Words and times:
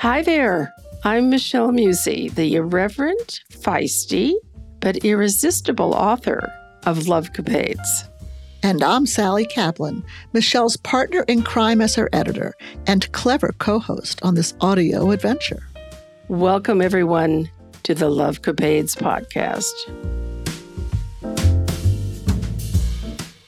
Hi 0.00 0.20
there. 0.20 0.74
I'm 1.04 1.30
Michelle 1.30 1.72
Musey, 1.72 2.28
the 2.28 2.56
irreverent, 2.56 3.40
feisty, 3.50 4.34
but 4.78 5.06
irresistible 5.06 5.94
author 5.94 6.52
of 6.84 7.08
Love 7.08 7.32
Capades. 7.32 8.06
And 8.62 8.82
I'm 8.82 9.06
Sally 9.06 9.46
Kaplan, 9.46 10.04
Michelle's 10.34 10.76
partner 10.76 11.24
in 11.28 11.42
crime 11.42 11.80
as 11.80 11.94
her 11.94 12.10
editor 12.12 12.52
and 12.86 13.10
clever 13.12 13.54
co 13.58 13.78
host 13.78 14.22
on 14.22 14.34
this 14.34 14.52
audio 14.60 15.12
adventure. 15.12 15.66
Welcome, 16.28 16.82
everyone, 16.82 17.50
to 17.84 17.94
the 17.94 18.10
Love 18.10 18.42
Capades 18.42 18.94
podcast. 18.94 19.72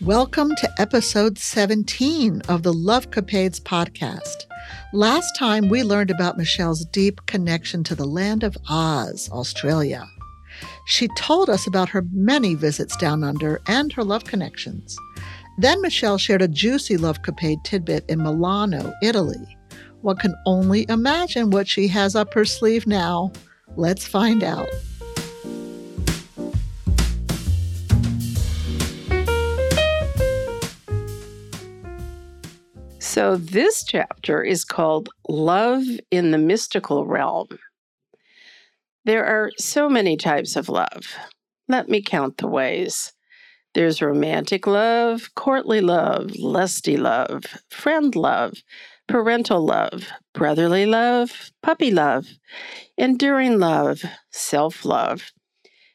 Welcome 0.08 0.56
to 0.56 0.70
episode 0.78 1.36
17 1.36 2.40
of 2.48 2.62
the 2.62 2.72
Love 2.72 3.10
Capades 3.10 3.60
podcast. 3.60 4.46
Last 4.94 5.30
time 5.38 5.68
we 5.68 5.82
learned 5.82 6.10
about 6.10 6.38
Michelle's 6.38 6.86
deep 6.86 7.20
connection 7.26 7.84
to 7.84 7.94
the 7.94 8.06
land 8.06 8.42
of 8.42 8.56
Oz, 8.70 9.28
Australia. 9.30 10.08
She 10.86 11.08
told 11.08 11.50
us 11.50 11.66
about 11.66 11.90
her 11.90 12.06
many 12.10 12.54
visits 12.54 12.96
down 12.96 13.22
under 13.22 13.60
and 13.66 13.92
her 13.92 14.02
love 14.02 14.24
connections. 14.24 14.96
Then 15.58 15.82
Michelle 15.82 16.16
shared 16.16 16.40
a 16.40 16.48
juicy 16.48 16.96
love 16.96 17.20
capade 17.20 17.62
tidbit 17.64 18.08
in 18.08 18.22
Milano, 18.22 18.94
Italy. 19.02 19.58
One 20.00 20.16
can 20.16 20.34
only 20.46 20.86
imagine 20.88 21.50
what 21.50 21.68
she 21.68 21.86
has 21.88 22.16
up 22.16 22.32
her 22.32 22.46
sleeve 22.46 22.86
now. 22.86 23.30
Let's 23.76 24.06
find 24.06 24.42
out. 24.42 24.70
So, 33.18 33.34
this 33.36 33.82
chapter 33.82 34.44
is 34.44 34.64
called 34.64 35.08
Love 35.28 35.82
in 36.08 36.30
the 36.30 36.38
Mystical 36.38 37.04
Realm. 37.04 37.48
There 39.04 39.26
are 39.26 39.50
so 39.58 39.88
many 39.88 40.16
types 40.16 40.54
of 40.54 40.68
love. 40.68 41.16
Let 41.66 41.88
me 41.88 42.00
count 42.00 42.36
the 42.36 42.46
ways. 42.46 43.12
There's 43.74 44.00
romantic 44.00 44.68
love, 44.68 45.34
courtly 45.34 45.80
love, 45.80 46.36
lusty 46.36 46.96
love, 46.96 47.42
friend 47.68 48.14
love, 48.14 48.62
parental 49.08 49.66
love, 49.66 50.06
brotherly 50.32 50.86
love, 50.86 51.50
puppy 51.60 51.90
love, 51.90 52.28
enduring 52.96 53.58
love, 53.58 54.04
self 54.30 54.84
love, 54.84 55.32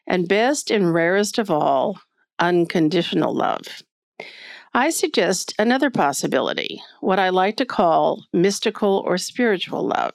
and 0.06 0.28
best 0.28 0.70
and 0.70 0.94
rarest 0.94 1.38
of 1.38 1.50
all, 1.50 2.02
unconditional 2.38 3.34
love. 3.34 3.82
I 4.76 4.90
suggest 4.90 5.54
another 5.60 5.92
possibility, 5.92 6.82
what 7.00 7.20
I 7.20 7.30
like 7.30 7.58
to 7.58 7.66
call 7.66 8.26
mystical 8.34 9.04
or 9.06 9.20
spiritual 9.20 9.86
love. 9.86 10.14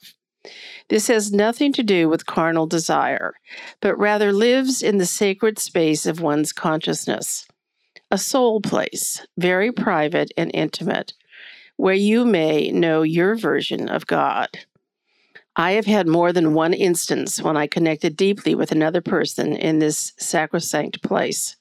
This 0.88 1.06
has 1.06 1.30
nothing 1.30 1.72
to 1.74 1.84
do 1.84 2.08
with 2.08 2.26
carnal 2.26 2.66
desire, 2.66 3.34
but 3.80 3.96
rather 3.96 4.32
lives 4.32 4.82
in 4.82 4.98
the 4.98 5.06
sacred 5.06 5.60
space 5.60 6.06
of 6.06 6.20
one's 6.20 6.52
consciousness. 6.52 7.46
A 8.10 8.18
soul 8.18 8.60
place, 8.60 9.24
very 9.36 9.70
private 9.70 10.32
and 10.36 10.50
intimate, 10.52 11.12
where 11.76 11.94
you 11.94 12.24
may 12.24 12.72
know 12.72 13.02
your 13.02 13.36
version 13.36 13.88
of 13.88 14.08
God. 14.08 14.48
I 15.54 15.72
have 15.72 15.86
had 15.86 16.08
more 16.08 16.32
than 16.32 16.54
one 16.54 16.74
instance 16.74 17.40
when 17.40 17.56
I 17.56 17.68
connected 17.68 18.16
deeply 18.16 18.56
with 18.56 18.72
another 18.72 19.00
person 19.00 19.54
in 19.54 19.78
this 19.78 20.14
sacrosanct 20.18 21.02
place. 21.02 21.56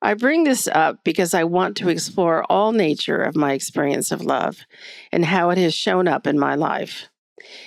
I 0.00 0.14
bring 0.14 0.44
this 0.44 0.68
up 0.68 1.02
because 1.04 1.34
I 1.34 1.44
want 1.44 1.76
to 1.78 1.88
explore 1.88 2.44
all 2.50 2.72
nature 2.72 3.20
of 3.20 3.36
my 3.36 3.52
experience 3.52 4.12
of 4.12 4.22
love 4.22 4.60
and 5.10 5.24
how 5.24 5.50
it 5.50 5.58
has 5.58 5.74
shown 5.74 6.06
up 6.06 6.26
in 6.26 6.38
my 6.38 6.54
life. 6.54 7.08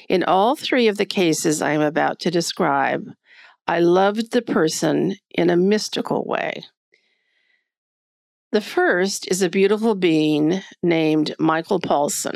In 0.08 0.24
all 0.24 0.56
three 0.56 0.88
of 0.88 0.98
the 0.98 1.06
cases 1.06 1.62
I 1.62 1.72
am 1.72 1.81
about 1.81 2.20
to 2.20 2.31
describe, 2.31 3.06
I 3.68 3.80
loved 3.80 4.31
the 4.31 4.41
person 4.41 5.16
in 5.30 5.50
a 5.50 5.58
mystical 5.58 6.24
way. 6.25 6.64
The 8.52 8.62
first 8.62 9.30
is 9.30 9.41
a 9.41 9.50
beautiful 9.50 9.96
being 9.96 10.62
named 10.84 11.36
Michael 11.40 11.80
Paulson. 11.80 12.36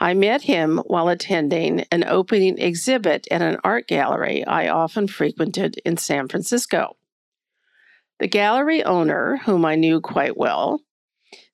I 0.00 0.14
met 0.14 0.42
him 0.42 0.78
while 0.86 1.08
attending 1.08 1.84
an 1.92 2.04
opening 2.04 2.58
exhibit 2.58 3.28
at 3.30 3.42
an 3.42 3.58
art 3.62 3.86
gallery 3.86 4.44
I 4.44 4.68
often 4.68 5.06
frequented 5.06 5.80
in 5.84 5.98
San 5.98 6.26
Francisco. 6.26 6.96
The 8.20 8.28
gallery 8.28 8.84
owner, 8.84 9.38
whom 9.46 9.64
I 9.64 9.76
knew 9.76 9.98
quite 9.98 10.36
well, 10.36 10.82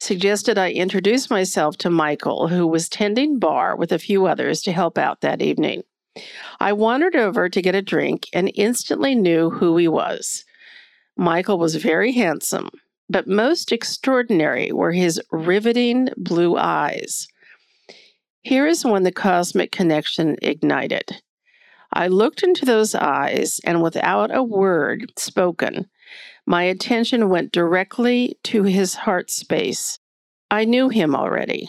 suggested 0.00 0.58
I 0.58 0.72
introduce 0.72 1.30
myself 1.30 1.76
to 1.78 1.90
Michael, 1.90 2.48
who 2.48 2.66
was 2.66 2.88
tending 2.88 3.38
bar 3.38 3.76
with 3.76 3.92
a 3.92 4.00
few 4.00 4.26
others 4.26 4.62
to 4.62 4.72
help 4.72 4.98
out 4.98 5.20
that 5.20 5.40
evening. 5.40 5.84
I 6.58 6.72
wandered 6.72 7.14
over 7.14 7.48
to 7.48 7.62
get 7.62 7.76
a 7.76 7.82
drink 7.82 8.24
and 8.32 8.50
instantly 8.56 9.14
knew 9.14 9.50
who 9.50 9.76
he 9.76 9.86
was. 9.86 10.44
Michael 11.16 11.56
was 11.56 11.76
very 11.76 12.10
handsome, 12.12 12.70
but 13.08 13.28
most 13.28 13.70
extraordinary 13.70 14.72
were 14.72 14.92
his 14.92 15.20
riveting 15.30 16.08
blue 16.16 16.56
eyes. 16.56 17.28
Here 18.42 18.66
is 18.66 18.84
when 18.84 19.04
the 19.04 19.12
cosmic 19.12 19.70
connection 19.70 20.34
ignited. 20.42 21.22
I 21.92 22.08
looked 22.08 22.42
into 22.42 22.64
those 22.64 22.96
eyes, 22.96 23.60
and 23.64 23.82
without 23.82 24.34
a 24.34 24.42
word 24.42 25.12
spoken, 25.16 25.88
my 26.46 26.62
attention 26.62 27.28
went 27.28 27.52
directly 27.52 28.38
to 28.44 28.62
his 28.62 28.94
heart 28.94 29.30
space. 29.30 29.98
I 30.50 30.64
knew 30.64 30.88
him 30.88 31.14
already. 31.14 31.68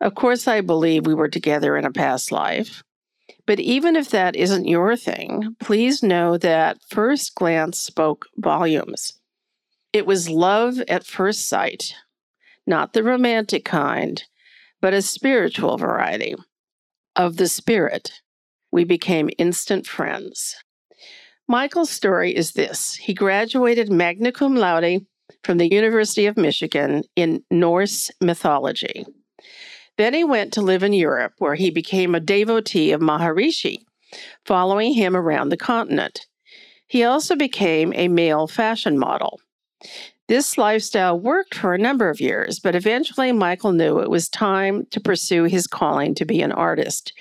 Of 0.00 0.14
course, 0.14 0.46
I 0.46 0.60
believe 0.60 1.06
we 1.06 1.14
were 1.14 1.28
together 1.28 1.76
in 1.76 1.84
a 1.84 1.92
past 1.92 2.30
life. 2.30 2.82
But 3.46 3.58
even 3.58 3.96
if 3.96 4.10
that 4.10 4.36
isn't 4.36 4.68
your 4.68 4.96
thing, 4.96 5.56
please 5.58 6.02
know 6.02 6.38
that 6.38 6.78
first 6.88 7.34
glance 7.34 7.78
spoke 7.78 8.26
volumes. 8.36 9.12
It 9.92 10.06
was 10.06 10.30
love 10.30 10.78
at 10.88 11.04
first 11.04 11.48
sight, 11.48 11.94
not 12.66 12.92
the 12.92 13.02
romantic 13.02 13.64
kind, 13.64 14.22
but 14.80 14.94
a 14.94 15.02
spiritual 15.02 15.76
variety. 15.76 16.34
Of 17.16 17.36
the 17.36 17.48
spirit, 17.48 18.22
we 18.70 18.84
became 18.84 19.28
instant 19.38 19.86
friends. 19.86 20.56
Michael's 21.52 21.90
story 21.90 22.34
is 22.34 22.52
this 22.52 22.94
he 22.94 23.12
graduated 23.12 23.92
magna 23.92 24.32
cum 24.32 24.56
laude 24.56 25.04
from 25.44 25.58
the 25.58 25.70
University 25.70 26.24
of 26.24 26.38
Michigan 26.38 27.02
in 27.14 27.44
Norse 27.50 28.10
mythology. 28.22 29.04
Then 29.98 30.14
he 30.14 30.24
went 30.24 30.54
to 30.54 30.62
live 30.62 30.82
in 30.82 30.94
Europe, 30.94 31.34
where 31.36 31.54
he 31.54 31.68
became 31.68 32.14
a 32.14 32.20
devotee 32.20 32.90
of 32.92 33.02
Maharishi, 33.02 33.84
following 34.46 34.94
him 34.94 35.14
around 35.14 35.50
the 35.50 35.58
continent. 35.58 36.24
He 36.88 37.04
also 37.04 37.36
became 37.36 37.92
a 37.94 38.08
male 38.08 38.46
fashion 38.46 38.98
model. 38.98 39.38
This 40.28 40.56
lifestyle 40.56 41.20
worked 41.20 41.54
for 41.54 41.74
a 41.74 41.78
number 41.78 42.08
of 42.08 42.18
years, 42.18 42.60
but 42.60 42.74
eventually 42.74 43.30
Michael 43.30 43.72
knew 43.72 43.98
it 43.98 44.08
was 44.08 44.30
time 44.30 44.86
to 44.90 45.00
pursue 45.00 45.44
his 45.44 45.66
calling 45.66 46.14
to 46.14 46.24
be 46.24 46.40
an 46.40 46.52
artist. 46.52 47.12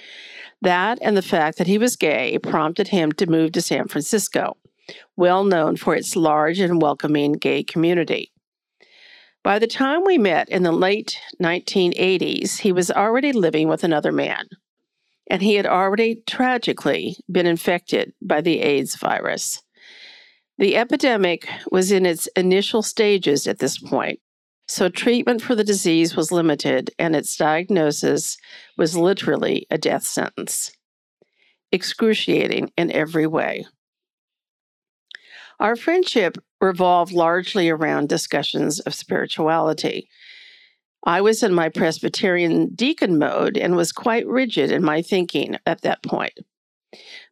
That 0.62 1.00
and 1.02 1.18
the 1.18 1.22
fact 1.22 1.58
that 1.58 1.68
he 1.68 1.78
was 1.78 1.96
gay 1.96 2.38
prompted 2.38 2.90
him 2.90 3.12
to 3.14 3.30
move 3.30 3.52
to 3.54 3.62
San 3.62 3.88
Francisco, 3.88 4.58
well 5.16 5.44
known 5.44 5.76
for 5.76 5.96
its 5.96 6.16
large 6.16 6.60
and 6.60 6.82
welcoming 6.82 7.34
gay 7.34 7.64
community. 7.64 8.32
By 9.44 9.58
the 9.58 9.68
time 9.68 10.04
we 10.06 10.20
met 10.20 10.50
in 10.50 10.62
the 10.62 10.72
late 10.72 11.20
1980s, 11.42 12.60
he 12.60 12.72
was 12.72 12.92
already 12.92 13.32
living 13.32 13.68
with 13.68 13.84
another 13.84 14.12
man, 14.12 14.46
and 15.28 15.42
he 15.42 15.56
had 15.56 15.66
already 15.66 16.22
tragically 16.28 17.18
been 17.32 17.48
infected 17.48 18.14
by 18.22 18.42
the 18.42 18.60
AIDS 18.60 18.96
virus. 18.96 19.64
The 20.60 20.76
epidemic 20.76 21.48
was 21.72 21.92
in 21.92 22.06
its 22.06 22.28
initial 22.36 22.84
stages 22.84 23.48
at 23.48 23.58
this 23.58 23.80
point, 23.80 24.20
so 24.72 24.88
treatment 24.88 25.42
for 25.42 25.54
the 25.54 25.66
disease 25.66 26.16
was 26.16 26.32
limited, 26.32 26.92
and 26.98 27.14
its 27.14 27.36
diagnosis 27.36 28.38
was 28.78 28.96
literally 28.96 29.68
a 29.70 29.78
death 29.78 30.04
sentence. 30.04 30.72
Excruciating 31.74 32.72
in 32.78 32.90
every 32.90 33.28
way. 33.28 33.66
Our 35.60 35.76
friendship 35.76 36.38
revolved 36.62 37.12
largely 37.12 37.70
around 37.70 38.08
discussions 38.08 38.80
of 38.80 38.96
spirituality. 38.96 40.08
I 41.06 41.20
was 41.20 41.44
in 41.44 41.54
my 41.54 41.68
Presbyterian 41.68 42.74
deacon 42.74 43.20
mode 43.20 43.58
and 43.58 43.76
was 43.76 43.92
quite 43.92 44.26
rigid 44.26 44.72
in 44.72 44.86
my 44.86 45.02
thinking 45.02 45.58
at 45.66 45.82
that 45.82 46.02
point. 46.02 46.40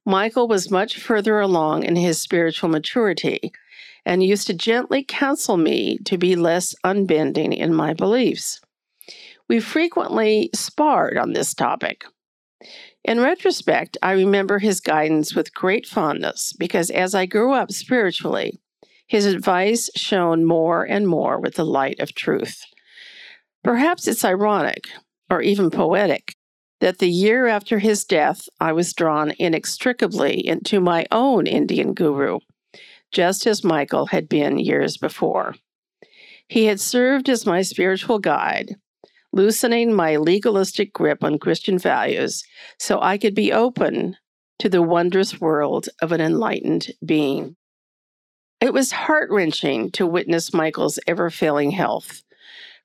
Michael 0.05 0.49
was 0.49 0.69
much 0.69 0.99
further 0.99 1.39
along 1.39 1.83
in 1.83 1.95
his 1.95 2.21
spiritual 2.21 2.67
maturity 2.67 3.53
and 4.05 4.23
used 4.23 4.47
to 4.47 4.53
gently 4.53 5.03
counsel 5.03 5.57
me 5.57 5.97
to 6.05 6.17
be 6.17 6.35
less 6.35 6.75
unbending 6.83 7.53
in 7.53 7.73
my 7.73 7.93
beliefs. 7.93 8.61
We 9.47 9.59
frequently 9.59 10.49
sparred 10.53 11.17
on 11.17 11.33
this 11.33 11.53
topic. 11.53 12.05
In 13.03 13.19
retrospect, 13.19 13.97
I 14.03 14.11
remember 14.11 14.59
his 14.59 14.81
guidance 14.81 15.33
with 15.33 15.53
great 15.53 15.87
fondness 15.87 16.53
because 16.53 16.89
as 16.89 17.15
I 17.15 17.25
grew 17.25 17.53
up 17.53 17.71
spiritually, 17.71 18.59
his 19.07 19.25
advice 19.25 19.89
shone 19.95 20.45
more 20.45 20.83
and 20.83 21.07
more 21.07 21.39
with 21.39 21.55
the 21.55 21.65
light 21.65 21.99
of 21.99 22.13
truth. 22.13 22.61
Perhaps 23.63 24.07
it's 24.07 24.23
ironic 24.23 24.87
or 25.29 25.41
even 25.41 25.71
poetic 25.71 26.33
that 26.79 26.99
the 26.99 27.09
year 27.09 27.47
after 27.47 27.79
his 27.79 28.05
death, 28.05 28.47
I 28.59 28.71
was 28.71 28.93
drawn 28.93 29.33
inextricably 29.37 30.45
into 30.45 30.79
my 30.79 31.05
own 31.11 31.45
Indian 31.47 31.93
guru, 31.93 32.39
just 33.11 33.47
as 33.47 33.63
Michael 33.63 34.07
had 34.07 34.29
been 34.29 34.59
years 34.59 34.97
before. 34.97 35.55
He 36.47 36.65
had 36.65 36.79
served 36.79 37.29
as 37.29 37.45
my 37.45 37.61
spiritual 37.61 38.19
guide, 38.19 38.75
loosening 39.31 39.93
my 39.93 40.17
legalistic 40.17 40.93
grip 40.93 41.23
on 41.23 41.37
Christian 41.37 41.77
values 41.77 42.43
so 42.79 42.99
I 43.01 43.17
could 43.17 43.35
be 43.35 43.53
open 43.53 44.17
to 44.59 44.69
the 44.69 44.81
wondrous 44.81 45.39
world 45.39 45.87
of 46.01 46.11
an 46.11 46.21
enlightened 46.21 46.87
being. 47.05 47.55
It 48.59 48.73
was 48.73 48.91
heart 48.91 49.29
wrenching 49.31 49.91
to 49.91 50.05
witness 50.05 50.53
Michael's 50.53 50.99
ever 51.07 51.29
failing 51.29 51.71
health. 51.71 52.23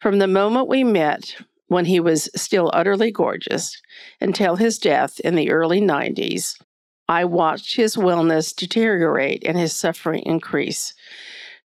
From 0.01 0.19
the 0.19 0.29
moment 0.29 0.69
we 0.69 0.85
met, 0.85 1.37
when 1.67 1.87
he 1.87 1.99
was 1.99 2.31
still 2.37 2.71
utterly 2.73 3.11
gorgeous, 3.11 3.81
until 4.21 4.57
his 4.57 4.79
death 4.79 5.19
in 5.21 5.35
the 5.35 5.51
early 5.51 5.81
90s, 5.81 6.55
I 7.09 7.25
watched 7.25 7.77
his 7.77 7.97
wellness 7.97 8.55
deteriorate 8.55 9.45
and 9.47 9.59
his 9.59 9.75
suffering 9.75 10.23
increase. 10.25 10.95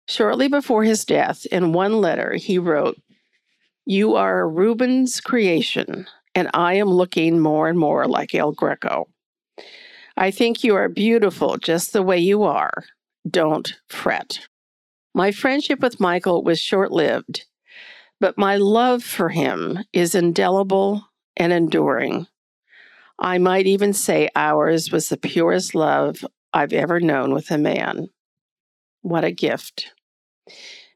Shortly 0.08 0.48
before 0.48 0.84
his 0.84 1.04
death, 1.04 1.46
in 1.46 1.72
one 1.72 2.00
letter, 2.00 2.34
he 2.34 2.58
wrote, 2.58 2.96
You 3.86 4.14
are 4.14 4.48
Rubens' 4.48 5.20
creation, 5.20 6.06
and 6.34 6.50
I 6.54 6.74
am 6.74 6.88
looking 6.88 7.40
more 7.40 7.68
and 7.68 7.78
more 7.78 8.06
like 8.06 8.34
El 8.34 8.52
Greco. 8.52 9.08
I 10.16 10.30
think 10.30 10.62
you 10.62 10.76
are 10.76 10.88
beautiful 10.88 11.56
just 11.56 11.92
the 11.92 12.02
way 12.02 12.18
you 12.18 12.44
are. 12.44 12.84
Don't 13.28 13.74
fret. 13.88 14.46
My 15.14 15.32
friendship 15.32 15.80
with 15.80 16.00
Michael 16.00 16.44
was 16.44 16.60
short 16.60 16.92
lived, 16.92 17.46
but 18.20 18.38
my 18.38 18.56
love 18.56 19.02
for 19.02 19.30
him 19.30 19.78
is 19.92 20.14
indelible 20.14 21.08
and 21.36 21.52
enduring. 21.52 22.26
I 23.18 23.38
might 23.38 23.66
even 23.66 23.92
say 23.92 24.28
ours 24.34 24.90
was 24.90 25.08
the 25.08 25.16
purest 25.16 25.74
love 25.74 26.24
I've 26.52 26.72
ever 26.72 27.00
known 27.00 27.32
with 27.32 27.50
a 27.50 27.58
man. 27.58 28.08
What 29.02 29.24
a 29.24 29.30
gift. 29.30 29.92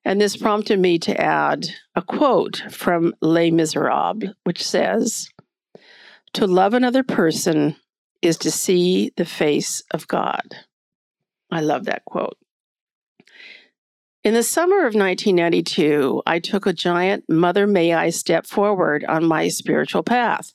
And 0.04 0.20
this 0.20 0.36
prompted 0.36 0.78
me 0.80 0.98
to 1.00 1.20
add 1.20 1.66
a 1.94 2.02
quote 2.02 2.62
from 2.70 3.14
Les 3.20 3.50
Miserables, 3.50 4.34
which 4.44 4.66
says, 4.66 5.28
To 6.34 6.46
love 6.46 6.74
another 6.74 7.02
person 7.02 7.76
is 8.22 8.36
to 8.38 8.50
see 8.50 9.12
the 9.16 9.24
face 9.24 9.82
of 9.90 10.08
God. 10.08 10.56
I 11.50 11.60
love 11.60 11.84
that 11.84 12.04
quote. 12.04 12.38
In 14.24 14.34
the 14.34 14.42
summer 14.42 14.78
of 14.78 14.94
1992, 14.94 16.22
I 16.26 16.38
took 16.40 16.66
a 16.66 16.72
giant 16.72 17.24
Mother 17.28 17.66
May 17.66 17.94
I 17.94 18.10
step 18.10 18.46
forward 18.46 19.04
on 19.04 19.24
my 19.24 19.48
spiritual 19.48 20.02
path. 20.02 20.52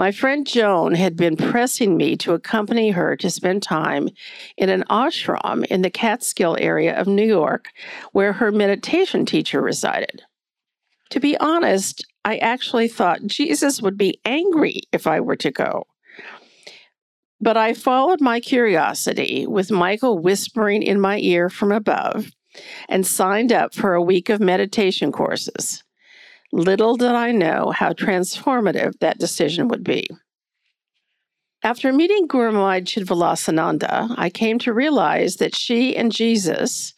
My 0.00 0.12
friend 0.12 0.46
Joan 0.46 0.94
had 0.94 1.14
been 1.14 1.36
pressing 1.36 1.94
me 1.94 2.16
to 2.16 2.32
accompany 2.32 2.92
her 2.92 3.16
to 3.16 3.28
spend 3.28 3.62
time 3.62 4.08
in 4.56 4.70
an 4.70 4.82
ashram 4.88 5.66
in 5.66 5.82
the 5.82 5.90
Catskill 5.90 6.56
area 6.58 6.98
of 6.98 7.06
New 7.06 7.26
York, 7.26 7.68
where 8.12 8.32
her 8.32 8.50
meditation 8.50 9.26
teacher 9.26 9.60
resided. 9.60 10.22
To 11.10 11.20
be 11.20 11.36
honest, 11.36 12.06
I 12.24 12.38
actually 12.38 12.88
thought 12.88 13.26
Jesus 13.26 13.82
would 13.82 13.98
be 13.98 14.18
angry 14.24 14.84
if 14.90 15.06
I 15.06 15.20
were 15.20 15.36
to 15.36 15.50
go. 15.50 15.84
But 17.38 17.58
I 17.58 17.74
followed 17.74 18.22
my 18.22 18.40
curiosity 18.40 19.46
with 19.46 19.70
Michael 19.70 20.18
whispering 20.18 20.82
in 20.82 20.98
my 20.98 21.18
ear 21.18 21.50
from 21.50 21.72
above 21.72 22.30
and 22.88 23.06
signed 23.06 23.52
up 23.52 23.74
for 23.74 23.92
a 23.92 24.02
week 24.02 24.30
of 24.30 24.40
meditation 24.40 25.12
courses. 25.12 25.84
Little 26.52 26.96
did 26.96 27.12
I 27.12 27.32
know 27.32 27.70
how 27.70 27.92
transformative 27.92 28.98
that 29.00 29.18
decision 29.18 29.68
would 29.68 29.84
be. 29.84 30.08
After 31.62 31.92
meeting 31.92 32.26
Gurumayi 32.26 32.82
Chidvilasananda, 32.82 34.14
I 34.16 34.30
came 34.30 34.58
to 34.60 34.72
realize 34.72 35.36
that 35.36 35.54
she 35.54 35.94
and 35.94 36.10
Jesus, 36.10 36.94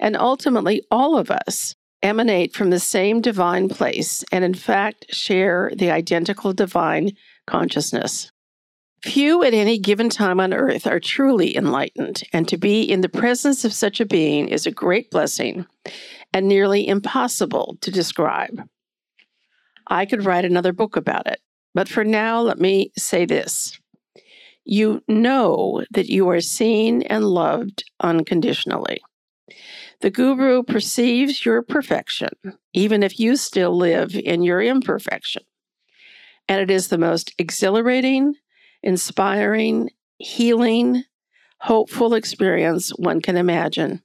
and 0.00 0.16
ultimately 0.16 0.82
all 0.90 1.18
of 1.18 1.30
us, 1.30 1.74
emanate 2.02 2.54
from 2.54 2.70
the 2.70 2.78
same 2.80 3.20
divine 3.20 3.68
place 3.68 4.24
and, 4.32 4.44
in 4.44 4.54
fact, 4.54 5.06
share 5.10 5.70
the 5.76 5.90
identical 5.90 6.52
divine 6.52 7.10
consciousness. 7.46 8.30
Few 9.02 9.44
at 9.44 9.54
any 9.54 9.78
given 9.78 10.08
time 10.08 10.40
on 10.40 10.52
earth 10.52 10.86
are 10.86 11.00
truly 11.00 11.56
enlightened, 11.56 12.22
and 12.32 12.48
to 12.48 12.56
be 12.56 12.82
in 12.82 13.00
the 13.00 13.08
presence 13.08 13.64
of 13.64 13.72
such 13.72 14.00
a 14.00 14.06
being 14.06 14.48
is 14.48 14.66
a 14.66 14.72
great 14.72 15.10
blessing 15.10 15.66
and 16.32 16.48
nearly 16.48 16.86
impossible 16.86 17.76
to 17.80 17.90
describe. 17.90 18.68
I 19.88 20.06
could 20.06 20.24
write 20.24 20.44
another 20.44 20.72
book 20.72 20.96
about 20.96 21.26
it, 21.26 21.40
but 21.74 21.88
for 21.88 22.04
now, 22.04 22.40
let 22.40 22.58
me 22.58 22.92
say 22.96 23.24
this. 23.24 23.78
You 24.64 25.02
know 25.08 25.84
that 25.90 26.10
you 26.10 26.28
are 26.28 26.40
seen 26.40 27.02
and 27.02 27.24
loved 27.24 27.84
unconditionally. 28.00 29.00
The 30.00 30.10
guru 30.10 30.62
perceives 30.62 31.44
your 31.44 31.62
perfection, 31.62 32.28
even 32.72 33.02
if 33.02 33.18
you 33.18 33.36
still 33.36 33.76
live 33.76 34.14
in 34.14 34.42
your 34.42 34.62
imperfection. 34.62 35.42
And 36.48 36.60
it 36.60 36.70
is 36.70 36.88
the 36.88 36.98
most 36.98 37.34
exhilarating, 37.38 38.34
inspiring, 38.82 39.90
healing, 40.18 41.02
hopeful 41.60 42.14
experience 42.14 42.90
one 42.90 43.20
can 43.20 43.36
imagine. 43.36 44.02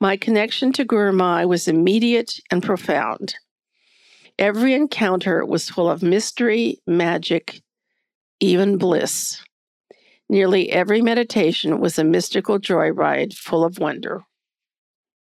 My 0.00 0.16
connection 0.16 0.72
to 0.74 0.84
Gurumayi 0.84 1.48
was 1.48 1.68
immediate 1.68 2.34
and 2.50 2.62
profound. 2.62 3.34
Every 4.38 4.74
encounter 4.74 5.44
was 5.44 5.70
full 5.70 5.90
of 5.90 6.02
mystery, 6.02 6.78
magic, 6.86 7.62
even 8.38 8.76
bliss. 8.76 9.42
Nearly 10.28 10.70
every 10.70 11.00
meditation 11.00 11.80
was 11.80 11.98
a 11.98 12.04
mystical 12.04 12.58
joyride 12.58 13.34
full 13.34 13.64
of 13.64 13.78
wonder. 13.78 14.24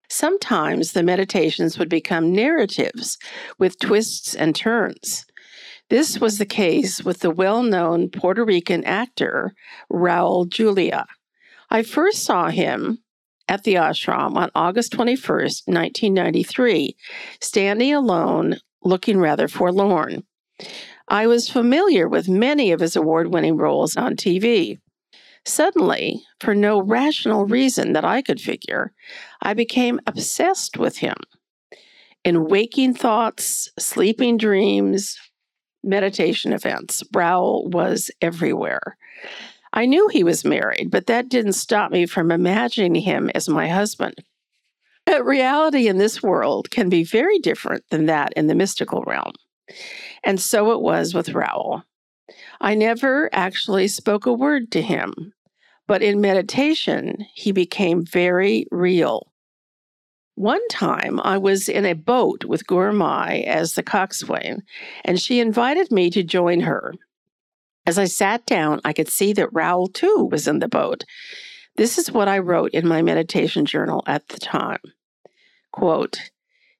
Sometimes 0.08 0.93
the 0.93 1.02
meditations 1.02 1.78
would 1.78 1.88
become 1.88 2.32
narratives 2.32 3.19
with 3.58 3.78
twists 3.78 4.34
and 4.34 4.55
turns. 4.55 5.25
This 5.90 6.19
was 6.19 6.38
the 6.38 6.46
case 6.46 7.05
with 7.05 7.20
the 7.20 7.31
well 7.31 7.62
known 7.62 8.08
Puerto 8.08 8.44
Rican 8.44 8.84
actor 8.84 9.55
Raul 9.93 10.49
Julia. 10.49 11.06
I 11.70 11.82
first 11.82 12.25
saw 12.25 12.49
him 12.49 12.99
at 13.49 13.64
the 13.64 13.75
ashram 13.75 14.37
on 14.37 14.50
August 14.55 14.93
21st, 14.93 15.66
1993, 15.66 16.96
standing 17.40 17.94
alone, 17.94 18.56
looking 18.84 19.19
rather 19.19 19.48
forlorn. 19.48 20.25
I 21.09 21.26
was 21.26 21.50
familiar 21.50 22.09
with 22.09 22.28
many 22.28 22.73
of 22.73 22.80
his 22.80 22.97
award 22.97 23.32
winning 23.32 23.56
roles 23.56 23.97
on 23.97 24.16
TV. 24.16 24.78
Suddenly, 25.44 26.23
for 26.40 26.54
no 26.54 26.80
rational 26.80 27.44
reason 27.44 27.92
that 27.92 28.04
I 28.04 28.23
could 28.23 28.40
figure, 28.40 28.92
I 29.42 29.52
became 29.52 30.00
obsessed 30.06 30.78
with 30.78 30.99
him. 30.99 31.16
In 32.25 32.47
waking 32.47 32.94
thoughts, 32.94 33.70
sleeping 33.78 34.38
dreams, 34.38 35.18
meditation 35.82 36.52
events. 36.52 37.02
Raul 37.14 37.70
was 37.70 38.11
everywhere. 38.23 38.97
I 39.75 39.87
knew 39.87 40.09
he 40.09 40.25
was 40.25 40.44
married, 40.44 40.90
but 40.90 41.06
that 41.06 41.28
didn't 41.28 41.52
stop 41.52 41.90
me 41.90 42.06
from 42.06 42.30
imagining 42.30 42.94
him 42.94 43.30
as 43.35 43.49
my 43.49 43.68
husband. 43.68 44.14
Reality 45.06 45.88
in 45.88 45.99
this 45.99 46.23
world 46.23 46.70
can 46.70 46.88
be 46.88 47.04
very 47.04 47.38
different 47.38 47.84
than 47.90 48.06
that 48.06 48.32
in 48.34 48.46
the 48.46 48.54
mystical 48.54 49.02
realm. 49.06 49.32
And 50.23 50.40
so 50.40 50.73
it 50.73 50.80
was 50.80 51.14
with 51.14 51.28
Raul. 51.28 51.82
I 52.61 52.75
never 52.75 53.28
actually 53.32 53.88
spoke 53.88 54.26
a 54.26 54.32
word 54.32 54.70
to 54.73 54.82
him, 54.82 55.34
but 55.87 56.02
in 56.02 56.20
meditation, 56.20 57.26
he 57.34 57.52
became 57.52 58.04
very 58.04 58.66
real. 58.70 59.30
One 60.37 60.66
time 60.68 61.20
I 61.20 61.38
was 61.38 61.68
in 61.68 61.84
a 61.84 61.92
boat 61.92 62.44
with 62.44 62.66
Gurumayi 62.66 63.44
as 63.44 63.75
the 63.75 63.82
coxswain, 63.82 64.62
and 65.04 65.20
she 65.20 65.38
invited 65.38 65.92
me 65.92 66.11
to 66.11 66.23
join 66.25 66.61
her. 66.61 66.94
As 67.87 67.99
I 67.99 68.06
sat 68.06 68.46
down, 68.46 68.80
I 68.84 68.92
could 68.92 69.08
see 69.08 69.32
that 69.34 69.52
Raul 69.52 69.92
too 69.92 70.28
was 70.30 70.49
in 70.49 70.58
the 70.58 70.68
boat. 70.68 71.04
This 71.76 71.99
is 71.99 72.12
what 72.12 72.28
I 72.28 72.38
wrote 72.38 72.71
in 72.73 72.87
my 72.87 73.02
meditation 73.02 73.66
journal 73.66 74.02
at 74.07 74.28
the 74.28 74.38
time. 74.38 74.81
Quote, 75.73 76.31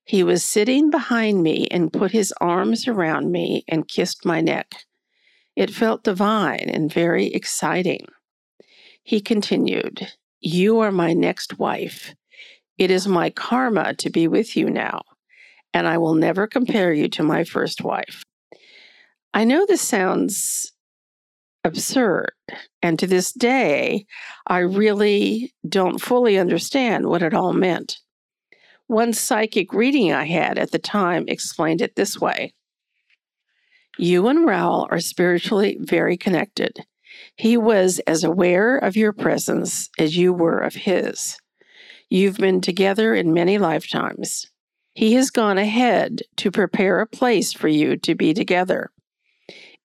he 0.05 0.23
was 0.23 0.45
sitting 0.45 0.91
behind 0.91 1.43
me 1.43 1.67
and 1.71 1.93
put 1.93 2.13
his 2.13 2.33
arms 2.41 2.87
around 2.87 3.33
me 3.33 3.65
and 3.67 3.89
kissed 3.89 4.25
my 4.25 4.41
neck. 4.41 4.85
It 5.57 5.71
felt 5.71 6.05
divine 6.05 6.69
and 6.69 6.93
very 6.93 7.27
exciting. 7.27 8.07
He 9.03 9.21
continued, 9.21 10.13
You 10.41 10.81
are 10.81 10.93
my 10.93 11.15
next 11.15 11.59
wife. 11.59 12.15
It 12.77 12.91
is 12.91 13.09
my 13.09 13.31
karma 13.31 13.95
to 13.95 14.11
be 14.11 14.29
with 14.29 14.57
you 14.57 14.69
now, 14.69 15.03
and 15.73 15.87
I 15.87 15.99
will 15.99 16.15
never 16.15 16.47
compare 16.47 16.93
you 16.93 17.09
to 17.09 17.23
my 17.23 17.45
first 17.45 17.83
wife. 17.83 18.23
I 19.33 19.45
know 19.45 19.65
this 19.65 19.83
sounds 19.83 20.74
absurd, 21.65 22.33
and 22.83 22.99
to 22.99 23.07
this 23.07 23.33
day, 23.33 24.07
I 24.47 24.59
really 24.59 25.55
don't 25.67 26.01
fully 26.01 26.39
understand 26.39 27.07
what 27.07 27.23
it 27.23 27.35
all 27.35 27.53
meant. 27.53 27.99
One 28.87 29.15
psychic 29.15 29.73
reading 29.73 30.13
I 30.13 30.25
had 30.27 30.59
at 30.59 30.71
the 30.71 30.79
time 30.79 31.25
explained 31.27 31.81
it 31.81 31.97
this 31.97 32.21
way 32.21 32.53
You 33.99 34.29
and 34.29 34.47
Raul 34.47 34.87
are 34.91 35.01
spiritually 35.01 35.79
very 35.81 36.19
connected. 36.19 36.85
He 37.37 37.57
was 37.57 37.99
as 38.01 38.25
aware 38.25 38.77
of 38.77 38.97
your 38.97 39.13
presence 39.13 39.89
as 39.99 40.17
you 40.17 40.33
were 40.33 40.59
of 40.59 40.75
his. 40.75 41.39
You've 42.11 42.37
been 42.37 42.61
together 42.61 43.15
in 43.15 43.33
many 43.33 43.57
lifetimes. 43.59 44.47
He 44.95 45.15
has 45.15 45.31
gone 45.31 45.59
ahead 45.59 46.23
to 46.37 46.51
prepare 46.51 47.01
a 47.01 47.07
place 47.07 47.53
for 47.53 47.69
you 47.69 47.97
to 47.99 48.15
be 48.15 48.35
together. 48.35 48.91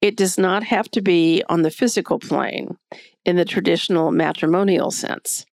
It 0.02 0.16
does 0.16 0.38
not 0.38 0.64
have 0.64 0.90
to 0.92 1.02
be 1.02 1.44
on 1.50 1.62
the 1.62 1.72
physical 1.72 2.20
plane 2.20 2.78
in 3.26 3.36
the 3.36 3.46
traditional 3.46 4.12
matrimonial 4.12 4.92
sense, 4.92 5.46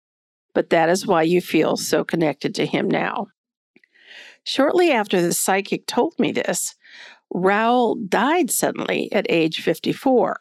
but 0.54 0.70
that 0.70 0.88
is 0.88 1.06
why 1.06 1.22
you 1.22 1.40
feel 1.40 1.76
so 1.76 2.04
connected 2.04 2.54
to 2.54 2.66
him 2.66 2.88
now. 2.88 3.26
Shortly 4.44 4.92
after 4.92 5.20
the 5.20 5.34
psychic 5.34 5.86
told 5.86 6.14
me 6.18 6.30
this, 6.30 6.76
Raul 7.34 8.08
died 8.08 8.52
suddenly 8.52 9.10
at 9.12 9.26
age 9.28 9.60
54. 9.60 10.38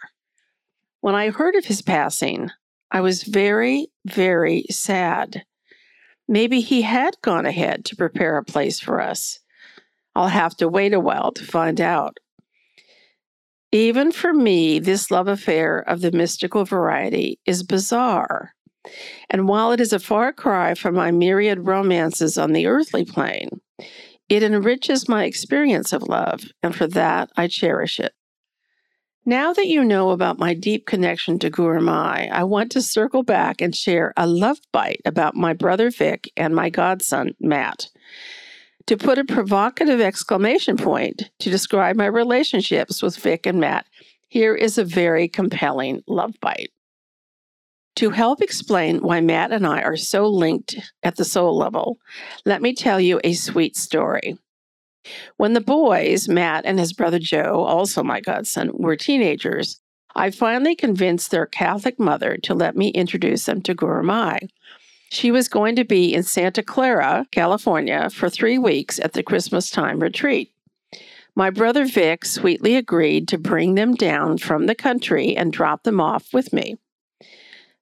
When 1.01 1.15
I 1.15 1.31
heard 1.31 1.55
of 1.55 1.65
his 1.65 1.81
passing, 1.81 2.51
I 2.91 3.01
was 3.01 3.23
very, 3.23 3.87
very 4.05 4.65
sad. 4.69 5.43
Maybe 6.27 6.61
he 6.61 6.83
had 6.83 7.15
gone 7.21 7.47
ahead 7.47 7.85
to 7.85 7.95
prepare 7.95 8.37
a 8.37 8.43
place 8.43 8.79
for 8.79 9.01
us. 9.01 9.39
I'll 10.15 10.27
have 10.27 10.55
to 10.57 10.69
wait 10.69 10.93
a 10.93 10.99
while 10.99 11.31
to 11.33 11.43
find 11.43 11.81
out. 11.81 12.19
Even 13.75 14.13
for 14.13 14.33
me, 14.33 14.79
this 14.79 15.11
love 15.11 15.27
affair 15.27 15.79
of 15.79 15.99
the 15.99 16.13
mystical 16.13 16.63
variety 16.63 17.41
is 17.45 17.61
bizarre. 17.61 18.53
And 19.29 19.49
while 19.49 19.73
it 19.73 19.81
is 19.81 19.91
a 19.91 19.99
far 19.99 20.31
cry 20.31 20.75
from 20.75 20.95
my 20.95 21.11
myriad 21.11 21.67
romances 21.67 22.37
on 22.37 22.53
the 22.53 22.67
earthly 22.67 23.03
plane, 23.03 23.49
it 24.29 24.43
enriches 24.43 25.09
my 25.09 25.25
experience 25.25 25.91
of 25.91 26.03
love, 26.03 26.45
and 26.63 26.73
for 26.73 26.87
that 26.87 27.31
I 27.35 27.49
cherish 27.49 27.99
it. 27.99 28.13
Now 29.25 29.51
that 29.51 29.67
you 29.67 29.83
know 29.83 30.11
about 30.11 30.39
my 30.39 30.53
deep 30.53 30.85
connection 30.85 31.37
to 31.39 31.51
Gurumayi, 31.51 32.31
I 32.31 32.45
want 32.45 32.71
to 32.71 32.81
circle 32.81 33.23
back 33.23 33.59
and 33.59 33.75
share 33.75 34.13
a 34.15 34.25
love 34.25 34.59
bite 34.71 35.01
about 35.03 35.35
my 35.35 35.51
brother 35.51 35.89
Vic 35.89 36.31
and 36.37 36.55
my 36.55 36.69
godson 36.69 37.35
Matt. 37.41 37.89
To 38.87 38.97
put 38.97 39.17
a 39.17 39.25
provocative 39.25 39.99
exclamation 39.99 40.77
point 40.77 41.31
to 41.39 41.49
describe 41.49 41.95
my 41.95 42.05
relationships 42.05 43.01
with 43.01 43.17
Vic 43.17 43.47
and 43.47 43.59
Matt, 43.59 43.87
here 44.27 44.53
is 44.53 44.77
a 44.77 44.83
very 44.83 45.27
compelling 45.27 46.03
love 46.07 46.35
bite. 46.39 46.71
To 47.95 48.11
help 48.11 48.41
explain 48.41 48.99
why 48.99 49.21
Matt 49.21 49.51
and 49.51 49.65
I 49.65 49.81
are 49.81 49.95
so 49.95 50.27
linked 50.27 50.75
at 51.01 51.15
the 51.15 51.25
soul 51.25 51.57
level, 51.57 51.97
let 52.45 52.61
me 52.61 52.75
tell 52.75 52.99
you 52.99 53.19
a 53.23 53.33
sweet 53.33 53.75
story. 53.75 54.37
When 55.37 55.53
the 55.53 55.61
boys, 55.61 56.27
Matt 56.27 56.65
and 56.65 56.77
his 56.77 56.93
brother 56.93 57.19
Joe, 57.19 57.63
also 57.63 58.03
my 58.03 58.19
godson, 58.19 58.71
were 58.73 58.95
teenagers, 58.95 59.79
I 60.15 60.29
finally 60.29 60.75
convinced 60.75 61.31
their 61.31 61.45
Catholic 61.45 61.99
mother 61.99 62.37
to 62.43 62.53
let 62.53 62.75
me 62.75 62.89
introduce 62.89 63.45
them 63.45 63.61
to 63.63 63.75
Gurumayi. 63.75 64.49
She 65.09 65.31
was 65.31 65.47
going 65.47 65.75
to 65.75 65.85
be 65.85 66.13
in 66.13 66.23
Santa 66.23 66.63
Clara, 66.63 67.27
California, 67.31 68.09
for 68.09 68.29
three 68.29 68.57
weeks 68.57 68.99
at 68.99 69.13
the 69.13 69.23
Christmas 69.23 69.69
time 69.69 69.99
retreat. 69.99 70.51
My 71.35 71.49
brother 71.49 71.85
Vic 71.85 72.25
sweetly 72.25 72.75
agreed 72.75 73.27
to 73.27 73.37
bring 73.37 73.75
them 73.75 73.93
down 73.93 74.37
from 74.37 74.65
the 74.65 74.75
country 74.75 75.35
and 75.35 75.51
drop 75.51 75.83
them 75.83 75.99
off 75.99 76.33
with 76.33 76.53
me. 76.53 76.77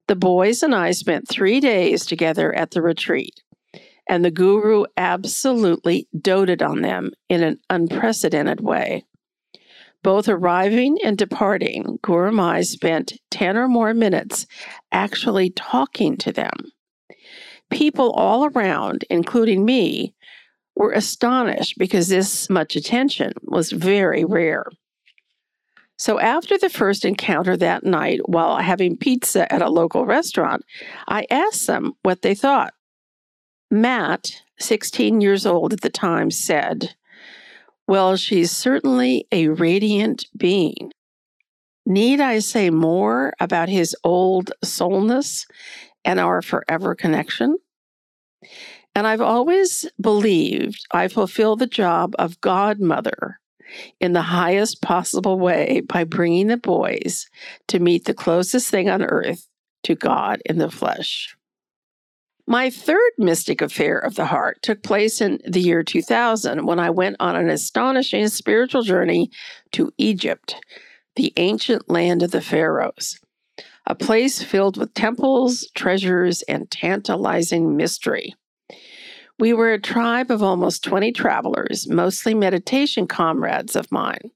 The 0.08 0.15
boys 0.15 0.63
and 0.63 0.75
I 0.75 0.92
spent 0.92 1.30
three 1.30 1.60
days 1.60 2.06
together 2.06 2.53
at 2.53 2.72
the 2.72 2.82
retreat 2.82 3.42
and 4.08 4.24
the 4.24 4.32
guru 4.32 4.86
absolutely 4.98 6.08
doted 6.20 6.62
on 6.62 6.82
them 6.82 7.12
in 7.30 7.44
an 7.44 7.60
unprecedented 7.70 8.62
way. 8.62 9.06
Both 10.01 10.27
arriving 10.27 10.98
and 11.03 11.18
departing, 11.18 12.00
Gurumayi 12.03 12.65
spent 12.65 13.13
10 13.32 13.56
or 13.56 13.70
more 13.70 13.94
minutes 13.94 14.46
actually 14.92 15.50
talking 15.51 16.18
to 16.18 16.34
them. 16.34 16.51
People 17.74 18.12
all 18.12 18.46
around, 18.46 19.03
including 19.10 19.65
me, 19.65 20.13
were 20.75 20.92
astonished 20.92 21.77
because 21.77 22.08
this 22.08 22.50
much 22.50 22.75
attention 22.75 23.34
was 23.44 23.72
very 23.72 24.24
rare. 24.24 24.65
So, 25.98 26.20
after 26.20 26.58
the 26.58 26.70
first 26.70 27.06
encounter 27.06 27.56
that 27.58 27.84
night 27.84 28.20
while 28.27 28.58
having 28.58 28.98
pizza 28.98 29.51
at 29.51 29.62
a 29.62 29.70
local 29.70 30.06
restaurant, 30.06 30.63
I 31.08 31.25
asked 31.30 31.68
them 31.68 31.94
what 32.01 32.22
they 32.22 32.36
thought. 32.36 32.74
Matt, 33.72 34.44
16 34.60 35.22
years 35.22 35.46
old 35.46 35.74
at 35.74 35.82
the 35.82 35.89
time, 35.89 36.30
said, 36.30 36.96
Well, 37.88 38.18
she's 38.18 38.51
certainly 38.51 39.27
a 39.32 39.48
radiant 39.48 40.25
being. 40.38 40.92
Need 41.86 42.22
I 42.22 42.39
say 42.39 42.70
more 42.70 43.34
about 43.39 43.70
his 43.70 43.96
old 44.03 44.51
soulness 44.63 45.46
and 46.06 46.20
our 46.20 46.42
forever 46.42 46.96
connection? 46.96 47.58
And 48.96 49.08
I've 49.08 49.22
always 49.22 49.86
believed 50.00 50.86
I 50.92 51.08
fulfill 51.08 51.56
the 51.56 51.68
job 51.68 52.16
of 52.20 52.40
godmother 52.42 53.40
in 54.00 54.14
the 54.14 54.22
highest 54.22 54.82
possible 54.82 55.40
way 55.40 55.82
by 55.82 56.04
bringing 56.04 56.48
the 56.48 56.58
boys 56.58 57.28
to 57.68 57.80
meet 57.80 58.06
the 58.06 58.14
closest 58.14 58.70
thing 58.70 58.90
on 58.90 59.02
earth 59.02 59.48
to 59.84 59.96
God 59.96 60.42
in 60.46 60.58
the 60.58 60.70
flesh. 60.70 61.36
My 62.46 62.70
third 62.70 63.12
mystic 63.18 63.62
affair 63.62 63.98
of 63.98 64.16
the 64.16 64.26
heart 64.26 64.62
took 64.62 64.84
place 64.84 65.22
in 65.22 65.40
the 65.48 65.62
year 65.62 65.82
2000 65.82 66.66
when 66.66 66.78
I 66.78 66.90
went 66.90 67.16
on 67.20 67.36
an 67.36 67.50
astonishing 67.50 68.28
spiritual 68.28 68.84
journey 68.84 69.32
to 69.72 69.94
Egypt, 69.98 70.58
the 71.16 71.32
ancient 71.38 71.90
land 71.90 72.22
of 72.22 72.32
the 72.32 72.42
pharaohs, 72.42 73.18
a 73.86 73.96
place 73.96 74.42
filled 74.42 74.78
with 74.78 74.94
temples, 74.94 75.70
treasures, 75.75 76.42
and 76.44 76.70
tantalizing 76.72 77.75
mystery. 77.75 78.34
We 79.40 79.54
were 79.54 79.74
a 79.74 79.80
tribe 79.80 80.32
of 80.32 80.44
almost 80.44 80.84
20 80.84 81.12
travelers, 81.12 81.88
mostly 81.90 82.34
meditation 82.34 83.08
comrades 83.08 83.75
of 83.75 83.92
mine. 83.92 84.32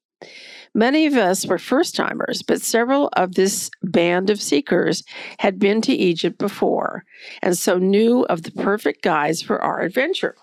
Many 0.74 1.06
of 1.06 1.16
us 1.16 1.46
were 1.46 1.58
first 1.58 1.96
timers, 1.96 2.44
but 2.44 2.62
several 2.62 3.10
of 3.14 3.36
this 3.36 3.72
band 3.84 4.30
of 4.30 4.42
seekers 4.42 5.04
had 5.40 5.60
been 5.60 5.82
to 5.82 5.94
Egypt 5.94 6.38
before 6.38 7.04
and 7.42 7.58
so 7.58 7.78
knew 7.78 8.24
of 8.26 8.44
the 8.44 8.52
perfect 8.52 9.02
guides 9.02 9.42
for 9.42 9.62
our 9.62 9.82
adventure. 9.82 10.36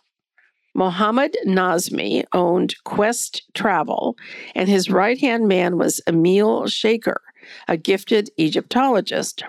Mohammed 0.75 1.37
Nazmi 1.47 2.25
owned 2.33 2.75
Quest 2.83 3.43
Travel, 3.55 4.17
and 4.57 4.69
his 4.69 4.91
right 4.91 5.21
hand 5.21 5.47
man 5.47 5.79
was 5.79 6.01
Emil 6.09 6.67
Shaker, 6.67 7.21
a 7.69 7.77
gifted 7.77 8.31
Egyptologist. 8.37 9.45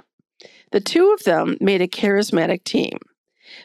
The 0.71 0.81
two 0.81 1.11
of 1.13 1.23
them 1.23 1.57
made 1.61 1.81
a 1.81 1.87
charismatic 1.87 2.63
team. 2.63 2.97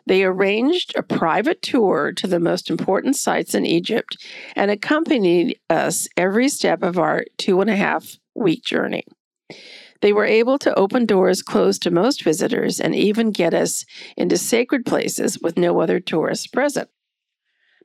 They 0.06 0.24
arranged 0.24 0.92
a 0.96 1.02
private 1.02 1.62
tour 1.62 2.12
to 2.12 2.26
the 2.26 2.40
most 2.40 2.70
important 2.70 3.16
sites 3.16 3.54
in 3.54 3.66
Egypt 3.66 4.16
and 4.54 4.70
accompanied 4.70 5.58
us 5.68 6.08
every 6.16 6.48
step 6.48 6.82
of 6.82 6.98
our 6.98 7.24
two 7.38 7.60
and 7.60 7.70
a 7.70 7.76
half 7.76 8.18
week 8.34 8.64
journey. 8.64 9.04
They 10.00 10.12
were 10.12 10.24
able 10.24 10.58
to 10.60 10.78
open 10.78 11.04
doors 11.04 11.42
closed 11.42 11.82
to 11.82 11.90
most 11.90 12.22
visitors 12.22 12.80
and 12.80 12.94
even 12.94 13.32
get 13.32 13.52
us 13.52 13.84
into 14.16 14.36
sacred 14.36 14.86
places 14.86 15.38
with 15.40 15.58
no 15.58 15.80
other 15.80 16.00
tourists 16.00 16.46
present. 16.46 16.88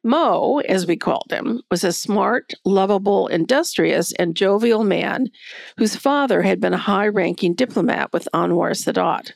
Mo, 0.05 0.59
as 0.69 0.85
we 0.85 0.95
called 0.95 1.31
him, 1.31 1.63
was 1.71 1.83
a 1.83 1.91
smart, 1.91 2.53
lovable, 2.63 3.25
industrious, 3.25 4.13
and 4.13 4.35
jovial 4.35 4.83
man 4.83 5.29
whose 5.77 5.95
father 5.95 6.43
had 6.43 6.59
been 6.61 6.75
a 6.75 6.77
high 6.77 7.07
ranking 7.07 7.55
diplomat 7.55 8.13
with 8.13 8.27
Anwar 8.31 8.75
Sadat. 8.75 9.31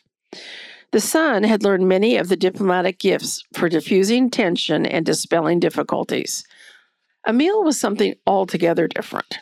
The 0.91 0.99
son 0.99 1.43
had 1.43 1.63
learned 1.63 1.87
many 1.87 2.17
of 2.17 2.29
the 2.29 2.35
diplomatic 2.35 2.99
gifts 2.99 3.43
for 3.53 3.67
diffusing 3.67 4.29
tension 4.29 4.85
and 4.85 5.03
dispelling 5.07 5.59
difficulties. 5.59 6.43
Emil 7.27 7.63
was 7.63 7.79
something 7.79 8.13
altogether 8.27 8.87
different. 8.87 9.39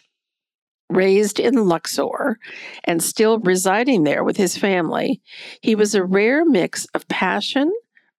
Raised 0.89 1.41
in 1.41 1.67
Luxor 1.67 2.39
and 2.86 3.03
still 3.03 3.39
residing 3.39 4.05
there 4.05 4.24
with 4.24 4.38
his 4.38 4.57
family, 4.57 5.22
he 5.62 5.75
was 5.75 5.93
a 5.93 6.05
rare 6.05 6.46
mix 6.46 6.86
of 6.93 7.05
passion, 7.10 7.69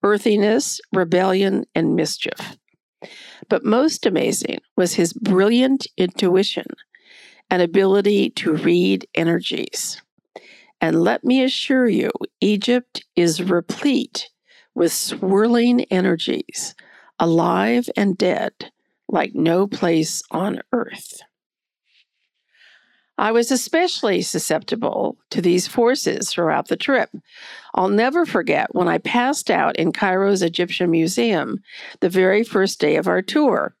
earthiness, 0.03 0.79
rebellion, 0.93 1.65
and 1.73 1.95
mischief. 1.95 2.55
But 3.49 3.65
most 3.65 4.05
amazing 4.05 4.59
was 4.77 4.93
his 4.93 5.11
brilliant 5.11 5.87
intuition 5.97 6.67
and 7.49 7.61
ability 7.61 8.29
to 8.31 8.53
read 8.53 9.07
energies. 9.15 10.01
And 10.79 11.01
let 11.01 11.23
me 11.23 11.43
assure 11.43 11.87
you, 11.87 12.11
Egypt 12.39 13.03
is 13.15 13.43
replete 13.43 14.29
with 14.75 14.93
swirling 14.93 15.81
energies, 15.85 16.75
alive 17.17 17.89
and 17.97 18.17
dead, 18.17 18.53
like 19.09 19.33
no 19.33 19.67
place 19.67 20.21
on 20.31 20.61
earth. 20.71 21.19
I 23.17 23.33
was 23.33 23.51
especially 23.51 24.21
susceptible 24.21 25.17
to 25.31 25.41
these 25.41 25.67
forces 25.67 26.29
throughout 26.29 26.69
the 26.69 26.77
trip. 26.77 27.09
I'll 27.75 27.89
never 27.89 28.25
forget 28.25 28.73
when 28.73 28.87
I 28.87 28.97
passed 28.97 29.49
out 29.51 29.75
in 29.77 29.91
Cairo's 29.91 30.41
Egyptian 30.41 30.91
Museum 30.91 31.59
the 31.99 32.09
very 32.09 32.43
first 32.43 32.79
day 32.79 32.95
of 32.95 33.07
our 33.07 33.21
tour. 33.21 33.75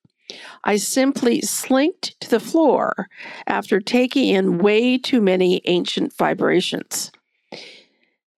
I 0.63 0.77
simply 0.77 1.41
slinked 1.41 2.19
to 2.21 2.29
the 2.29 2.39
floor 2.39 3.09
after 3.47 3.79
taking 3.79 4.29
in 4.29 4.59
way 4.59 4.97
too 4.97 5.21
many 5.21 5.61
ancient 5.65 6.15
vibrations. 6.15 7.11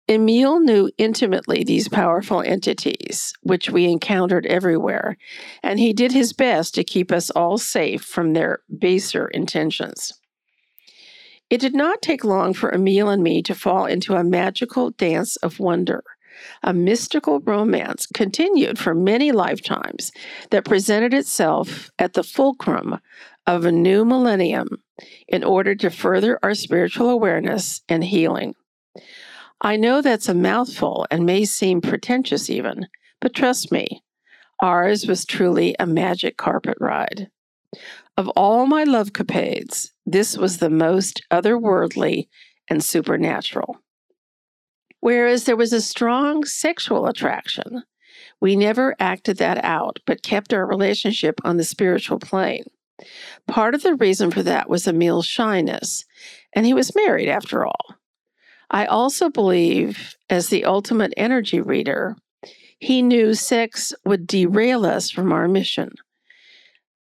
Emil 0.08 0.58
knew 0.58 0.90
intimately 0.98 1.62
these 1.62 1.88
powerful 1.88 2.42
entities, 2.42 3.32
which 3.42 3.70
we 3.70 3.84
encountered 3.84 4.44
everywhere, 4.46 5.16
and 5.62 5.78
he 5.78 5.92
did 5.92 6.10
his 6.10 6.32
best 6.32 6.74
to 6.74 6.82
keep 6.82 7.12
us 7.12 7.30
all 7.30 7.58
safe 7.58 8.02
from 8.02 8.32
their 8.32 8.58
baser 8.76 9.28
intentions. 9.28 10.12
It 11.50 11.60
did 11.60 11.74
not 11.74 12.00
take 12.00 12.24
long 12.24 12.54
for 12.54 12.72
Emil 12.72 13.08
and 13.08 13.24
me 13.24 13.42
to 13.42 13.56
fall 13.56 13.84
into 13.84 14.14
a 14.14 14.22
magical 14.22 14.90
dance 14.90 15.34
of 15.36 15.58
wonder, 15.58 16.04
a 16.62 16.72
mystical 16.72 17.40
romance 17.40 18.06
continued 18.06 18.78
for 18.78 18.94
many 18.94 19.32
lifetimes 19.32 20.12
that 20.50 20.64
presented 20.64 21.12
itself 21.12 21.90
at 21.98 22.12
the 22.12 22.22
fulcrum 22.22 23.00
of 23.48 23.64
a 23.64 23.72
new 23.72 24.04
millennium 24.04 24.68
in 25.26 25.42
order 25.42 25.74
to 25.74 25.90
further 25.90 26.38
our 26.40 26.54
spiritual 26.54 27.10
awareness 27.10 27.82
and 27.88 28.04
healing. 28.04 28.54
I 29.60 29.76
know 29.76 30.02
that's 30.02 30.28
a 30.28 30.34
mouthful 30.34 31.06
and 31.10 31.26
may 31.26 31.44
seem 31.44 31.80
pretentious 31.80 32.48
even, 32.48 32.86
but 33.20 33.34
trust 33.34 33.72
me, 33.72 34.02
ours 34.62 35.06
was 35.06 35.24
truly 35.24 35.74
a 35.80 35.86
magic 35.86 36.36
carpet 36.36 36.76
ride. 36.80 37.28
Of 38.16 38.28
all 38.30 38.66
my 38.66 38.84
love 38.84 39.12
capades, 39.12 39.89
this 40.06 40.36
was 40.36 40.58
the 40.58 40.70
most 40.70 41.22
otherworldly 41.30 42.28
and 42.68 42.82
supernatural. 42.82 43.78
Whereas 45.00 45.44
there 45.44 45.56
was 45.56 45.72
a 45.72 45.80
strong 45.80 46.44
sexual 46.44 47.06
attraction, 47.06 47.84
we 48.40 48.56
never 48.56 48.94
acted 48.98 49.38
that 49.38 49.62
out, 49.64 49.98
but 50.06 50.22
kept 50.22 50.52
our 50.52 50.66
relationship 50.66 51.40
on 51.44 51.56
the 51.56 51.64
spiritual 51.64 52.18
plane. 52.18 52.64
Part 53.46 53.74
of 53.74 53.82
the 53.82 53.94
reason 53.94 54.30
for 54.30 54.42
that 54.42 54.68
was 54.68 54.86
Emil's 54.86 55.26
shyness, 55.26 56.04
and 56.54 56.66
he 56.66 56.74
was 56.74 56.94
married 56.94 57.28
after 57.28 57.64
all. 57.64 57.96
I 58.70 58.86
also 58.86 59.28
believe, 59.30 60.14
as 60.28 60.48
the 60.48 60.64
ultimate 60.64 61.12
energy 61.16 61.60
reader, 61.60 62.16
he 62.78 63.02
knew 63.02 63.34
sex 63.34 63.92
would 64.04 64.26
derail 64.26 64.86
us 64.86 65.10
from 65.10 65.32
our 65.32 65.48
mission. 65.48 65.92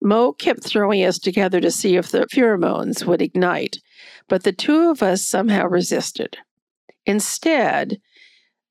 Mo 0.01 0.31
kept 0.33 0.63
throwing 0.63 1.03
us 1.03 1.19
together 1.19 1.59
to 1.59 1.71
see 1.71 1.95
if 1.95 2.11
the 2.11 2.27
pheromones 2.33 3.05
would 3.05 3.21
ignite, 3.21 3.77
but 4.29 4.43
the 4.43 4.51
two 4.51 4.89
of 4.89 5.01
us 5.01 5.27
somehow 5.27 5.65
resisted. 5.65 6.37
Instead, 7.05 7.97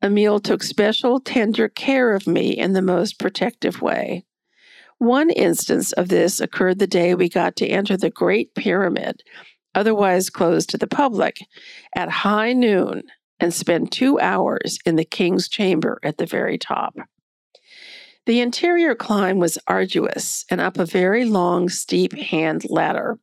Emil 0.03 0.39
took 0.41 0.63
special, 0.63 1.21
tender 1.21 1.69
care 1.69 2.15
of 2.15 2.27
me 2.27 2.51
in 2.51 2.75
the 2.75 2.83
most 2.83 3.19
protective 3.19 3.83
way. 3.83 4.25
One 4.99 5.31
instance 5.31 5.93
of 5.93 6.09
this 6.09 6.41
occurred 6.41 6.79
the 6.79 6.87
day 6.87 7.15
we 7.15 7.29
got 7.29 7.57
to 7.57 7.67
enter 7.67 7.97
the 7.97 8.11
Great 8.11 8.55
Pyramid 8.55 9.23
otherwise 9.77 10.31
closed 10.31 10.71
to 10.71 10.79
the 10.79 10.89
public, 10.89 11.39
at 11.95 12.09
high 12.09 12.53
noon 12.55 13.03
and 13.39 13.53
spend 13.53 13.93
two 13.93 14.19
hours 14.19 14.79
in 14.87 14.97
the 14.97 15.05
king's 15.05 15.49
chamber 15.49 16.01
at 16.03 16.17
the 16.17 16.27
very 16.27 16.59
top. 16.59 16.97
The 18.27 18.41
interior 18.41 18.95
climb 18.95 19.39
was 19.39 19.59
arduous 19.69 20.45
and 20.51 20.61
up 20.61 20.79
a 20.79 20.85
very 20.85 21.25
long, 21.25 21.69
steep 21.69 22.13
hand 22.13 22.67
ladder. 22.69 23.19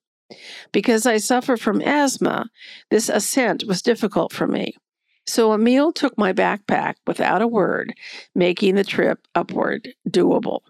Because 0.72 1.06
I 1.06 1.18
suffer 1.18 1.58
from 1.58 1.82
asthma, 1.82 2.48
this 2.90 3.10
ascent 3.10 3.66
was 3.68 3.82
difficult 3.82 4.32
for 4.34 4.48
me. 4.48 4.76
So 5.26 5.54
Emil 5.54 5.94
took 5.94 6.18
my 6.18 6.34
backpack 6.34 6.96
without 7.06 7.42
a 7.42 7.48
word, 7.48 7.94
making 8.34 8.76
the 8.76 8.84
trip 8.84 9.20
upward 9.36 9.90
doable. 10.10 10.62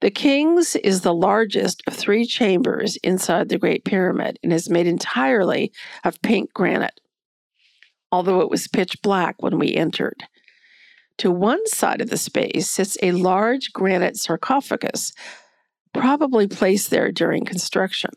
The 0.00 0.10
King's 0.10 0.76
is 0.76 1.00
the 1.00 1.14
largest 1.14 1.82
of 1.86 1.94
three 1.94 2.24
chambers 2.24 2.96
inside 3.02 3.48
the 3.48 3.58
Great 3.58 3.84
Pyramid 3.84 4.38
and 4.42 4.52
is 4.52 4.70
made 4.70 4.86
entirely 4.86 5.72
of 6.04 6.22
pink 6.22 6.52
granite, 6.54 7.00
although 8.12 8.40
it 8.40 8.50
was 8.50 8.68
pitch 8.68 9.02
black 9.02 9.42
when 9.42 9.58
we 9.58 9.74
entered. 9.74 10.24
To 11.20 11.30
one 11.30 11.66
side 11.66 12.00
of 12.00 12.08
the 12.08 12.16
space 12.16 12.70
sits 12.70 12.96
a 13.02 13.12
large 13.12 13.74
granite 13.74 14.16
sarcophagus, 14.16 15.12
probably 15.92 16.48
placed 16.48 16.88
there 16.88 17.12
during 17.12 17.44
construction. 17.44 18.12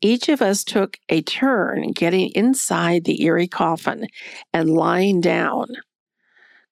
Each 0.00 0.30
of 0.30 0.40
us 0.40 0.64
took 0.64 0.96
a 1.10 1.20
turn 1.20 1.92
getting 1.92 2.30
inside 2.30 3.04
the 3.04 3.22
eerie 3.22 3.46
coffin 3.46 4.06
and 4.54 4.70
lying 4.70 5.20
down. 5.20 5.66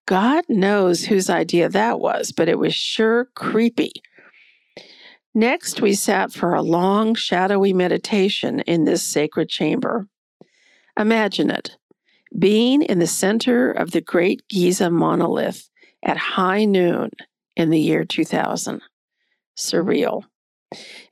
God 0.07 0.45
knows 0.49 1.05
whose 1.05 1.29
idea 1.29 1.69
that 1.69 2.01
was, 2.01 2.33
but 2.33 2.49
it 2.49 2.59
was 2.59 2.75
sure 2.75 3.29
creepy. 3.35 3.93
Next, 5.35 5.83
we 5.83 5.93
sat 5.93 6.33
for 6.33 6.55
a 6.55 6.63
long, 6.63 7.15
shadowy 7.15 7.75
meditation 7.75 8.61
in 8.61 8.87
this 8.87 9.03
sacred 9.03 9.51
chamber. 9.51 10.07
Imagine 10.99 11.51
it 11.51 11.77
being 12.39 12.83
in 12.83 12.99
the 12.99 13.07
center 13.07 13.71
of 13.71 13.91
the 13.91 14.01
great 14.01 14.47
Giza 14.49 14.91
monolith 14.91 15.69
at 16.03 16.17
high 16.17 16.65
noon 16.65 17.11
in 17.57 17.71
the 17.71 17.81
year 17.81 18.05
2000. 18.05 18.81
Surreal. 19.57 20.25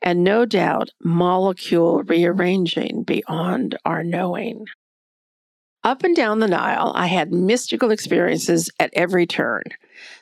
And 0.00 0.22
no 0.22 0.44
doubt, 0.44 0.90
molecule 1.02 2.02
rearranging 2.04 3.02
beyond 3.02 3.76
our 3.84 4.04
knowing. 4.04 4.66
Up 5.84 6.04
and 6.04 6.14
down 6.14 6.38
the 6.38 6.48
Nile, 6.48 6.92
I 6.94 7.06
had 7.06 7.32
mystical 7.32 7.90
experiences 7.90 8.70
at 8.78 8.90
every 8.92 9.26
turn. 9.26 9.62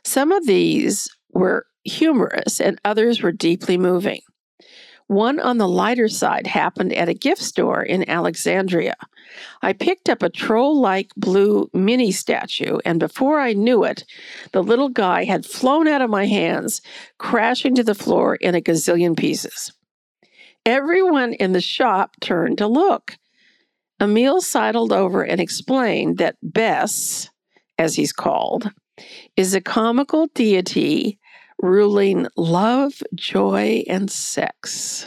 Some 0.05 0.33
of 0.33 0.47
these 0.47 1.09
were 1.31 1.67
humorous 1.85 2.61
and 2.61 2.81
others 2.85 3.23
were 3.23 3.33
deeply 3.33 3.79
moving. 3.79 4.21
One 5.09 5.39
on 5.39 5.59
the 5.59 5.69
lighter 5.69 6.09
side 6.09 6.49
happened 6.49 6.93
at 6.93 7.09
a 7.09 7.15
gift 7.15 7.43
store 7.43 7.83
in 7.83 8.09
Alexandria. 8.11 8.97
I 9.63 9.73
picked 9.73 10.09
up 10.09 10.23
a 10.23 10.29
troll 10.29 10.81
like 10.81 11.11
blue 11.17 11.71
mini 11.73 12.11
statue, 12.11 12.79
and 12.85 12.99
before 12.99 13.39
I 13.39 13.53
knew 13.53 13.85
it, 13.85 14.05
the 14.53 14.65
little 14.65 14.89
guy 14.89 15.25
had 15.25 15.47
flown 15.47 15.87
out 15.87 16.03
of 16.03 16.11
my 16.11 16.27
hands, 16.27 16.83
crashing 17.19 17.77
to 17.77 17.85
the 17.85 17.95
floor 17.95 18.35
in 18.37 18.57
a 18.57 18.61
gazillion 18.61 19.17
pieces. 19.17 19.73
Everyone 20.65 21.33
in 21.35 21.53
the 21.53 21.61
shop 21.61 22.17
turned 22.21 22.59
to 22.59 22.67
look. 22.67 23.17
Emil 24.01 24.41
sidled 24.41 24.93
over 24.93 25.23
and 25.23 25.41
explained 25.41 26.19
that 26.19 26.37
Bes, 26.43 27.31
as 27.79 27.95
he's 27.95 28.13
called, 28.13 28.73
is 29.37 29.55
a 29.55 29.61
comical 29.61 30.27
deity 30.35 31.21
ruling 31.63 32.27
love, 32.37 33.03
joy, 33.15 33.85
and 33.89 34.11
sex. 34.11 35.07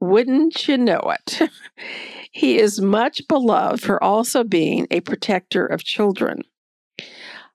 Wouldn't 0.00 0.68
you 0.68 0.78
know 0.78 1.12
it? 1.12 1.50
he 2.30 2.58
is 2.58 2.80
much 2.80 3.26
beloved 3.26 3.82
for 3.82 4.02
also 4.02 4.44
being 4.44 4.86
a 4.90 5.00
protector 5.00 5.66
of 5.66 5.82
children. 5.82 6.42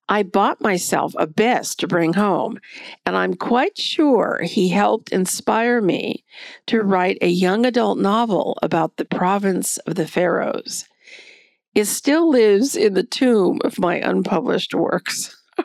I 0.09 0.23
bought 0.23 0.61
myself 0.61 1.13
a 1.17 1.25
Bes 1.25 1.75
to 1.75 1.87
bring 1.87 2.13
home, 2.13 2.59
and 3.05 3.15
I'm 3.15 3.35
quite 3.35 3.77
sure 3.77 4.41
he 4.43 4.67
helped 4.67 5.13
inspire 5.13 5.81
me 5.81 6.25
to 6.67 6.81
write 6.81 7.17
a 7.21 7.29
young 7.29 7.65
adult 7.65 7.97
novel 7.97 8.59
about 8.61 8.97
the 8.97 9.05
province 9.05 9.77
of 9.79 9.95
the 9.95 10.05
pharaohs. 10.05 10.85
It 11.73 11.85
still 11.85 12.29
lives 12.29 12.75
in 12.75 12.93
the 12.93 13.03
tomb 13.03 13.61
of 13.63 13.79
my 13.79 13.95
unpublished 13.95 14.75
works. 14.75 15.41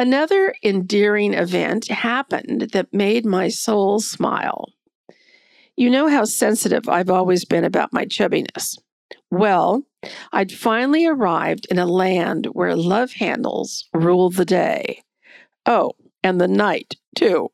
Another 0.00 0.54
endearing 0.62 1.34
event 1.34 1.88
happened 1.88 2.70
that 2.72 2.90
made 2.90 3.26
my 3.26 3.48
soul 3.48 4.00
smile. 4.00 4.72
You 5.76 5.90
know 5.90 6.08
how 6.08 6.24
sensitive 6.24 6.88
I've 6.88 7.10
always 7.10 7.44
been 7.44 7.64
about 7.64 7.92
my 7.92 8.06
chubbiness. 8.06 8.78
Well, 9.30 9.82
I'd 10.32 10.52
finally 10.52 11.04
arrived 11.04 11.66
in 11.70 11.78
a 11.78 11.84
land 11.84 12.46
where 12.54 12.74
love 12.74 13.12
handles 13.12 13.90
rule 13.92 14.30
the 14.30 14.46
day. 14.46 15.02
Oh, 15.66 15.92
and 16.22 16.40
the 16.40 16.48
night, 16.48 16.96
too. 17.14 17.50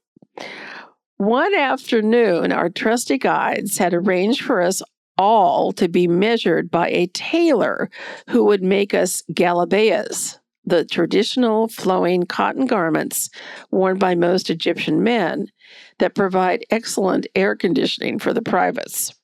One 1.16 1.52
afternoon, 1.52 2.52
our 2.52 2.68
trusty 2.68 3.18
guides 3.18 3.78
had 3.78 3.92
arranged 3.92 4.42
for 4.42 4.62
us 4.62 4.82
all 5.18 5.72
to 5.72 5.88
be 5.88 6.06
measured 6.06 6.70
by 6.70 6.90
a 6.90 7.08
tailor 7.08 7.90
who 8.28 8.44
would 8.44 8.62
make 8.62 8.94
us 8.94 9.24
galabeyas, 9.32 10.38
the 10.66 10.84
traditional 10.84 11.68
flowing 11.68 12.24
cotton 12.24 12.66
garments 12.66 13.30
worn 13.70 13.98
by 13.98 14.14
most 14.14 14.50
Egyptian 14.50 15.02
men 15.02 15.50
that 15.98 16.14
provide 16.14 16.66
excellent 16.70 17.26
air 17.34 17.54
conditioning 17.56 18.18
for 18.18 18.34
the 18.34 18.42
privates. 18.42 19.14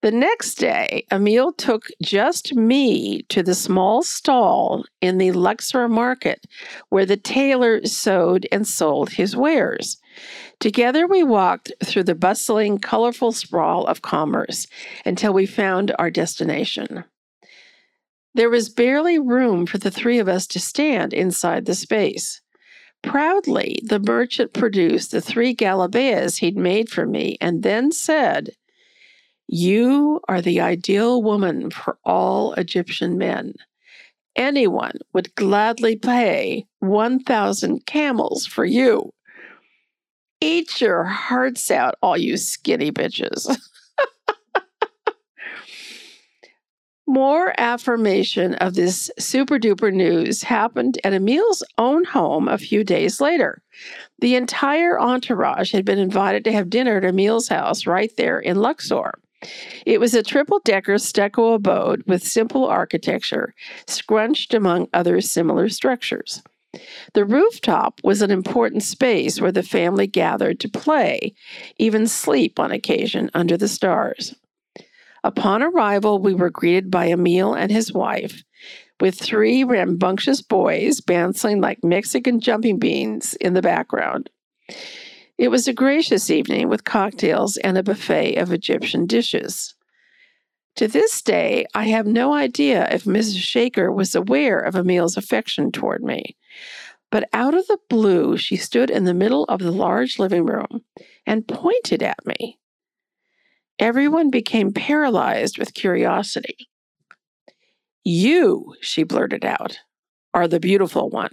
The 0.00 0.12
next 0.12 0.54
day, 0.54 1.06
Emil 1.10 1.52
took 1.52 1.86
just 2.00 2.54
me 2.54 3.22
to 3.30 3.42
the 3.42 3.54
small 3.54 4.04
stall 4.04 4.84
in 5.00 5.18
the 5.18 5.32
Luxor 5.32 5.88
market 5.88 6.46
where 6.88 7.04
the 7.04 7.16
tailor 7.16 7.84
sewed 7.84 8.46
and 8.52 8.64
sold 8.64 9.10
his 9.10 9.34
wares. 9.34 10.00
Together, 10.60 11.08
we 11.08 11.24
walked 11.24 11.72
through 11.84 12.04
the 12.04 12.14
bustling, 12.14 12.78
colorful 12.78 13.32
sprawl 13.32 13.86
of 13.86 14.02
commerce 14.02 14.68
until 15.04 15.32
we 15.32 15.46
found 15.46 15.92
our 15.98 16.12
destination. 16.12 17.02
There 18.38 18.48
was 18.48 18.68
barely 18.68 19.18
room 19.18 19.66
for 19.66 19.78
the 19.78 19.90
three 19.90 20.20
of 20.20 20.28
us 20.28 20.46
to 20.46 20.60
stand 20.60 21.12
inside 21.12 21.64
the 21.64 21.74
space. 21.74 22.40
Proudly, 23.02 23.80
the 23.82 23.98
merchant 23.98 24.52
produced 24.52 25.10
the 25.10 25.20
three 25.20 25.56
galabeyas 25.56 26.38
he'd 26.38 26.56
made 26.56 26.88
for 26.88 27.04
me 27.04 27.36
and 27.40 27.64
then 27.64 27.90
said, 27.90 28.50
You 29.48 30.20
are 30.28 30.40
the 30.40 30.60
ideal 30.60 31.20
woman 31.20 31.72
for 31.72 31.98
all 32.04 32.52
Egyptian 32.52 33.18
men. 33.18 33.54
Anyone 34.36 34.98
would 35.12 35.34
gladly 35.34 35.96
pay 35.96 36.64
1,000 36.78 37.86
camels 37.86 38.46
for 38.46 38.64
you. 38.64 39.12
Eat 40.40 40.80
your 40.80 41.02
hearts 41.02 41.72
out, 41.72 41.96
all 42.02 42.16
you 42.16 42.36
skinny 42.36 42.92
bitches. 42.92 43.52
More 47.08 47.54
affirmation 47.56 48.52
of 48.56 48.74
this 48.74 49.10
super 49.18 49.58
duper 49.58 49.90
news 49.90 50.42
happened 50.42 50.98
at 51.04 51.14
Emil's 51.14 51.62
own 51.78 52.04
home 52.04 52.48
a 52.48 52.58
few 52.58 52.84
days 52.84 53.18
later. 53.18 53.62
The 54.18 54.34
entire 54.34 55.00
entourage 55.00 55.72
had 55.72 55.86
been 55.86 55.98
invited 55.98 56.44
to 56.44 56.52
have 56.52 56.68
dinner 56.68 56.98
at 56.98 57.06
Emil's 57.06 57.48
house 57.48 57.86
right 57.86 58.14
there 58.18 58.38
in 58.38 58.56
Luxor. 58.56 59.14
It 59.86 60.00
was 60.00 60.12
a 60.12 60.22
triple 60.22 60.60
decker 60.66 60.98
stucco 60.98 61.54
abode 61.54 62.02
with 62.06 62.22
simple 62.22 62.66
architecture, 62.66 63.54
scrunched 63.86 64.52
among 64.52 64.88
other 64.92 65.22
similar 65.22 65.70
structures. 65.70 66.42
The 67.14 67.24
rooftop 67.24 68.02
was 68.04 68.20
an 68.20 68.30
important 68.30 68.82
space 68.82 69.40
where 69.40 69.50
the 69.50 69.62
family 69.62 70.06
gathered 70.06 70.60
to 70.60 70.68
play, 70.68 71.32
even 71.78 72.06
sleep 72.06 72.60
on 72.60 72.70
occasion 72.70 73.30
under 73.32 73.56
the 73.56 73.66
stars. 73.66 74.34
Upon 75.28 75.62
arrival, 75.62 76.20
we 76.20 76.32
were 76.32 76.48
greeted 76.48 76.90
by 76.90 77.08
Emil 77.08 77.52
and 77.52 77.70
his 77.70 77.92
wife, 77.92 78.44
with 78.98 79.14
three 79.14 79.62
rambunctious 79.62 80.40
boys 80.40 81.02
bouncing 81.02 81.60
like 81.60 81.84
Mexican 81.84 82.40
jumping 82.40 82.78
beans 82.78 83.34
in 83.34 83.52
the 83.52 83.60
background. 83.60 84.30
It 85.36 85.48
was 85.48 85.68
a 85.68 85.74
gracious 85.74 86.30
evening 86.30 86.70
with 86.70 86.84
cocktails 86.84 87.58
and 87.58 87.76
a 87.76 87.82
buffet 87.82 88.36
of 88.36 88.52
Egyptian 88.52 89.04
dishes. 89.04 89.74
To 90.76 90.88
this 90.88 91.20
day, 91.20 91.66
I 91.74 91.88
have 91.88 92.06
no 92.06 92.32
idea 92.32 92.88
if 92.90 93.04
Mrs. 93.04 93.42
Shaker 93.42 93.92
was 93.92 94.14
aware 94.14 94.58
of 94.58 94.76
Emil's 94.76 95.18
affection 95.18 95.70
toward 95.70 96.02
me. 96.02 96.38
But 97.10 97.28
out 97.34 97.52
of 97.52 97.66
the 97.66 97.78
blue, 97.90 98.38
she 98.38 98.56
stood 98.56 98.88
in 98.88 99.04
the 99.04 99.12
middle 99.12 99.44
of 99.44 99.60
the 99.60 99.72
large 99.72 100.18
living 100.18 100.46
room 100.46 100.84
and 101.26 101.46
pointed 101.46 102.02
at 102.02 102.24
me. 102.24 102.58
Everyone 103.78 104.30
became 104.30 104.72
paralyzed 104.72 105.58
with 105.58 105.74
curiosity. 105.74 106.68
You, 108.04 108.74
she 108.80 109.04
blurted 109.04 109.44
out, 109.44 109.78
are 110.34 110.48
the 110.48 110.60
beautiful 110.60 111.10
one. 111.10 111.32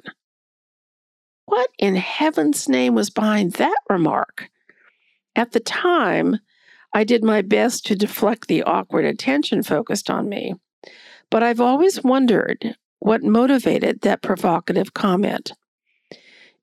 What 1.45 1.69
in 1.79 1.95
heaven's 1.95 2.67
name 2.67 2.95
was 2.95 3.09
behind 3.09 3.53
that 3.53 3.77
remark? 3.89 4.49
At 5.35 5.51
the 5.51 5.59
time, 5.59 6.39
I 6.93 7.03
did 7.03 7.23
my 7.23 7.41
best 7.41 7.85
to 7.87 7.95
deflect 7.95 8.47
the 8.47 8.63
awkward 8.63 9.05
attention 9.05 9.63
focused 9.63 10.09
on 10.09 10.29
me, 10.29 10.55
but 11.29 11.43
I've 11.43 11.61
always 11.61 12.03
wondered 12.03 12.75
what 12.99 13.23
motivated 13.23 14.01
that 14.01 14.21
provocative 14.21 14.93
comment. 14.93 15.51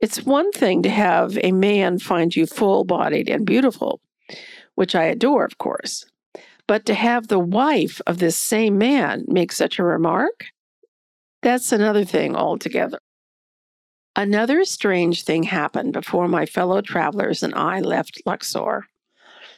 It's 0.00 0.22
one 0.22 0.50
thing 0.52 0.82
to 0.82 0.90
have 0.90 1.38
a 1.42 1.52
man 1.52 1.98
find 1.98 2.34
you 2.34 2.46
full 2.46 2.84
bodied 2.84 3.28
and 3.28 3.46
beautiful, 3.46 4.00
which 4.74 4.94
I 4.94 5.04
adore, 5.04 5.44
of 5.44 5.58
course, 5.58 6.04
but 6.66 6.86
to 6.86 6.94
have 6.94 7.28
the 7.28 7.38
wife 7.38 8.00
of 8.06 8.18
this 8.18 8.36
same 8.36 8.78
man 8.78 9.24
make 9.26 9.52
such 9.52 9.78
a 9.78 9.84
remark, 9.84 10.46
that's 11.42 11.72
another 11.72 12.04
thing 12.04 12.36
altogether. 12.36 12.98
Another 14.14 14.64
strange 14.64 15.24
thing 15.24 15.44
happened 15.44 15.92
before 15.92 16.28
my 16.28 16.46
fellow 16.46 16.80
travelers 16.82 17.42
and 17.42 17.54
I 17.54 17.80
left 17.80 18.22
Luxor. 18.26 18.86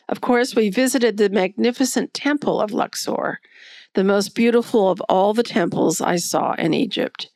Of 0.09 0.21
course, 0.21 0.55
we 0.55 0.71
visited 0.71 1.17
the 1.17 1.29
magnificent 1.29 2.15
temple 2.15 2.61
of 2.61 2.73
Luxor, 2.73 3.41
the 3.95 4.05
most 4.05 4.35
beautiful 4.35 4.91
of 4.91 5.01
all 5.09 5.35
the 5.35 5.43
temples 5.43 6.01
I 6.01 6.17
saw 6.17 6.55
in 6.55 6.73
Egypt. 6.73 7.31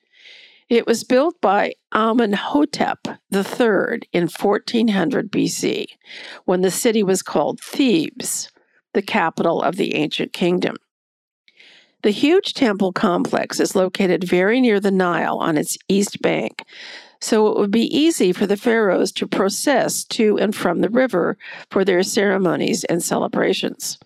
It 0.69 0.87
was 0.87 1.03
built 1.03 1.41
by 1.41 1.73
Amenhotep 1.95 3.07
III 3.33 4.01
in 4.13 4.29
1400 4.29 5.33
BC, 5.33 5.87
when 6.45 6.61
the 6.61 6.71
city 6.71 7.03
was 7.03 7.23
called 7.23 7.61
Thebes, 7.61 8.51
the 8.93 9.01
capital 9.01 9.63
of 9.63 9.77
the 9.77 9.95
ancient 9.95 10.35
kingdom. 10.35 10.77
The 12.03 12.11
huge 12.11 12.53
temple 12.53 12.93
complex 12.93 13.59
is 13.59 13.75
located 13.75 14.25
very 14.25 14.61
near 14.61 14.79
the 14.79 14.91
Nile 14.91 15.39
on 15.39 15.57
its 15.57 15.79
east 15.89 16.21
bank, 16.21 16.63
so 17.21 17.49
it 17.49 17.59
would 17.59 17.71
be 17.71 17.97
easy 17.97 18.33
for 18.33 18.47
the 18.47 18.57
pharaohs 18.57 19.11
to 19.13 19.27
process 19.27 20.05
to 20.05 20.39
and 20.39 20.55
from 20.55 20.81
the 20.81 20.91
river 20.91 21.39
for 21.71 21.85
their 21.85 22.03
ceremonies 22.03 22.85
and 22.85 23.03
celebrations. 23.03 23.99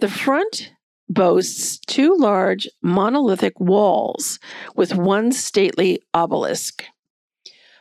The 0.00 0.08
front 0.08 0.72
boasts 1.08 1.78
two 1.86 2.16
large 2.16 2.68
monolithic 2.82 3.58
walls 3.60 4.38
with 4.74 4.94
one 4.94 5.32
stately 5.32 6.00
obelisk. 6.12 6.84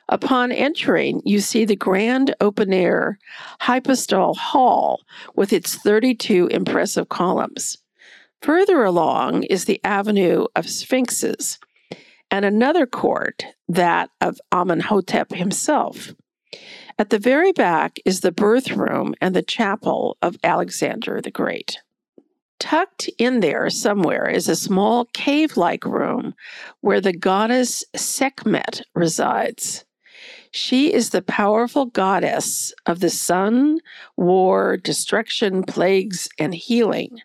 Upon 0.09 0.51
entering, 0.51 1.21
you 1.23 1.39
see 1.39 1.65
the 1.65 1.75
grand 1.75 2.35
open 2.41 2.73
air 2.73 3.17
hypostyle 3.61 4.35
hall 4.35 5.01
with 5.35 5.53
its 5.53 5.75
32 5.75 6.47
impressive 6.47 7.09
columns. 7.09 7.77
Further 8.41 8.83
along 8.83 9.43
is 9.43 9.65
the 9.65 9.79
Avenue 9.85 10.45
of 10.55 10.69
Sphinxes, 10.69 11.59
and 12.29 12.43
another 12.43 12.85
court, 12.85 13.45
that 13.69 14.09
of 14.19 14.39
Amenhotep 14.51 15.31
himself. 15.31 16.13
At 16.99 17.09
the 17.09 17.19
very 17.19 17.53
back 17.53 17.97
is 18.05 18.19
the 18.19 18.31
birth 18.31 18.71
room 18.71 19.15
and 19.21 19.33
the 19.33 19.41
chapel 19.41 20.17
of 20.21 20.37
Alexander 20.43 21.21
the 21.21 21.31
Great. 21.31 21.79
Tucked 22.63 23.09
in 23.17 23.41
there 23.41 23.69
somewhere 23.69 24.29
is 24.29 24.47
a 24.47 24.55
small 24.55 25.03
cave 25.11 25.57
like 25.57 25.83
room 25.83 26.33
where 26.79 27.01
the 27.01 27.11
goddess 27.11 27.83
Sekhmet 27.93 28.83
resides. 28.95 29.83
She 30.49 30.93
is 30.93 31.09
the 31.09 31.21
powerful 31.21 31.87
goddess 31.87 32.73
of 32.85 33.01
the 33.01 33.09
sun, 33.09 33.79
war, 34.15 34.77
destruction, 34.77 35.63
plagues, 35.63 36.29
and 36.39 36.55
healing. 36.55 37.19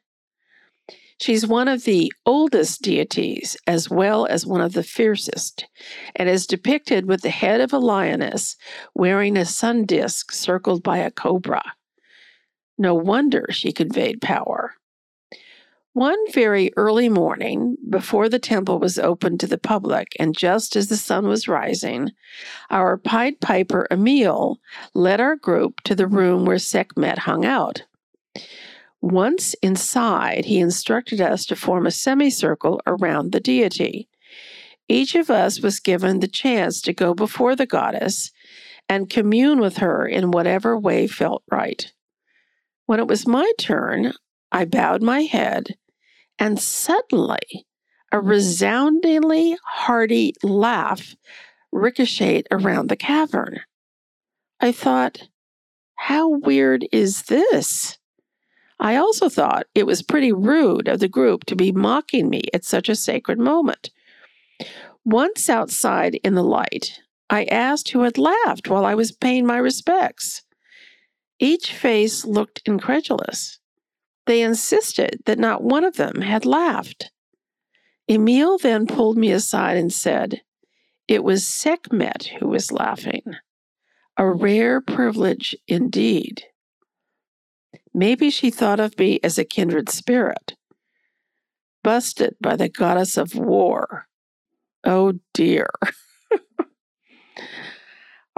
She's 1.20 1.46
one 1.46 1.68
of 1.68 1.84
the 1.84 2.12
oldest 2.26 2.82
deities 2.82 3.56
as 3.64 3.88
well 3.88 4.26
as 4.26 4.44
one 4.44 4.60
of 4.60 4.72
the 4.72 4.82
fiercest, 4.82 5.68
and 6.16 6.28
is 6.28 6.48
depicted 6.48 7.06
with 7.06 7.22
the 7.22 7.30
head 7.30 7.60
of 7.60 7.72
a 7.72 7.78
lioness 7.78 8.56
wearing 8.92 9.36
a 9.36 9.44
sun 9.44 9.84
disk 9.86 10.32
circled 10.32 10.82
by 10.82 10.98
a 10.98 11.12
cobra. 11.12 11.62
No 12.76 12.92
wonder 12.92 13.46
she 13.50 13.70
conveyed 13.70 14.20
power. 14.20 14.74
One 15.98 16.30
very 16.30 16.70
early 16.76 17.08
morning, 17.08 17.76
before 17.90 18.28
the 18.28 18.38
temple 18.38 18.78
was 18.78 19.00
open 19.00 19.36
to 19.38 19.48
the 19.48 19.58
public 19.58 20.12
and 20.20 20.32
just 20.32 20.76
as 20.76 20.86
the 20.86 20.96
sun 20.96 21.26
was 21.26 21.48
rising, 21.48 22.12
our 22.70 22.96
Pied 22.96 23.40
Piper 23.40 23.88
Emil 23.90 24.60
led 24.94 25.20
our 25.20 25.34
group 25.34 25.80
to 25.80 25.96
the 25.96 26.06
room 26.06 26.44
where 26.44 26.60
Sekhmet 26.60 27.18
hung 27.18 27.44
out. 27.44 27.82
Once 29.00 29.54
inside, 29.54 30.44
he 30.44 30.60
instructed 30.60 31.20
us 31.20 31.44
to 31.46 31.56
form 31.56 31.84
a 31.84 31.90
semicircle 31.90 32.80
around 32.86 33.32
the 33.32 33.40
deity. 33.40 34.08
Each 34.86 35.16
of 35.16 35.30
us 35.30 35.60
was 35.60 35.80
given 35.80 36.20
the 36.20 36.28
chance 36.28 36.80
to 36.82 36.92
go 36.92 37.12
before 37.12 37.56
the 37.56 37.66
goddess 37.66 38.30
and 38.88 39.10
commune 39.10 39.58
with 39.58 39.78
her 39.78 40.06
in 40.06 40.30
whatever 40.30 40.78
way 40.78 41.08
felt 41.08 41.42
right. 41.50 41.92
When 42.86 43.00
it 43.00 43.08
was 43.08 43.26
my 43.26 43.50
turn, 43.58 44.12
I 44.52 44.64
bowed 44.64 45.02
my 45.02 45.22
head, 45.22 45.74
and 46.38 46.58
suddenly 46.58 47.66
a 48.12 48.16
mm-hmm. 48.16 48.28
resoundingly 48.28 49.56
hearty 49.64 50.34
laugh 50.42 51.14
ricocheted 51.72 52.46
around 52.50 52.88
the 52.88 52.96
cavern. 52.96 53.60
I 54.60 54.72
thought, 54.72 55.28
how 55.96 56.28
weird 56.28 56.86
is 56.92 57.22
this? 57.24 57.98
I 58.80 58.96
also 58.96 59.28
thought 59.28 59.66
it 59.74 59.86
was 59.86 60.02
pretty 60.02 60.32
rude 60.32 60.88
of 60.88 61.00
the 61.00 61.08
group 61.08 61.44
to 61.46 61.56
be 61.56 61.72
mocking 61.72 62.28
me 62.28 62.42
at 62.54 62.64
such 62.64 62.88
a 62.88 62.94
sacred 62.94 63.38
moment. 63.38 63.90
Once 65.04 65.48
outside 65.48 66.14
in 66.22 66.34
the 66.34 66.44
light, 66.44 67.00
I 67.28 67.44
asked 67.44 67.90
who 67.90 68.02
had 68.02 68.18
laughed 68.18 68.68
while 68.68 68.84
I 68.84 68.94
was 68.94 69.12
paying 69.12 69.46
my 69.46 69.58
respects. 69.58 70.42
Each 71.38 71.72
face 71.72 72.24
looked 72.24 72.62
incredulous. 72.64 73.58
They 74.28 74.42
insisted 74.42 75.22
that 75.24 75.38
not 75.38 75.62
one 75.62 75.84
of 75.84 75.96
them 75.96 76.20
had 76.20 76.44
laughed. 76.44 77.10
Emil 78.10 78.58
then 78.58 78.86
pulled 78.86 79.16
me 79.16 79.32
aside 79.32 79.78
and 79.78 79.90
said, 79.90 80.42
It 81.08 81.24
was 81.24 81.46
Sekhmet 81.46 82.32
who 82.38 82.48
was 82.48 82.70
laughing. 82.70 83.22
A 84.18 84.30
rare 84.30 84.82
privilege 84.82 85.56
indeed. 85.66 86.42
Maybe 87.94 88.28
she 88.28 88.50
thought 88.50 88.80
of 88.80 88.98
me 88.98 89.18
as 89.24 89.38
a 89.38 89.46
kindred 89.46 89.88
spirit. 89.88 90.56
Busted 91.82 92.36
by 92.38 92.54
the 92.54 92.68
goddess 92.68 93.16
of 93.16 93.34
war. 93.34 94.08
Oh 94.84 95.14
dear. 95.32 95.70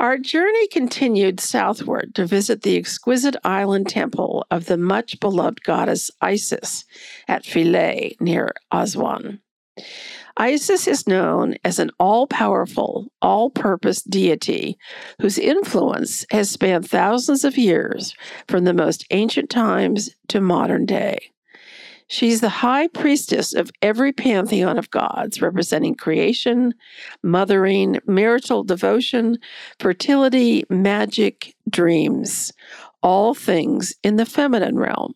Our 0.00 0.16
journey 0.16 0.66
continued 0.68 1.40
southward 1.40 2.14
to 2.14 2.24
visit 2.24 2.62
the 2.62 2.78
exquisite 2.78 3.36
island 3.44 3.90
temple 3.90 4.46
of 4.50 4.64
the 4.64 4.78
much 4.78 5.20
beloved 5.20 5.62
goddess 5.62 6.10
Isis 6.22 6.86
at 7.28 7.44
Philae 7.44 8.16
near 8.18 8.54
Aswan. 8.72 9.40
Isis 10.38 10.88
is 10.88 11.06
known 11.06 11.56
as 11.64 11.78
an 11.78 11.90
all 12.00 12.26
powerful, 12.26 13.12
all 13.20 13.50
purpose 13.50 14.00
deity 14.00 14.78
whose 15.20 15.38
influence 15.38 16.24
has 16.30 16.48
spanned 16.48 16.88
thousands 16.88 17.44
of 17.44 17.58
years 17.58 18.14
from 18.48 18.64
the 18.64 18.72
most 18.72 19.04
ancient 19.10 19.50
times 19.50 20.08
to 20.28 20.40
modern 20.40 20.86
day. 20.86 21.30
She's 22.10 22.40
the 22.40 22.48
high 22.48 22.88
priestess 22.88 23.54
of 23.54 23.70
every 23.82 24.12
pantheon 24.12 24.78
of 24.78 24.90
gods, 24.90 25.40
representing 25.40 25.94
creation, 25.94 26.74
mothering, 27.22 28.00
marital 28.04 28.64
devotion, 28.64 29.38
fertility, 29.78 30.64
magic, 30.68 31.54
dreams, 31.68 32.52
all 33.00 33.32
things 33.32 33.94
in 34.02 34.16
the 34.16 34.26
feminine 34.26 34.76
realm. 34.76 35.14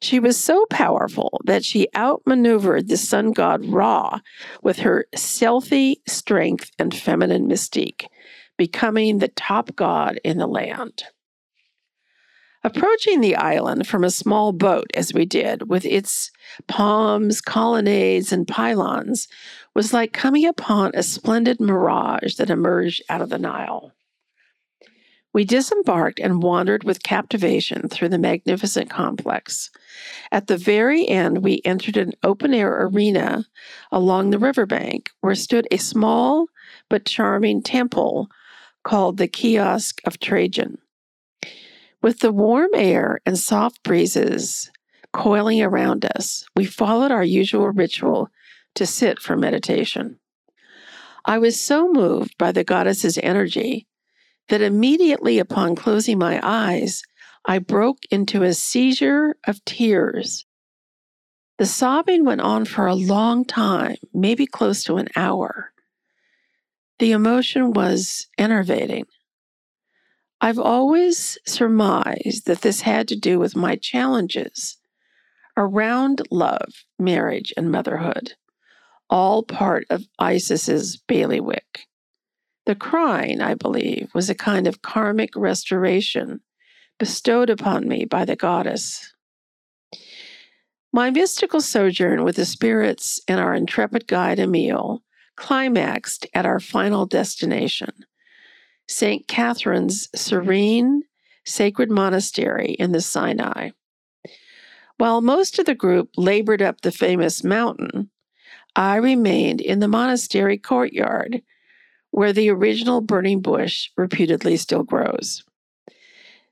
She 0.00 0.18
was 0.18 0.42
so 0.42 0.64
powerful 0.70 1.38
that 1.44 1.66
she 1.66 1.86
outmaneuvered 1.94 2.88
the 2.88 2.96
sun 2.96 3.32
god 3.32 3.66
Ra 3.66 4.20
with 4.62 4.78
her 4.78 5.04
stealthy 5.14 6.00
strength 6.08 6.70
and 6.78 6.96
feminine 6.96 7.46
mystique, 7.46 8.06
becoming 8.56 9.18
the 9.18 9.28
top 9.28 9.76
god 9.76 10.18
in 10.24 10.38
the 10.38 10.46
land. 10.46 11.04
Approaching 12.62 13.22
the 13.22 13.36
island 13.36 13.86
from 13.86 14.04
a 14.04 14.10
small 14.10 14.52
boat, 14.52 14.90
as 14.94 15.14
we 15.14 15.24
did, 15.24 15.70
with 15.70 15.86
its 15.86 16.30
palms, 16.68 17.40
colonnades, 17.40 18.32
and 18.32 18.46
pylons, 18.46 19.28
was 19.74 19.94
like 19.94 20.12
coming 20.12 20.44
upon 20.44 20.90
a 20.94 21.02
splendid 21.02 21.58
mirage 21.58 22.34
that 22.34 22.50
emerged 22.50 23.02
out 23.08 23.22
of 23.22 23.30
the 23.30 23.38
Nile. 23.38 23.92
We 25.32 25.44
disembarked 25.44 26.18
and 26.20 26.42
wandered 26.42 26.84
with 26.84 27.02
captivation 27.02 27.88
through 27.88 28.10
the 28.10 28.18
magnificent 28.18 28.90
complex. 28.90 29.70
At 30.30 30.48
the 30.48 30.58
very 30.58 31.08
end, 31.08 31.42
we 31.42 31.62
entered 31.64 31.96
an 31.96 32.12
open 32.22 32.52
air 32.52 32.84
arena 32.86 33.46
along 33.90 34.30
the 34.30 34.38
riverbank 34.38 35.10
where 35.20 35.34
stood 35.34 35.68
a 35.70 35.78
small 35.78 36.46
but 36.90 37.06
charming 37.06 37.62
temple 37.62 38.28
called 38.82 39.16
the 39.16 39.28
Kiosk 39.28 40.00
of 40.04 40.18
Trajan. 40.18 40.78
With 42.02 42.20
the 42.20 42.32
warm 42.32 42.70
air 42.74 43.20
and 43.26 43.38
soft 43.38 43.82
breezes 43.82 44.70
coiling 45.12 45.62
around 45.62 46.06
us, 46.16 46.46
we 46.56 46.64
followed 46.64 47.12
our 47.12 47.24
usual 47.24 47.68
ritual 47.70 48.28
to 48.76 48.86
sit 48.86 49.18
for 49.18 49.36
meditation. 49.36 50.18
I 51.26 51.38
was 51.38 51.60
so 51.60 51.92
moved 51.92 52.38
by 52.38 52.52
the 52.52 52.64
goddess's 52.64 53.18
energy 53.18 53.86
that 54.48 54.62
immediately 54.62 55.38
upon 55.38 55.76
closing 55.76 56.18
my 56.18 56.40
eyes, 56.42 57.02
I 57.44 57.58
broke 57.58 57.98
into 58.10 58.42
a 58.42 58.54
seizure 58.54 59.36
of 59.46 59.64
tears. 59.64 60.46
The 61.58 61.66
sobbing 61.66 62.24
went 62.24 62.40
on 62.40 62.64
for 62.64 62.86
a 62.86 62.94
long 62.94 63.44
time, 63.44 63.96
maybe 64.14 64.46
close 64.46 64.82
to 64.84 64.96
an 64.96 65.08
hour. 65.14 65.72
The 66.98 67.12
emotion 67.12 67.72
was 67.72 68.28
enervating. 68.38 69.06
I've 70.40 70.58
always 70.58 71.36
surmised 71.46 72.46
that 72.46 72.62
this 72.62 72.80
had 72.80 73.08
to 73.08 73.16
do 73.16 73.38
with 73.38 73.54
my 73.54 73.76
challenges 73.76 74.78
around 75.56 76.22
love, 76.30 76.84
marriage, 76.98 77.52
and 77.56 77.70
motherhood, 77.70 78.34
all 79.10 79.42
part 79.42 79.84
of 79.90 80.06
Isis's 80.18 80.96
bailiwick. 80.96 81.86
The 82.64 82.74
crying, 82.74 83.42
I 83.42 83.54
believe, 83.54 84.10
was 84.14 84.30
a 84.30 84.34
kind 84.34 84.66
of 84.66 84.80
karmic 84.80 85.30
restoration 85.36 86.40
bestowed 86.98 87.50
upon 87.50 87.88
me 87.88 88.04
by 88.04 88.24
the 88.24 88.36
goddess. 88.36 89.14
My 90.92 91.10
mystical 91.10 91.60
sojourn 91.60 92.24
with 92.24 92.36
the 92.36 92.44
spirits 92.44 93.20
and 93.28 93.38
our 93.38 93.54
intrepid 93.54 94.06
guide 94.06 94.38
Emil 94.38 95.02
climaxed 95.36 96.26
at 96.34 96.46
our 96.46 96.60
final 96.60 97.06
destination, 97.06 97.90
St. 98.90 99.28
Catherine's 99.28 100.08
mm-hmm. 100.08 100.16
serene, 100.16 101.02
sacred 101.46 101.90
monastery 101.90 102.72
in 102.72 102.90
the 102.90 103.00
Sinai. 103.00 103.70
While 104.98 105.22
most 105.22 105.58
of 105.58 105.64
the 105.66 105.76
group 105.76 106.10
labored 106.16 106.60
up 106.60 106.80
the 106.80 106.90
famous 106.90 107.44
mountain, 107.44 108.10
I 108.74 108.96
remained 108.96 109.60
in 109.60 109.78
the 109.78 109.88
monastery 109.88 110.58
courtyard 110.58 111.40
where 112.10 112.32
the 112.32 112.50
original 112.50 113.00
burning 113.00 113.40
bush 113.40 113.90
reputedly 113.96 114.56
still 114.56 114.82
grows. 114.82 115.44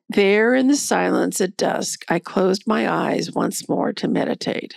There 0.09 0.55
in 0.55 0.68
the 0.68 0.77
silence 0.77 1.40
at 1.40 1.57
dusk, 1.57 2.05
I 2.09 2.20
closed 2.20 2.66
my 2.66 2.88
eyes 2.88 3.33
once 3.33 3.68
more 3.68 3.92
to 3.94 4.09
meditate. 4.09 4.77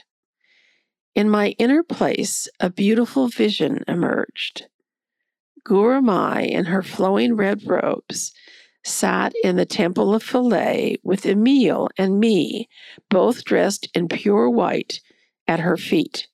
In 1.13 1.29
my 1.29 1.49
inner 1.59 1.83
place, 1.83 2.47
a 2.59 2.71
beautiful 2.71 3.27
vision 3.27 3.83
emerged. 3.87 4.65
Gurumayi, 5.65 6.49
in 6.49 6.65
her 6.65 6.81
flowing 6.81 7.35
red 7.35 7.61
robes, 7.65 8.33
sat 8.83 9.33
in 9.43 9.55
the 9.55 9.65
temple 9.65 10.13
of 10.13 10.23
Philae 10.23 10.97
with 11.03 11.25
Emil 11.25 11.89
and 11.97 12.19
me, 12.19 12.67
both 13.09 13.43
dressed 13.43 13.87
in 13.93 14.07
pure 14.07 14.49
white, 14.49 14.99
at 15.47 15.59
her 15.59 15.77
feet. 15.77 16.27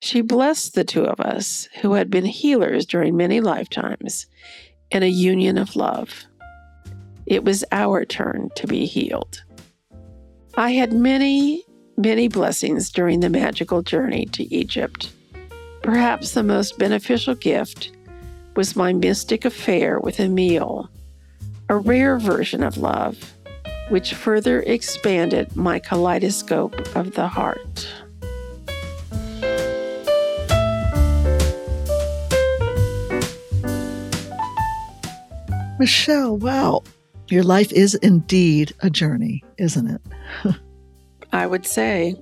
She 0.00 0.20
blessed 0.20 0.74
the 0.74 0.84
two 0.84 1.04
of 1.04 1.20
us, 1.20 1.68
who 1.80 1.94
had 1.94 2.10
been 2.10 2.26
healers 2.26 2.86
during 2.86 3.16
many 3.16 3.40
lifetimes, 3.40 4.26
in 4.90 5.02
a 5.02 5.06
union 5.06 5.56
of 5.58 5.76
love. 5.76 6.24
It 7.26 7.44
was 7.44 7.64
our 7.72 8.04
turn 8.04 8.50
to 8.56 8.66
be 8.66 8.86
healed. 8.86 9.42
I 10.56 10.72
had 10.72 10.92
many, 10.92 11.64
many 11.96 12.28
blessings 12.28 12.90
during 12.90 13.20
the 13.20 13.30
magical 13.30 13.82
journey 13.82 14.26
to 14.26 14.54
Egypt. 14.54 15.12
Perhaps 15.82 16.32
the 16.32 16.42
most 16.42 16.78
beneficial 16.78 17.34
gift 17.34 17.90
was 18.56 18.76
my 18.76 18.92
mystic 18.92 19.44
affair 19.44 19.98
with 19.98 20.20
Emil, 20.20 20.88
a 21.68 21.76
rare 21.76 22.18
version 22.18 22.62
of 22.62 22.78
love, 22.78 23.34
which 23.88 24.14
further 24.14 24.62
expanded 24.62 25.54
my 25.56 25.78
kaleidoscope 25.78 26.96
of 26.96 27.14
the 27.14 27.28
heart. 27.28 27.88
Michelle, 35.78 36.36
wow, 36.36 36.82
your 37.28 37.42
life 37.42 37.72
is 37.72 37.94
indeed 37.96 38.72
a 38.80 38.88
journey, 38.88 39.42
isn't 39.58 39.88
it? 39.90 40.00
I 41.32 41.46
would 41.46 41.66
say. 41.66 42.14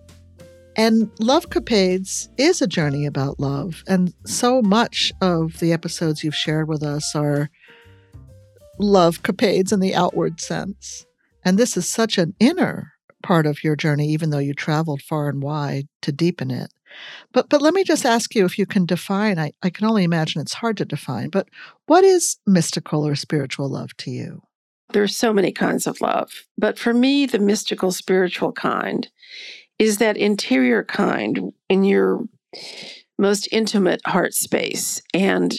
And 0.85 1.13
Love 1.21 1.49
Capades 1.49 2.27
is 2.39 2.61
a 2.61 2.67
journey 2.67 3.07
about 3.07 3.39
love. 3.39 3.85
And 3.87 4.13
so 4.27 4.61
much 4.61 5.13
of 5.21 5.61
the 5.61 5.73
episodes 5.73 6.25
you've 6.25 6.35
shared 6.35 6.67
with 6.67 6.83
us 6.83 7.15
are 7.15 7.51
love 8.81 9.23
capades 9.23 9.73
in 9.73 9.79
the 9.79 9.95
outward 9.95 10.41
sense. 10.41 11.07
And 11.45 11.57
this 11.57 11.77
is 11.77 11.89
such 11.89 12.19
an 12.19 12.35
inner 12.41 12.95
part 13.23 13.47
of 13.47 13.63
your 13.63 13.77
journey, 13.77 14.09
even 14.09 14.31
though 14.31 14.39
you 14.39 14.55
traveled 14.55 15.03
far 15.03 15.29
and 15.29 15.41
wide 15.41 15.87
to 16.01 16.11
deepen 16.11 16.51
it. 16.51 16.73
But 17.33 17.49
but 17.49 17.63
let 17.63 17.75
me 17.75 17.85
just 17.85 18.05
ask 18.05 18.35
you 18.35 18.45
if 18.45 18.59
you 18.59 18.67
can 18.67 18.85
define, 18.85 19.39
I, 19.39 19.53
I 19.63 19.71
can 19.71 19.87
only 19.87 20.03
imagine 20.03 20.43
it's 20.43 20.55
hard 20.55 20.77
to 20.79 20.85
define, 20.85 21.29
but 21.29 21.49
what 21.87 22.03
is 22.03 22.39
mystical 22.45 23.07
or 23.07 23.15
spiritual 23.15 23.71
love 23.71 23.97
to 23.99 24.11
you? 24.11 24.43
There 24.93 25.03
are 25.05 25.09
so 25.09 25.33
many 25.33 25.53
kinds 25.53 25.87
of 25.87 26.01
love. 26.01 26.33
But 26.59 26.77
for 26.77 26.93
me, 26.93 27.25
the 27.25 27.39
mystical 27.39 27.93
spiritual 27.93 28.51
kind 28.51 29.09
is 29.79 29.99
that 29.99 30.17
interior 30.17 30.85
kind 30.85 31.53
in 31.69 31.85
your 31.85 32.25
most 33.19 33.49
intimate 33.53 34.01
heart 34.07 34.35
space. 34.35 35.01
And 35.15 35.55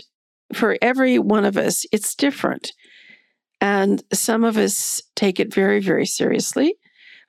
for 0.53 0.77
every 0.81 1.19
one 1.19 1.45
of 1.45 1.57
us, 1.57 1.85
it's 1.91 2.15
different. 2.15 2.73
And 3.61 4.03
some 4.11 4.43
of 4.43 4.57
us 4.57 5.01
take 5.15 5.39
it 5.39 5.53
very, 5.53 5.79
very 5.79 6.05
seriously, 6.05 6.75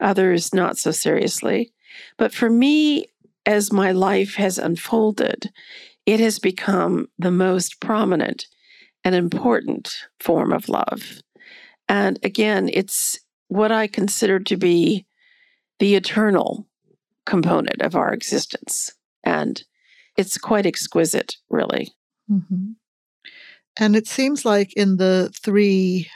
others 0.01 0.53
not 0.53 0.77
so 0.77 0.91
seriously. 0.91 1.73
But 2.19 2.35
for 2.35 2.51
me, 2.51 3.07
as 3.47 3.73
my 3.73 3.93
life 3.93 4.35
has 4.35 4.59
unfolded, 4.59 5.53
it 6.07 6.21
has 6.21 6.39
become 6.39 7.07
the 7.19 7.31
most 7.31 7.81
prominent 7.81 8.47
and 9.05 9.15
important 9.15 9.95
form 10.19 10.53
of 10.53 10.69
love. 10.69 11.21
And 11.89 12.19
again, 12.23 12.71
it's 12.73 13.21
what 13.49 13.71
I 13.71 13.87
consider 13.87 14.41
to 14.41 14.57
be 14.57 15.07
the 15.79 15.95
eternal 15.95 16.67
component 17.27 17.81
of 17.83 17.95
our 17.95 18.13
existence. 18.13 18.93
And 19.23 19.63
it's 20.17 20.39
quite 20.39 20.67
exquisite, 20.67 21.37
really. 21.51 21.93
Mm-hmm. 22.31 22.73
And 23.77 23.97
it 23.97 24.07
seems 24.07 24.45
like 24.45 24.73
in 24.75 24.97
the 24.99 25.33
three 25.43 26.09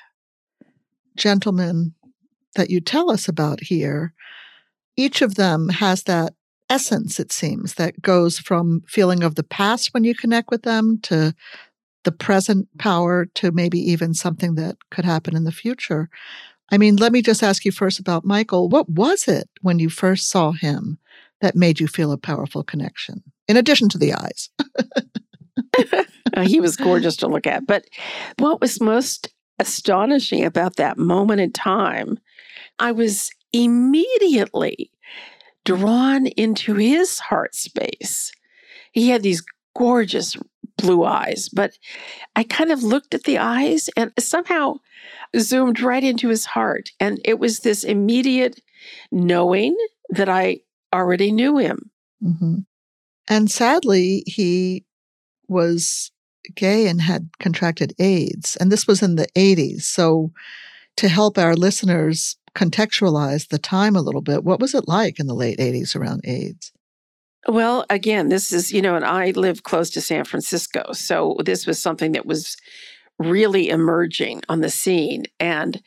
gentlemen 1.16 1.94
that 2.54 2.70
you 2.70 2.80
tell 2.80 3.10
us 3.10 3.28
about 3.28 3.60
here, 3.60 4.14
each 4.96 5.22
of 5.22 5.34
them 5.34 5.68
has 5.68 6.04
that 6.04 6.34
essence, 6.70 7.18
it 7.18 7.32
seems, 7.32 7.74
that 7.74 8.00
goes 8.02 8.38
from 8.38 8.82
feeling 8.86 9.22
of 9.22 9.34
the 9.34 9.42
past 9.42 9.92
when 9.92 10.04
you 10.04 10.14
connect 10.14 10.50
with 10.50 10.62
them 10.62 10.98
to 11.02 11.34
the 12.04 12.12
present 12.12 12.68
power 12.78 13.26
to 13.34 13.50
maybe 13.50 13.78
even 13.78 14.14
something 14.14 14.54
that 14.54 14.76
could 14.90 15.04
happen 15.04 15.34
in 15.34 15.44
the 15.44 15.52
future. 15.52 16.08
I 16.70 16.78
mean, 16.78 16.96
let 16.96 17.12
me 17.12 17.22
just 17.22 17.42
ask 17.42 17.64
you 17.64 17.72
first 17.72 17.98
about 17.98 18.24
Michael. 18.24 18.68
What 18.68 18.88
was 18.88 19.26
it 19.26 19.48
when 19.62 19.78
you 19.78 19.88
first 19.88 20.28
saw 20.28 20.52
him 20.52 20.98
that 21.40 21.56
made 21.56 21.80
you 21.80 21.88
feel 21.88 22.12
a 22.12 22.18
powerful 22.18 22.62
connection, 22.62 23.22
in 23.46 23.56
addition 23.56 23.88
to 23.90 23.98
the 23.98 24.14
eyes? 24.14 24.50
He 26.44 26.60
was 26.60 26.76
gorgeous 26.76 27.16
to 27.16 27.26
look 27.26 27.46
at. 27.46 27.66
But 27.66 27.86
what 28.38 28.60
was 28.60 28.80
most 28.80 29.28
astonishing 29.58 30.44
about 30.44 30.76
that 30.76 30.98
moment 30.98 31.40
in 31.40 31.52
time, 31.52 32.18
I 32.78 32.92
was 32.92 33.30
immediately 33.52 34.90
drawn 35.64 36.26
into 36.28 36.74
his 36.74 37.18
heart 37.18 37.54
space. 37.54 38.30
He 38.92 39.08
had 39.08 39.22
these 39.22 39.42
gorgeous 39.76 40.36
blue 40.78 41.04
eyes, 41.04 41.48
but 41.48 41.72
I 42.34 42.44
kind 42.44 42.72
of 42.72 42.82
looked 42.82 43.14
at 43.14 43.24
the 43.24 43.38
eyes 43.38 43.90
and 43.96 44.12
somehow 44.18 44.76
zoomed 45.36 45.80
right 45.80 46.02
into 46.02 46.28
his 46.28 46.46
heart. 46.46 46.90
And 46.98 47.20
it 47.24 47.38
was 47.38 47.60
this 47.60 47.84
immediate 47.84 48.60
knowing 49.12 49.76
that 50.08 50.28
I 50.28 50.60
already 50.92 51.30
knew 51.30 51.58
him. 51.58 51.90
Mm-hmm. 52.24 52.58
And 53.28 53.50
sadly, 53.50 54.22
he 54.26 54.84
was 55.48 56.10
gay 56.54 56.86
and 56.86 57.00
had 57.02 57.28
contracted 57.38 57.94
AIDS. 57.98 58.56
And 58.56 58.72
this 58.72 58.86
was 58.86 59.02
in 59.02 59.16
the 59.16 59.28
80s. 59.36 59.82
So, 59.82 60.32
to 60.96 61.08
help 61.08 61.38
our 61.38 61.54
listeners 61.54 62.36
contextualize 62.56 63.48
the 63.48 63.58
time 63.58 63.94
a 63.94 64.00
little 64.00 64.22
bit, 64.22 64.42
what 64.42 64.58
was 64.58 64.74
it 64.74 64.88
like 64.88 65.20
in 65.20 65.26
the 65.26 65.34
late 65.34 65.58
80s 65.58 65.94
around 65.94 66.22
AIDS? 66.24 66.72
Well, 67.46 67.86
again, 67.88 68.28
this 68.28 68.52
is, 68.52 68.72
you 68.72 68.82
know, 68.82 68.96
and 68.96 69.04
I 69.04 69.30
live 69.30 69.62
close 69.62 69.90
to 69.90 70.00
San 70.00 70.24
Francisco. 70.24 70.92
So, 70.92 71.36
this 71.44 71.66
was 71.66 71.78
something 71.78 72.12
that 72.12 72.26
was 72.26 72.56
really 73.18 73.68
emerging 73.68 74.42
on 74.48 74.60
the 74.60 74.70
scene. 74.70 75.24
And 75.40 75.80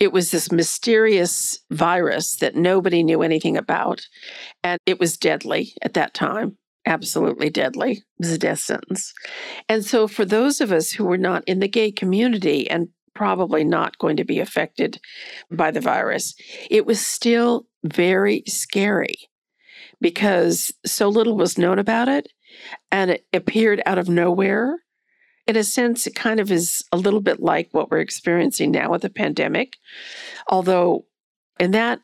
it 0.00 0.12
was 0.12 0.30
this 0.30 0.50
mysterious 0.50 1.60
virus 1.70 2.36
that 2.36 2.56
nobody 2.56 3.02
knew 3.02 3.22
anything 3.22 3.56
about. 3.56 4.06
And 4.64 4.80
it 4.84 4.98
was 4.98 5.16
deadly 5.16 5.74
at 5.82 5.94
that 5.94 6.14
time 6.14 6.56
absolutely 6.86 7.50
deadly. 7.50 7.92
It 7.92 8.04
was 8.18 8.32
a 8.32 8.38
death 8.38 8.60
sentence. 8.60 9.12
And 9.68 9.84
so, 9.84 10.08
for 10.08 10.24
those 10.24 10.60
of 10.60 10.72
us 10.72 10.92
who 10.92 11.04
were 11.04 11.18
not 11.18 11.44
in 11.46 11.60
the 11.60 11.68
gay 11.68 11.92
community 11.92 12.68
and 12.68 12.88
probably 13.14 13.62
not 13.62 13.98
going 13.98 14.16
to 14.16 14.24
be 14.24 14.40
affected 14.40 14.98
by 15.50 15.70
the 15.70 15.80
virus, 15.80 16.34
it 16.70 16.86
was 16.86 17.04
still 17.04 17.66
very 17.84 18.42
scary 18.46 19.14
because 20.02 20.70
so 20.84 21.08
little 21.08 21.36
was 21.36 21.56
known 21.56 21.78
about 21.78 22.08
it 22.08 22.28
and 22.90 23.10
it 23.10 23.24
appeared 23.32 23.82
out 23.86 23.98
of 23.98 24.08
nowhere. 24.08 24.78
In 25.46 25.56
a 25.56 25.64
sense, 25.64 26.06
it 26.06 26.14
kind 26.14 26.38
of 26.38 26.52
is 26.52 26.84
a 26.92 26.96
little 26.96 27.20
bit 27.20 27.40
like 27.40 27.68
what 27.72 27.90
we're 27.90 27.98
experiencing 27.98 28.70
now 28.70 28.90
with 28.90 29.02
the 29.02 29.10
pandemic. 29.10 29.76
Although, 30.48 31.06
in 31.58 31.72
that 31.72 32.00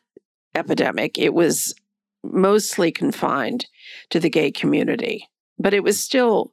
epidemic, 0.54 1.18
it 1.18 1.34
was 1.34 1.74
mostly 2.24 2.90
confined 2.90 3.66
to 4.10 4.18
the 4.18 4.30
gay 4.30 4.50
community. 4.50 5.28
But 5.58 5.74
it 5.74 5.84
was 5.84 6.00
still 6.00 6.52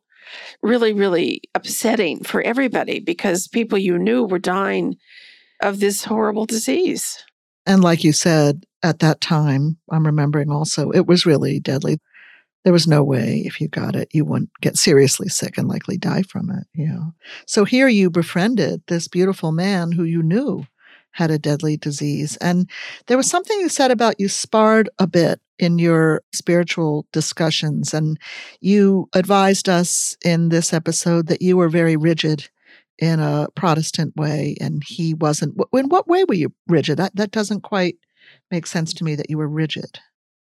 really, 0.62 0.94
really 0.94 1.42
upsetting 1.54 2.24
for 2.24 2.42
everybody 2.42 3.00
because 3.00 3.48
people 3.48 3.78
you 3.78 3.98
knew 3.98 4.24
were 4.24 4.40
dying 4.40 4.96
of 5.62 5.80
this 5.80 6.04
horrible 6.04 6.46
disease. 6.46 7.24
And 7.66 7.84
like 7.84 8.04
you 8.04 8.14
said, 8.14 8.64
at 8.86 9.00
that 9.00 9.20
time, 9.20 9.78
I'm 9.92 10.06
remembering 10.06 10.52
also, 10.52 10.92
it 10.92 11.08
was 11.08 11.26
really 11.26 11.60
deadly. 11.60 11.98
There 12.64 12.74
was 12.74 12.88
no 12.88 13.04
way 13.04 13.42
if 13.44 13.60
you 13.60 13.68
got 13.68 13.96
it, 13.96 14.10
you 14.12 14.24
wouldn't 14.26 14.52
get 14.62 14.78
seriously 14.78 15.28
sick 15.28 15.58
and 15.58 15.68
likely 15.68 15.98
die 15.98 16.22
from 16.22 16.52
it. 16.52 16.68
You 16.74 16.88
know? 16.88 17.14
So 17.48 17.66
here 17.66 17.88
you 17.88 18.12
befriended 18.12 18.84
this 18.88 19.08
beautiful 19.08 19.52
man 19.52 19.92
who 19.92 20.04
you 20.04 20.22
knew 20.22 20.68
had 21.12 21.32
a 21.32 21.40
deadly 21.40 21.78
disease. 21.78 22.38
And 22.38 22.70
there 23.08 23.18
was 23.18 23.30
something 23.30 23.60
you 23.60 23.70
said 23.70 23.90
about 23.90 24.20
you 24.20 24.28
sparred 24.28 24.90
a 25.00 25.08
bit 25.08 25.40
in 25.58 25.80
your 25.80 26.22
spiritual 26.32 27.08
discussions. 27.12 27.92
And 27.94 28.20
you 28.60 29.10
advised 29.14 29.68
us 29.68 30.16
in 30.24 30.50
this 30.50 30.74
episode 30.74 31.28
that 31.28 31.42
you 31.42 31.58
were 31.58 31.70
very 31.70 31.98
rigid 31.98 32.50
in 33.00 33.20
a 33.20 33.48
Protestant 33.56 34.16
way, 34.16 34.56
and 34.62 34.82
he 34.86 35.14
wasn't. 35.14 35.58
In 35.74 35.90
what 35.90 36.08
way 36.08 36.24
were 36.24 36.36
you 36.36 36.54
rigid? 36.68 36.98
That, 36.98 37.16
that 37.16 37.32
doesn't 37.32 37.62
quite 37.62 37.98
make 38.52 38.68
sense 38.68 38.94
to 38.94 39.04
me 39.04 39.16
that 39.16 39.30
you 39.30 39.38
were 39.38 39.48
rigid. 39.48 40.00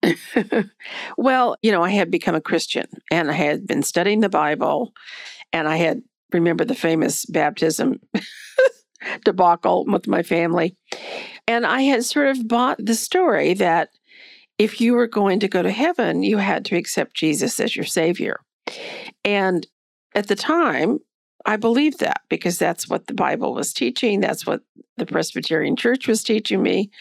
well, 1.18 1.56
you 1.62 1.72
know, 1.72 1.84
I 1.84 1.90
had 1.90 2.12
become 2.12 2.36
a 2.36 2.42
Christian 2.42 2.86
and 3.12 3.30
I 3.30 3.34
had 3.34 3.68
been 3.68 3.84
studying 3.84 4.20
the 4.20 4.30
Bible 4.30 4.94
and 5.52 5.68
I 5.68 5.78
had 5.78 6.02
remember 6.34 6.66
the 6.66 6.76
famous 6.76 7.26
baptism 7.26 8.00
debacle 9.24 9.86
with 9.88 10.08
my 10.08 10.24
family. 10.24 10.76
And 11.48 11.66
I 11.66 11.82
had 11.82 12.04
sort 12.04 12.28
of 12.28 12.48
bought 12.48 12.78
the 12.84 12.96
story 12.96 13.54
that 13.56 13.90
if 14.58 14.82
you 14.82 14.94
were 14.94 15.08
going 15.08 15.40
to 15.40 15.48
go 15.48 15.62
to 15.62 15.72
heaven, 15.72 16.24
you 16.24 16.38
had 16.38 16.66
to 16.66 16.76
accept 16.76 17.16
Jesus 17.16 17.60
as 17.60 17.76
your 17.76 17.86
savior. 17.86 18.40
And 19.24 19.66
at 20.16 20.28
the 20.28 20.36
time, 20.36 21.00
I 21.46 21.56
believed 21.56 22.00
that 22.00 22.22
because 22.30 22.58
that's 22.58 22.90
what 22.90 23.08
the 23.08 23.14
Bible 23.14 23.54
was 23.54 23.72
teaching. 23.72 24.20
That's 24.20 24.46
what 24.46 24.62
the 24.98 25.06
Presbyterian 25.06 25.76
Church 25.76 26.08
was 26.08 26.24
teaching 26.24 26.62
me. 26.62 26.92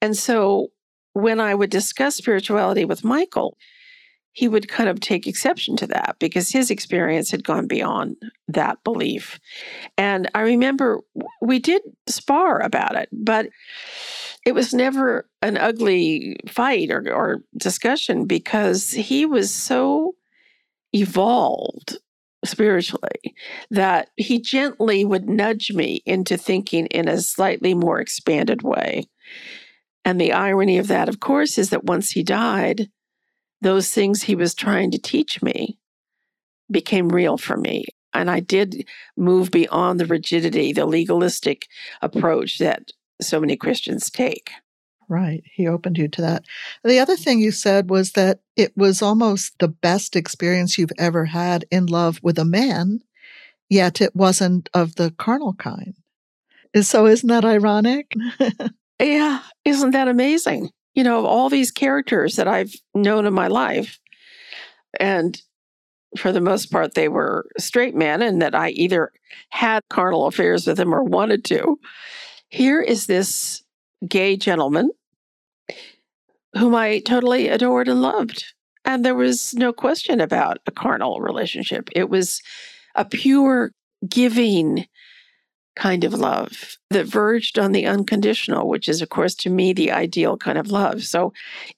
And 0.00 0.16
so 0.16 0.68
when 1.12 1.40
I 1.40 1.54
would 1.54 1.70
discuss 1.70 2.16
spirituality 2.16 2.84
with 2.84 3.04
Michael, 3.04 3.56
he 4.32 4.46
would 4.46 4.68
kind 4.68 4.88
of 4.88 5.00
take 5.00 5.26
exception 5.26 5.76
to 5.76 5.86
that 5.88 6.16
because 6.20 6.50
his 6.50 6.70
experience 6.70 7.30
had 7.30 7.42
gone 7.42 7.66
beyond 7.66 8.16
that 8.46 8.82
belief. 8.84 9.40
And 9.96 10.30
I 10.34 10.42
remember 10.42 11.00
we 11.40 11.58
did 11.58 11.82
spar 12.08 12.60
about 12.60 12.94
it, 12.94 13.08
but 13.10 13.48
it 14.46 14.52
was 14.52 14.72
never 14.72 15.28
an 15.42 15.56
ugly 15.56 16.36
fight 16.48 16.90
or, 16.90 17.12
or 17.12 17.42
discussion 17.56 18.26
because 18.26 18.92
he 18.92 19.26
was 19.26 19.52
so 19.52 20.14
evolved 20.92 21.98
spiritually 22.44 23.34
that 23.70 24.10
he 24.16 24.40
gently 24.40 25.04
would 25.04 25.28
nudge 25.28 25.72
me 25.72 26.00
into 26.06 26.36
thinking 26.36 26.86
in 26.86 27.08
a 27.08 27.18
slightly 27.18 27.74
more 27.74 27.98
expanded 27.98 28.62
way. 28.62 29.02
And 30.08 30.18
the 30.18 30.32
irony 30.32 30.78
of 30.78 30.88
that, 30.88 31.10
of 31.10 31.20
course, 31.20 31.58
is 31.58 31.68
that 31.68 31.84
once 31.84 32.12
he 32.12 32.22
died, 32.22 32.88
those 33.60 33.90
things 33.90 34.22
he 34.22 34.34
was 34.34 34.54
trying 34.54 34.90
to 34.92 34.98
teach 34.98 35.42
me 35.42 35.78
became 36.70 37.10
real 37.10 37.36
for 37.36 37.58
me. 37.58 37.84
And 38.14 38.30
I 38.30 38.40
did 38.40 38.86
move 39.18 39.50
beyond 39.50 40.00
the 40.00 40.06
rigidity, 40.06 40.72
the 40.72 40.86
legalistic 40.86 41.66
approach 42.00 42.56
that 42.56 42.92
so 43.20 43.38
many 43.38 43.54
Christians 43.54 44.08
take. 44.08 44.50
Right. 45.10 45.42
He 45.44 45.68
opened 45.68 45.98
you 45.98 46.08
to 46.08 46.22
that. 46.22 46.44
The 46.82 47.00
other 47.00 47.16
thing 47.16 47.40
you 47.40 47.50
said 47.50 47.90
was 47.90 48.12
that 48.12 48.40
it 48.56 48.74
was 48.74 49.02
almost 49.02 49.58
the 49.58 49.68
best 49.68 50.16
experience 50.16 50.78
you've 50.78 50.90
ever 50.96 51.26
had 51.26 51.66
in 51.70 51.84
love 51.84 52.18
with 52.22 52.38
a 52.38 52.46
man, 52.46 53.00
yet 53.68 54.00
it 54.00 54.16
wasn't 54.16 54.70
of 54.72 54.94
the 54.94 55.10
carnal 55.18 55.52
kind. 55.52 55.96
So 56.80 57.04
isn't 57.04 57.28
that 57.28 57.44
ironic? 57.44 58.14
yeah. 59.00 59.42
Isn't 59.64 59.90
that 59.92 60.08
amazing? 60.08 60.70
you 60.98 61.04
know, 61.04 61.20
of 61.20 61.24
all 61.24 61.48
these 61.48 61.70
characters 61.70 62.34
that 62.34 62.48
I've 62.48 62.74
known 62.92 63.24
in 63.24 63.32
my 63.32 63.46
life. 63.46 64.00
And 64.98 65.40
for 66.16 66.32
the 66.32 66.40
most 66.40 66.72
part, 66.72 66.94
they 66.94 67.06
were 67.06 67.46
straight 67.56 67.94
men, 67.94 68.20
and 68.20 68.42
that 68.42 68.52
I 68.52 68.70
either 68.70 69.12
had 69.50 69.84
carnal 69.88 70.26
affairs 70.26 70.66
with 70.66 70.76
them 70.76 70.92
or 70.92 71.04
wanted 71.04 71.44
to. 71.44 71.78
Here 72.48 72.80
is 72.80 73.06
this 73.06 73.62
gay 74.08 74.36
gentleman 74.36 74.90
whom 76.56 76.74
I 76.74 76.98
totally 76.98 77.46
adored 77.46 77.86
and 77.86 78.02
loved. 78.02 78.52
And 78.84 79.04
there 79.04 79.14
was 79.14 79.54
no 79.54 79.72
question 79.72 80.20
about 80.20 80.58
a 80.66 80.72
carnal 80.72 81.20
relationship. 81.20 81.90
It 81.94 82.10
was 82.10 82.42
a 82.96 83.04
pure 83.04 83.70
giving 84.08 84.88
kind 85.78 86.02
of 86.02 86.12
love 86.12 86.76
that 86.90 87.06
verged 87.06 87.58
on 87.58 87.72
the 87.72 87.86
unconditional, 87.86 88.68
which 88.68 88.88
is, 88.88 89.00
of 89.00 89.08
course, 89.08 89.34
to 89.36 89.50
me, 89.50 89.72
the 89.72 89.92
ideal 89.92 90.36
kind 90.36 90.58
of 90.58 90.70
love. 90.70 91.04
So, 91.04 91.32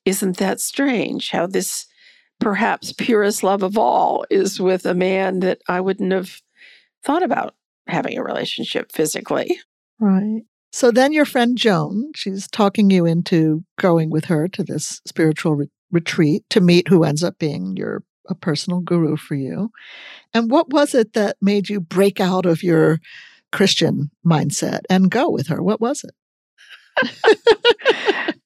isn't 0.04 0.38
that 0.38 0.60
strange 0.60 1.30
how 1.30 1.46
this 1.46 1.86
perhaps 2.40 2.92
purest 2.92 3.42
love 3.42 3.62
of 3.62 3.76
all 3.76 4.24
is 4.30 4.58
with 4.58 4.86
a 4.86 4.94
man 4.94 5.40
that 5.40 5.60
I 5.68 5.80
wouldn't 5.80 6.12
have 6.12 6.40
thought 7.04 7.22
about 7.22 7.54
having 7.86 8.16
a 8.16 8.24
relationship 8.24 8.90
physically? 8.90 9.60
Right. 10.00 10.42
So 10.72 10.90
then 10.90 11.12
your 11.12 11.24
friend 11.24 11.58
Joan, 11.58 12.12
she's 12.14 12.48
talking 12.48 12.90
you 12.90 13.04
into 13.04 13.64
going 13.78 14.08
with 14.08 14.26
her 14.26 14.48
to 14.48 14.62
this 14.62 15.00
spiritual 15.06 15.56
re- 15.56 15.68
retreat 15.90 16.44
to 16.50 16.60
meet 16.60 16.88
who 16.88 17.04
ends 17.04 17.24
up 17.24 17.38
being 17.38 17.76
your 17.76 18.04
a 18.28 18.34
personal 18.34 18.80
guru 18.80 19.16
for 19.16 19.34
you. 19.34 19.70
And 20.32 20.50
what 20.50 20.70
was 20.70 20.94
it 20.94 21.14
that 21.14 21.36
made 21.42 21.68
you 21.68 21.80
break 21.80 22.20
out 22.20 22.46
of 22.46 22.62
your 22.62 23.00
Christian 23.52 24.10
mindset 24.24 24.80
and 24.88 25.10
go 25.10 25.30
with 25.30 25.48
her? 25.48 25.62
What 25.62 25.80
was 25.80 26.04
it? 26.04 26.14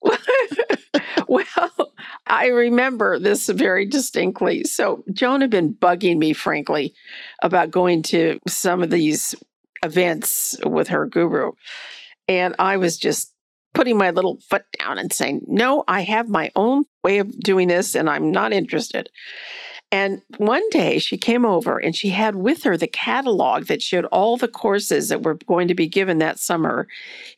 well, 1.29 1.93
I 2.27 2.49
remember 2.49 3.19
this 3.19 3.49
very 3.49 3.87
distinctly. 3.87 4.65
So, 4.65 5.05
Joan 5.13 5.41
had 5.41 5.51
been 5.51 5.75
bugging 5.75 6.19
me, 6.19 6.33
frankly, 6.33 6.95
about 7.43 7.71
going 7.71 8.03
to 8.05 8.39
some 8.47 8.83
of 8.83 8.91
these 8.91 9.35
events 9.83 10.57
with 10.65 10.89
her 10.89 11.07
guru. 11.07 11.53
And 12.29 12.55
I 12.59 12.79
was 12.79 12.97
just 12.97 13.35
putting 13.75 13.99
my 13.99 14.11
little 14.11 14.39
foot 14.49 14.65
down 14.79 14.99
and 14.99 15.13
saying, 15.13 15.43
No, 15.47 15.85
I 15.87 16.03
have 16.03 16.29
my 16.29 16.51
own 16.57 16.85
way 17.03 17.19
of 17.19 17.39
doing 17.39 17.69
this 17.69 17.95
and 17.95 18.09
I'm 18.09 18.31
not 18.31 18.53
interested. 18.53 19.11
And 19.95 20.23
one 20.39 20.69
day 20.71 20.99
she 20.99 21.17
came 21.17 21.47
over 21.47 21.79
and 21.79 21.95
she 21.95 22.09
had 22.09 22.35
with 22.35 22.65
her 22.65 22.77
the 22.77 22.89
catalog 22.89 23.67
that 23.67 23.81
showed 23.81 24.07
all 24.07 24.37
the 24.37 24.49
courses 24.49 25.09
that 25.09 25.23
were 25.23 25.39
going 25.47 25.69
to 25.69 25.75
be 25.75 25.87
given 25.87 26.19
that 26.19 26.41
summer 26.41 26.89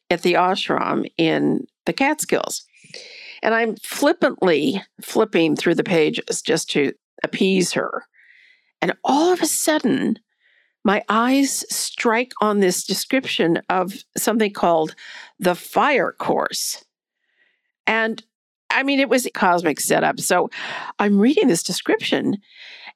at 0.09 0.23
the 0.23 0.33
ashram 0.33 1.05
in 1.19 1.67
the 1.85 1.93
Catskills. 1.93 2.65
And 3.43 3.55
I'm 3.55 3.77
flippantly 3.77 4.83
flipping 5.03 5.55
through 5.55 5.75
the 5.75 5.85
pages 5.85 6.41
just 6.41 6.71
to 6.71 6.95
appease 7.23 7.75
her. 7.75 8.07
And 8.81 8.95
all 9.05 9.31
of 9.31 9.43
a 9.43 9.47
sudden, 9.47 10.19
my 10.83 11.03
eyes 11.11 11.63
strike 11.69 12.33
on 12.41 12.61
this 12.61 12.85
description 12.85 13.61
of 13.69 13.93
something 14.17 14.55
called 14.55 14.95
the 15.39 15.55
fire 15.55 16.11
course. 16.11 16.87
And 17.87 18.25
I 18.71 18.83
mean, 18.83 19.01
it 19.01 19.09
was 19.09 19.27
a 19.27 19.31
cosmic 19.31 19.81
setup. 19.81 20.21
So 20.21 20.51
I'm 20.99 21.19
reading 21.19 21.49
this 21.49 21.63
description, 21.63 22.37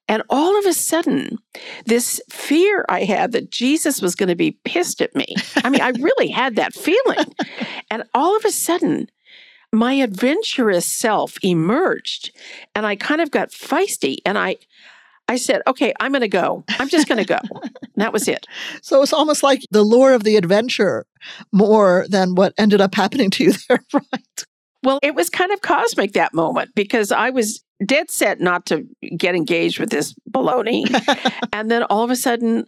and 0.09 0.23
all 0.29 0.59
of 0.59 0.67
a 0.67 0.73
sudden, 0.73 1.39
this 1.87 2.21
fear 2.29 2.85
I 2.89 3.05
had 3.05 3.33
that 3.33 3.51
Jesus 3.51 4.03
was 4.03 4.15
going 4.15 4.29
to 4.29 4.35
be 4.35 4.59
pissed 4.65 5.01
at 5.01 5.15
me. 5.15 5.37
I 5.63 5.71
mean, 5.71 5.81
I 5.81 5.91
really 5.91 6.29
had 6.29 6.57
that 6.57 6.75
feeling. 6.75 7.35
And 7.93 8.05
all 8.15 8.37
of 8.37 8.45
a 8.45 8.53
sudden, 8.53 9.09
my 9.73 9.95
adventurous 9.95 10.87
self 10.87 11.37
emerged 11.43 12.31
and 12.75 12.87
I 12.87 12.95
kind 12.95 13.21
of 13.21 13.33
got 13.33 13.51
feisty 13.51 14.19
and 14.25 14.39
I 14.39 14.59
I 15.29 15.37
said, 15.37 15.63
okay, 15.69 15.95
I'm 16.01 16.11
going 16.11 16.23
to 16.23 16.29
go. 16.29 16.65
I'm 16.81 16.89
just 16.89 17.07
going 17.07 17.19
to 17.19 17.25
go. 17.25 17.39
that 17.97 18.13
was 18.13 18.27
it. 18.27 18.49
So 18.83 19.01
it's 19.01 19.13
almost 19.13 19.45
like 19.45 19.63
the 19.71 19.85
lure 19.85 20.13
of 20.13 20.25
the 20.25 20.35
adventure 20.35 21.07
more 21.53 22.05
than 22.09 22.35
what 22.35 22.53
ended 22.59 22.81
up 22.81 22.97
happening 22.97 23.31
to 23.31 23.45
you 23.45 23.53
there, 23.69 23.79
right? 23.95 24.45
Well, 24.83 24.99
it 25.03 25.15
was 25.15 25.29
kind 25.29 25.53
of 25.53 25.61
cosmic 25.61 26.13
that 26.13 26.33
moment 26.33 26.75
because 26.75 27.13
I 27.13 27.31
was 27.31 27.63
dead 27.85 28.11
set 28.11 28.41
not 28.41 28.67
to 28.67 28.87
get 29.17 29.35
engaged 29.35 29.79
with 29.79 29.91
this 29.91 30.15
baloney. 30.31 30.85
and 31.53 31.71
then 31.71 31.83
all 31.85 32.03
of 32.03 32.11
a 32.11 32.17
sudden, 32.17 32.67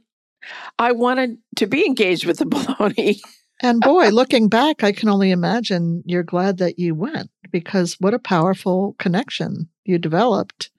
I 0.79 0.93
wanted 0.93 1.39
to 1.57 1.67
be 1.67 1.87
engaged 1.87 2.27
with 2.27 2.39
the 2.39 2.45
baloney. 2.45 3.21
and 3.63 3.81
boy, 3.85 4.11
looking 4.11 4.49
back, 4.49 4.83
I 4.83 4.93
can 4.93 5.09
only 5.09 5.31
imagine 5.31 6.03
you're 6.07 6.23
glad 6.23 6.59
that 6.59 6.79
you 6.79 6.95
went 6.95 7.31
because 7.51 7.97
what 8.01 8.15
a 8.15 8.19
powerful 8.19 8.95
connection 8.99 9.69
you 9.85 9.99
developed 9.99 10.71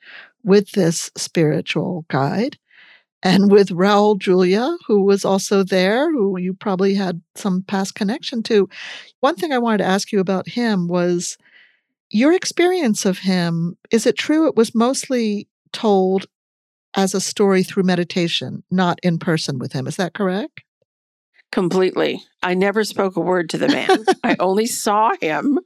with 0.44 0.72
this 0.72 1.10
spiritual 1.16 2.06
guide 2.10 2.58
and 3.24 3.50
with 3.50 3.70
Raul 3.70 4.20
Julia, 4.20 4.78
who 4.86 5.02
was 5.02 5.24
also 5.24 5.64
there, 5.64 6.12
who 6.12 6.38
you 6.38 6.54
probably 6.54 6.94
had 6.94 7.22
some 7.36 7.64
past 7.64 7.96
connection 7.96 8.44
to. 8.44 8.68
One 9.22 9.36
thing 9.36 9.54
I 9.54 9.60
wanted 9.60 9.80
to 9.80 9.86
ask 9.86 10.12
you 10.12 10.20
about 10.20 10.50
him 10.50 10.90
was 10.90 11.38
your 12.10 12.34
experience 12.34 13.06
of 13.06 13.20
him. 13.20 13.78
Is 13.92 14.06
it 14.06 14.18
true 14.18 14.48
it 14.48 14.58
was 14.58 14.76
mostly 14.76 15.48
told 15.72 16.26
as 16.96 17.16
a 17.16 17.22
story 17.22 17.64
through 17.64 17.84
meditation, 17.84 18.62
not 18.70 19.00
in 19.02 19.18
person 19.18 19.58
with 19.58 19.72
him? 19.72 19.88
Is 19.88 19.96
that 19.96 20.14
correct? 20.14 20.62
Completely. 21.52 22.22
I 22.42 22.56
never 22.56 22.84
spoke 22.84 23.16
a 23.16 23.22
word 23.22 23.50
to 23.52 23.58
the 23.58 23.68
man. 23.68 24.06
I 24.24 24.36
only 24.40 24.66
saw 24.66 25.12
him 25.22 25.60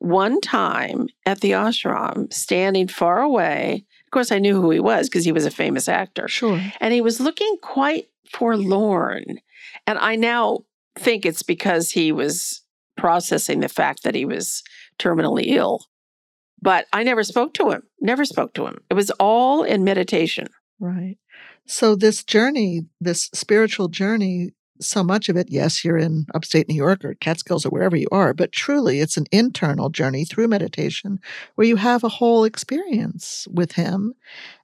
one 0.00 0.40
time 0.40 1.08
at 1.24 1.40
the 1.40 1.52
ashram, 1.52 2.32
standing 2.32 2.88
far 2.88 3.20
away 3.20 3.84
course, 4.16 4.32
I 4.32 4.38
knew 4.38 4.60
who 4.60 4.70
he 4.70 4.80
was 4.80 5.08
because 5.08 5.26
he 5.26 5.32
was 5.32 5.44
a 5.44 5.50
famous 5.50 5.88
actor. 5.88 6.26
Sure. 6.26 6.58
And 6.80 6.94
he 6.94 7.02
was 7.02 7.20
looking 7.20 7.56
quite 7.60 8.06
forlorn. 8.32 9.40
And 9.86 9.98
I 9.98 10.16
now 10.16 10.60
think 10.98 11.26
it's 11.26 11.42
because 11.42 11.90
he 11.90 12.12
was 12.12 12.62
processing 12.96 13.60
the 13.60 13.68
fact 13.68 14.04
that 14.04 14.14
he 14.14 14.24
was 14.24 14.62
terminally 14.98 15.48
ill. 15.48 15.84
But 16.62 16.86
I 16.94 17.02
never 17.02 17.22
spoke 17.22 17.52
to 17.54 17.70
him, 17.70 17.82
never 18.00 18.24
spoke 18.24 18.54
to 18.54 18.66
him. 18.66 18.78
It 18.88 18.94
was 18.94 19.10
all 19.20 19.62
in 19.62 19.84
meditation. 19.84 20.48
Right. 20.80 21.18
So, 21.66 21.94
this 21.94 22.24
journey, 22.24 22.86
this 23.00 23.28
spiritual 23.34 23.88
journey 23.88 24.52
so 24.80 25.02
much 25.02 25.28
of 25.28 25.36
it, 25.36 25.48
yes, 25.50 25.84
you're 25.84 25.96
in 25.96 26.26
upstate 26.34 26.68
New 26.68 26.74
York 26.74 27.04
or 27.04 27.14
Catskills 27.14 27.64
or 27.64 27.70
wherever 27.70 27.96
you 27.96 28.08
are, 28.12 28.34
but 28.34 28.52
truly 28.52 29.00
it's 29.00 29.16
an 29.16 29.26
internal 29.32 29.90
journey 29.90 30.24
through 30.24 30.48
meditation 30.48 31.20
where 31.54 31.66
you 31.66 31.76
have 31.76 32.04
a 32.04 32.08
whole 32.08 32.44
experience 32.44 33.46
with 33.50 33.72
him. 33.72 34.14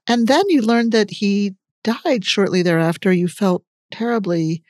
And 0.06 0.28
then 0.28 0.44
you 0.48 0.62
learn 0.62 0.90
that 0.90 1.10
he 1.10 1.54
died 1.84 2.24
shortly 2.24 2.62
thereafter. 2.62 3.12
You 3.12 3.28
felt 3.28 3.64
terribly 3.90 4.62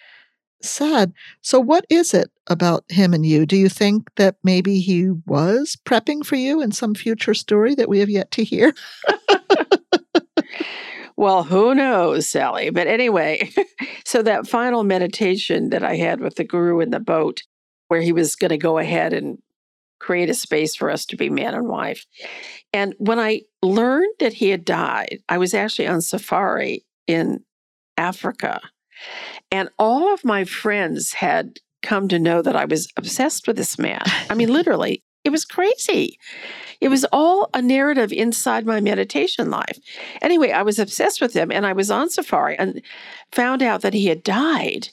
sad. 0.62 1.12
So, 1.40 1.61
what 1.61 1.84
is 1.88 2.14
it 2.14 2.30
about 2.47 2.84
him 2.88 3.14
and 3.14 3.26
you? 3.26 3.47
Do 3.47 3.57
you 3.57 3.68
think 3.68 4.09
that 4.16 4.36
maybe 4.43 4.80
he 4.80 5.11
was 5.26 5.76
prepping 5.84 6.24
for 6.24 6.36
you 6.36 6.61
in 6.61 6.72
some 6.72 6.95
future 6.95 7.34
story 7.34 7.74
that 7.74 7.88
we 7.88 7.99
have 8.01 8.11
yet 8.11 8.30
to 8.32 8.45
hear? 8.45 8.74
Well, 11.23 11.45
who 11.45 11.73
knows, 11.73 12.29
Sally? 12.29 12.70
But 12.70 12.89
anyway, 12.89 13.49
so 14.05 14.25
that 14.25 14.49
final 14.49 14.83
meditation 14.83 15.70
that 15.70 15.85
I 15.85 15.95
had 15.95 16.18
with 16.18 16.35
the 16.35 16.43
guru 16.43 16.81
in 16.81 16.91
the 16.91 16.99
boat, 16.99 17.45
where 17.87 18.01
he 18.01 18.11
was 18.11 18.35
going 18.35 18.49
to 18.49 18.59
go 18.59 18.79
ahead 18.79 19.12
and 19.12 19.39
create 20.01 20.29
a 20.31 20.35
space 20.35 20.75
for 20.75 20.91
us 20.91 21.07
to 21.07 21.16
be 21.16 21.31
man 21.31 21.55
and 21.55 21.68
wife. 21.68 22.07
And 22.73 22.97
when 22.99 23.20
I 23.20 23.43
learned 23.62 24.12
that 24.18 24.33
he 24.33 24.49
had 24.49 24.64
died, 24.64 25.20
I 25.29 25.39
was 25.39 25.55
actually 25.55 25.87
on 25.87 26.03
safari 26.03 26.85
in 27.07 27.45
Africa. 27.97 28.61
And 29.53 29.68
all 29.79 30.12
of 30.12 30.25
my 30.25 30.43
friends 30.43 31.12
had 31.12 31.61
come 31.83 32.09
to 32.09 32.18
know 32.18 32.43
that 32.43 32.57
I 32.57 32.64
was 32.64 32.89
obsessed 32.97 33.47
with 33.47 33.55
this 33.55 33.79
man. 33.79 34.03
I 34.29 34.35
mean, 34.35 34.49
literally, 34.53 35.05
it 35.23 35.31
was 35.31 35.45
crazy. 35.45 36.18
It 36.83 36.89
was 36.89 37.07
all 37.12 37.49
a 37.55 37.62
narrative 37.62 38.12
inside 38.12 38.66
my 38.66 38.80
meditation 38.80 39.51
life. 39.51 39.78
Anyway, 40.20 40.51
I 40.51 40.62
was 40.62 40.80
obsessed 40.80 41.20
with 41.20 41.33
him 41.33 41.53
and 41.53 41.64
I 41.64 41.72
was 41.72 41.93
on 41.93 42.11
safari 42.11 42.59
and 42.59 42.83
found 43.30 43.62
out 43.62 43.83
that 43.83 43.95
he 43.95 44.07
had 44.07 44.24
died. 44.24 44.89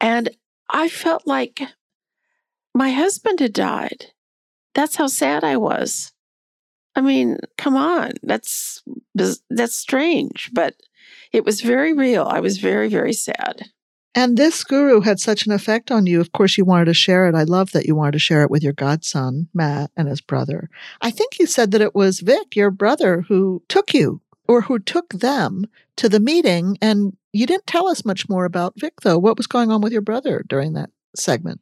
And 0.00 0.30
I 0.70 0.88
felt 0.88 1.26
like 1.26 1.62
my 2.76 2.92
husband 2.92 3.40
had 3.40 3.52
died. 3.52 4.12
That's 4.76 4.94
how 4.94 5.08
sad 5.08 5.42
I 5.42 5.56
was. 5.56 6.12
I 6.94 7.00
mean, 7.00 7.38
come 7.58 7.74
on. 7.74 8.12
That's 8.22 8.80
that's 9.50 9.74
strange, 9.74 10.50
but 10.52 10.76
it 11.32 11.44
was 11.44 11.60
very 11.60 11.92
real. 11.92 12.22
I 12.22 12.38
was 12.38 12.58
very 12.58 12.88
very 12.88 13.14
sad. 13.14 13.64
And 14.14 14.36
this 14.36 14.62
guru 14.62 15.00
had 15.00 15.18
such 15.18 15.46
an 15.46 15.52
effect 15.52 15.90
on 15.90 16.06
you. 16.06 16.20
Of 16.20 16.32
course, 16.32 16.56
you 16.56 16.64
wanted 16.64 16.84
to 16.86 16.94
share 16.94 17.26
it. 17.26 17.34
I 17.34 17.42
love 17.42 17.72
that 17.72 17.86
you 17.86 17.96
wanted 17.96 18.12
to 18.12 18.18
share 18.20 18.42
it 18.42 18.50
with 18.50 18.62
your 18.62 18.72
godson, 18.72 19.48
Matt, 19.52 19.90
and 19.96 20.08
his 20.08 20.20
brother. 20.20 20.70
I 21.00 21.10
think 21.10 21.38
you 21.38 21.46
said 21.46 21.72
that 21.72 21.80
it 21.80 21.94
was 21.94 22.20
Vic, 22.20 22.54
your 22.54 22.70
brother, 22.70 23.22
who 23.22 23.62
took 23.68 23.92
you 23.92 24.20
or 24.46 24.62
who 24.62 24.78
took 24.78 25.08
them 25.10 25.66
to 25.96 26.08
the 26.08 26.20
meeting. 26.20 26.78
And 26.80 27.16
you 27.32 27.46
didn't 27.46 27.66
tell 27.66 27.88
us 27.88 28.04
much 28.04 28.28
more 28.28 28.44
about 28.44 28.78
Vic, 28.78 29.00
though. 29.02 29.18
What 29.18 29.36
was 29.36 29.48
going 29.48 29.72
on 29.72 29.80
with 29.80 29.92
your 29.92 30.02
brother 30.02 30.44
during 30.48 30.74
that 30.74 30.90
segment? 31.16 31.60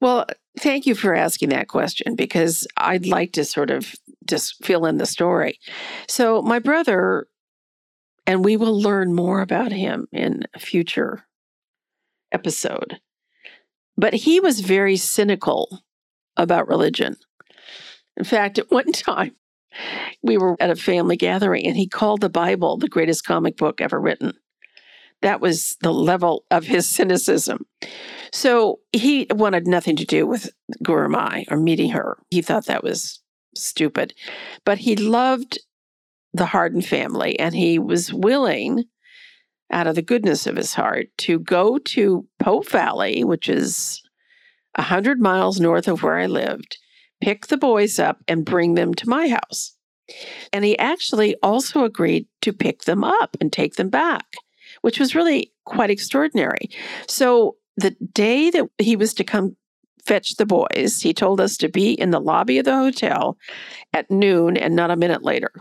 Well, 0.00 0.26
thank 0.58 0.84
you 0.84 0.94
for 0.94 1.14
asking 1.14 1.50
that 1.50 1.68
question 1.68 2.16
because 2.16 2.66
I'd 2.76 3.06
like 3.06 3.32
to 3.32 3.44
sort 3.44 3.70
of 3.70 3.94
just 4.26 4.62
fill 4.64 4.84
in 4.84 4.98
the 4.98 5.06
story. 5.06 5.58
So, 6.08 6.42
my 6.42 6.58
brother, 6.58 7.28
and 8.26 8.44
we 8.44 8.56
will 8.56 8.78
learn 8.80 9.14
more 9.14 9.40
about 9.40 9.72
him 9.72 10.06
in 10.12 10.42
future 10.58 11.24
episode. 12.32 13.00
But 13.96 14.14
he 14.14 14.40
was 14.40 14.60
very 14.60 14.96
cynical 14.96 15.82
about 16.36 16.68
religion. 16.68 17.16
In 18.16 18.24
fact, 18.24 18.58
at 18.58 18.70
one 18.70 18.92
time, 18.92 19.36
we 20.22 20.36
were 20.36 20.56
at 20.60 20.70
a 20.70 20.76
family 20.76 21.16
gathering 21.16 21.66
and 21.66 21.76
he 21.76 21.88
called 21.88 22.20
the 22.20 22.28
Bible 22.28 22.76
the 22.76 22.88
greatest 22.88 23.24
comic 23.24 23.56
book 23.56 23.80
ever 23.80 24.00
written. 24.00 24.34
That 25.22 25.40
was 25.40 25.76
the 25.80 25.92
level 25.92 26.44
of 26.50 26.64
his 26.64 26.88
cynicism. 26.94 27.66
So 28.32 28.80
he 28.92 29.26
wanted 29.30 29.66
nothing 29.66 29.96
to 29.96 30.04
do 30.04 30.26
with 30.26 30.50
Gurumayi 30.84 31.50
or 31.50 31.56
meeting 31.56 31.90
her. 31.90 32.18
He 32.30 32.42
thought 32.42 32.66
that 32.66 32.82
was 32.82 33.22
stupid. 33.54 34.14
But 34.64 34.78
he 34.78 34.96
loved 34.96 35.58
the 36.32 36.46
Hardin 36.46 36.82
family 36.82 37.38
and 37.38 37.54
he 37.54 37.78
was 37.78 38.12
willing 38.12 38.84
out 39.72 39.86
of 39.86 39.94
the 39.94 40.02
goodness 40.02 40.46
of 40.46 40.56
his 40.56 40.74
heart 40.74 41.08
to 41.18 41.38
go 41.38 41.78
to 41.78 42.26
Pope 42.38 42.68
Valley, 42.68 43.24
which 43.24 43.48
is 43.48 44.02
a 44.76 44.82
100 44.82 45.20
miles 45.20 45.60
north 45.60 45.88
of 45.88 46.02
where 46.02 46.18
I 46.18 46.26
lived, 46.26 46.78
pick 47.20 47.46
the 47.46 47.56
boys 47.56 47.98
up 47.98 48.18
and 48.28 48.44
bring 48.44 48.74
them 48.74 48.94
to 48.94 49.08
my 49.08 49.28
house. 49.28 49.76
And 50.52 50.64
he 50.64 50.78
actually 50.78 51.36
also 51.42 51.84
agreed 51.84 52.26
to 52.42 52.52
pick 52.52 52.82
them 52.82 53.02
up 53.02 53.36
and 53.40 53.52
take 53.52 53.76
them 53.76 53.88
back, 53.88 54.26
which 54.82 54.98
was 54.98 55.14
really 55.14 55.52
quite 55.64 55.90
extraordinary. 55.90 56.70
So 57.08 57.56
the 57.76 57.92
day 58.12 58.50
that 58.50 58.68
he 58.78 58.96
was 58.96 59.14
to 59.14 59.24
come 59.24 59.56
fetch 60.04 60.36
the 60.36 60.46
boys. 60.46 61.00
He 61.00 61.14
told 61.14 61.40
us 61.40 61.56
to 61.58 61.68
be 61.68 61.92
in 61.92 62.10
the 62.10 62.20
lobby 62.20 62.58
of 62.58 62.64
the 62.64 62.76
hotel 62.76 63.36
at 63.92 64.10
noon 64.10 64.56
and 64.56 64.74
not 64.74 64.90
a 64.90 64.96
minute 64.96 65.22
later. 65.22 65.52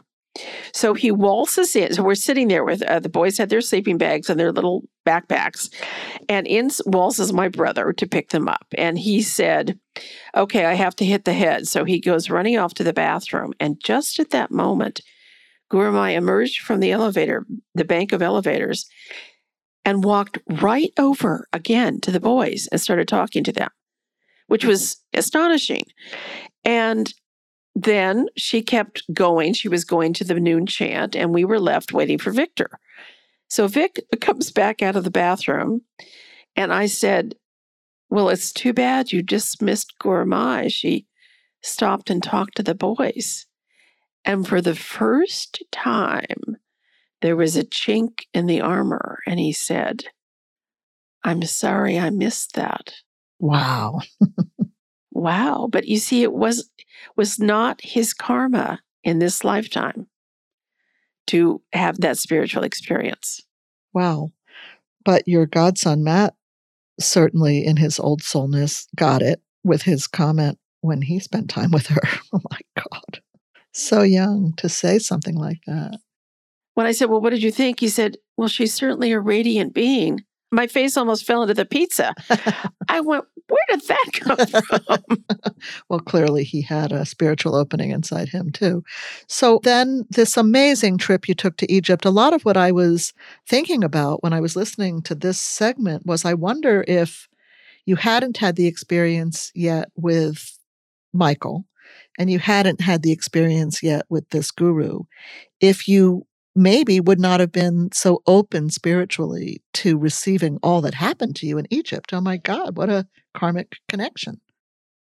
So 0.74 0.94
he 0.94 1.12
waltzes 1.12 1.76
in. 1.76 1.94
So 1.94 2.04
we're 2.04 2.16
sitting 2.16 2.48
there 2.48 2.64
with 2.64 2.82
uh, 2.84 3.00
the 3.00 3.10
boys 3.10 3.38
had 3.38 3.50
their 3.50 3.62
sleeping 3.62 3.98
bags 3.98 4.30
and 4.30 4.40
their 4.40 4.52
little 4.52 4.84
backpacks, 5.06 5.70
and 6.30 6.48
in 6.48 6.70
waltzes 6.86 7.34
my 7.34 7.50
brother 7.50 7.92
to 7.94 8.08
pick 8.08 8.30
them 8.30 8.48
up. 8.48 8.66
And 8.78 8.98
he 8.98 9.22
said, 9.22 9.78
"Okay, 10.36 10.66
I 10.66 10.74
have 10.74 10.96
to 10.98 11.06
hit 11.06 11.26
the 11.26 11.34
head." 11.34 11.68
So 11.68 11.84
he 11.84 12.00
goes 12.00 12.30
running 12.30 12.58
off 12.58 12.74
to 12.76 12.84
the 12.84 12.94
bathroom, 12.94 13.54
and 13.60 13.82
just 13.84 14.20
at 14.20 14.30
that 14.30 14.52
moment, 14.52 15.02
Gurumayi 15.72 16.16
emerged 16.16 16.62
from 16.62 16.80
the 16.80 16.92
elevator, 16.92 17.46
the 17.76 17.86
bank 17.86 18.12
of 18.14 18.22
elevators, 18.22 18.90
and 19.84 20.04
walked 20.04 20.38
right 20.48 20.92
over 20.98 21.48
again 21.52 22.00
to 22.02 22.12
the 22.12 22.20
boys 22.20 22.68
and 22.72 22.80
started 22.80 23.08
talking 23.08 23.44
to 23.44 23.52
them, 23.52 23.70
which 24.48 24.64
was 24.64 24.98
astonishing. 25.14 25.84
And 26.64 27.14
then 27.76 28.28
she 28.38 28.62
kept 28.62 29.04
going. 29.14 29.54
She 29.54 29.70
was 29.70 29.86
going 29.86 30.14
to 30.14 30.24
the 30.24 30.40
noon 30.40 30.66
chant, 30.66 31.16
and 31.16 31.34
we 31.34 31.46
were 31.46 31.60
left 31.60 31.94
waiting 31.94 32.18
for 32.18 32.32
Victor. 32.32 32.70
So 33.50 33.68
Vic 33.68 34.04
comes 34.22 34.52
back 34.52 34.82
out 34.82 34.96
of 34.96 35.04
the 35.04 35.12
bathroom, 35.12 35.82
and 36.56 36.74
I 36.74 36.86
said, 36.86 37.36
Well, 38.10 38.30
it's 38.30 38.52
too 38.52 38.74
bad 38.74 39.12
you 39.12 39.22
just 39.24 39.62
missed 39.62 39.94
Gurumayi. 40.02 40.72
She 40.72 41.08
stopped 41.62 42.10
and 42.10 42.22
talked 42.22 42.58
to 42.58 42.64
the 42.64 42.76
boys. 42.76 43.46
And 44.26 44.48
for 44.48 44.62
the 44.62 44.76
first 44.76 45.64
time, 45.72 46.58
there 47.22 47.36
was 47.36 47.56
a 47.56 47.64
chink 47.64 48.26
in 48.34 48.48
the 48.48 48.62
armor, 48.62 49.20
and 49.26 49.40
he 49.40 49.52
said, 49.52 50.06
I'm 51.24 51.42
sorry 51.44 52.00
I 52.00 52.10
missed 52.10 52.56
that. 52.56 52.96
Wow. 53.40 54.02
wow. 55.12 55.68
But 55.72 55.88
you 55.88 55.98
see, 55.98 56.24
it 56.24 56.34
was 56.34 56.70
was 57.16 57.40
not 57.40 57.82
his 57.82 58.14
karma 58.14 58.80
in 59.04 59.20
this 59.20 59.44
lifetime 59.44 60.08
to 61.28 61.62
have 61.74 62.00
that 62.02 62.18
spiritual 62.18 62.64
experience. 62.64 63.42
Wow. 63.94 64.30
But 65.04 65.28
your 65.28 65.46
godson, 65.46 66.04
Matt, 66.04 66.36
certainly 67.00 67.66
in 67.66 67.78
his 67.78 68.00
old 68.00 68.22
soulness, 68.22 68.88
got 68.96 69.22
it 69.22 69.42
with 69.64 69.84
his 69.84 70.08
comment 70.08 70.58
when 70.82 71.02
he 71.02 71.20
spent 71.20 71.50
time 71.50 71.72
with 71.72 71.88
her. 71.88 72.02
Oh 72.34 72.40
my 72.50 72.60
God. 72.78 73.22
So 73.74 74.04
young 74.04 74.54
to 74.58 74.70
say 74.70 75.00
something 75.00 75.36
like 75.36 75.60
that. 75.68 76.00
When 76.76 76.86
I 76.86 76.94
said, 76.94 77.10
Well, 77.10 77.20
what 77.22 77.32
did 77.32 77.44
you 77.44 77.52
think? 77.52 77.80
He 77.80 77.90
said, 77.90 78.18
Well, 78.38 78.48
she's 78.48 78.74
certainly 78.74 79.12
a 79.12 79.20
radiant 79.20 79.74
being. 79.74 80.24
My 80.52 80.68
face 80.68 80.98
almost 80.98 81.26
fell 81.26 81.42
into 81.42 81.54
the 81.54 81.66
pizza. 81.66 82.14
I 82.90 83.00
went, 83.00 83.26
Where 83.48 83.60
did 83.70 83.88
that 83.88 84.10
come 84.14 84.38
from? 84.98 85.24
well, 85.90 86.00
clearly 86.00 86.44
he 86.44 86.62
had 86.62 86.92
a 86.92 87.06
spiritual 87.06 87.56
opening 87.56 87.92
inside 87.92 88.30
him 88.30 88.52
too. 88.52 88.84
So 89.28 89.60
then, 89.64 90.06
this 90.10 90.36
amazing 90.36 90.98
trip 90.98 91.28
you 91.28 91.36
took 91.36 91.58
to 91.58 91.72
Egypt, 91.72 92.06
a 92.06 92.10
lot 92.12 92.34
of 92.34 92.44
what 92.44 92.58
I 92.58 92.72
was 92.72 93.14
thinking 93.48 93.84
about 93.84 94.24
when 94.24 94.34
I 94.34 94.42
was 94.42 94.56
listening 94.56 95.02
to 95.04 95.16
this 95.16 95.40
segment 95.40 96.06
was 96.06 96.26
I 96.26 96.34
wonder 96.34 96.84
if 96.88 97.28
you 97.86 97.96
hadn't 97.96 98.38
had 98.38 98.56
the 98.56 98.68
experience 98.68 99.52
yet 99.56 99.90
with 99.96 100.58
Michael 101.14 101.66
and 102.18 102.30
you 102.30 102.40
hadn't 102.40 102.82
had 102.82 103.04
the 103.04 103.12
experience 103.12 103.82
yet 103.82 104.06
with 104.10 104.30
this 104.30 104.52
guru, 104.52 105.02
if 105.60 105.88
you 105.88 106.26
maybe 106.56 107.00
would 107.00 107.20
not 107.20 107.40
have 107.40 107.52
been 107.52 107.90
so 107.94 108.22
open 108.28 108.70
spiritually 108.70 109.62
to 109.74 109.98
receiving 109.98 110.60
all 110.62 110.82
that 110.82 110.96
happened 110.96 111.36
to 111.38 111.48
you 111.48 111.58
in 111.58 111.68
Egypt. 111.70 112.14
Oh 112.14 112.22
my 112.22 112.38
God, 112.38 112.78
what 112.78 112.90
a 112.90 113.08
karmic 113.34 113.78
connection. 113.88 114.42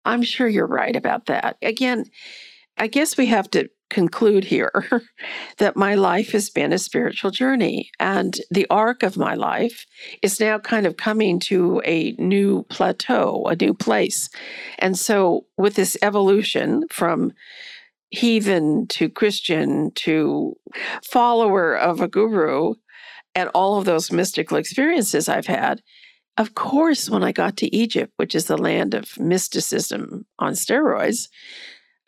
I'm 0.05 0.22
sure 0.22 0.49
you're 0.49 0.66
right 0.66 0.94
about 0.94 1.26
that. 1.26 1.57
Again, 1.62 2.05
I 2.78 2.86
guess 2.86 3.16
we 3.16 3.26
have 3.26 3.51
to 3.53 3.68
conclude 3.88 4.44
here 4.44 4.72
that 5.59 5.76
my 5.76 5.94
life 5.94 6.32
has 6.32 6.51
been 6.51 6.72
a 6.72 6.78
spiritual 6.78 7.30
journey 7.30 7.90
and 8.01 8.40
the 8.51 8.66
arc 8.68 9.03
of 9.03 9.16
my 9.16 9.34
life 9.34 9.86
is 10.22 10.40
now 10.40 10.59
kind 10.59 10.86
of 10.86 10.97
coming 10.97 11.38
to 11.38 11.80
a 11.84 12.12
new 12.18 12.64
plateau, 12.64 13.44
a 13.47 13.57
new 13.57 13.72
place. 13.72 14.28
And 14.78 14.99
so, 14.99 15.47
with 15.57 15.74
this 15.74 15.97
evolution 16.03 16.84
from 16.90 17.32
heathen 18.11 18.86
to 18.88 19.09
Christian 19.09 19.90
to 19.96 20.57
follower 21.04 21.76
of 21.76 22.00
a 22.00 22.09
guru 22.09 22.74
and 23.34 23.50
all 23.54 23.78
of 23.78 23.84
those 23.84 24.12
mystical 24.12 24.57
experiences 24.57 25.28
I've 25.28 25.46
had. 25.46 25.82
Of 26.38 26.54
course, 26.54 27.09
when 27.09 27.22
I 27.22 27.32
got 27.32 27.57
to 27.59 27.74
Egypt, 27.74 28.12
which 28.16 28.34
is 28.34 28.46
the 28.46 28.59
land 28.59 28.94
of 28.94 29.18
mysticism 29.18 30.26
on 30.38 30.52
steroids, 30.52 31.28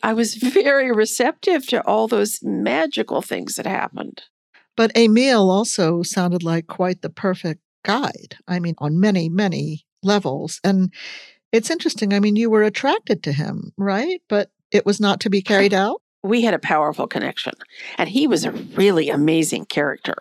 I 0.02 0.12
was 0.12 0.34
very 0.36 0.92
receptive 0.92 1.66
to 1.68 1.86
all 1.86 2.08
those 2.08 2.38
magical 2.42 3.22
things 3.22 3.56
that 3.56 3.66
happened. 3.66 4.22
But 4.76 4.96
Emil 4.96 5.50
also 5.50 6.02
sounded 6.02 6.42
like 6.42 6.66
quite 6.68 7.02
the 7.02 7.10
perfect 7.10 7.62
guide. 7.84 8.36
I 8.46 8.60
mean, 8.60 8.74
on 8.78 9.00
many, 9.00 9.28
many 9.28 9.84
levels. 10.02 10.60
And 10.62 10.92
it's 11.52 11.70
interesting. 11.70 12.12
I 12.12 12.20
mean, 12.20 12.36
you 12.36 12.50
were 12.50 12.62
attracted 12.62 13.22
to 13.24 13.32
him, 13.32 13.72
right? 13.76 14.20
But 14.28 14.50
it 14.70 14.86
was 14.86 15.00
not 15.00 15.20
to 15.20 15.30
be 15.30 15.38
uh-huh. 15.38 15.54
carried 15.54 15.74
out? 15.74 16.02
We 16.22 16.42
had 16.42 16.54
a 16.54 16.58
powerful 16.58 17.06
connection, 17.06 17.54
and 17.96 18.08
he 18.08 18.26
was 18.26 18.44
a 18.44 18.50
really 18.50 19.08
amazing 19.08 19.66
character. 19.66 20.16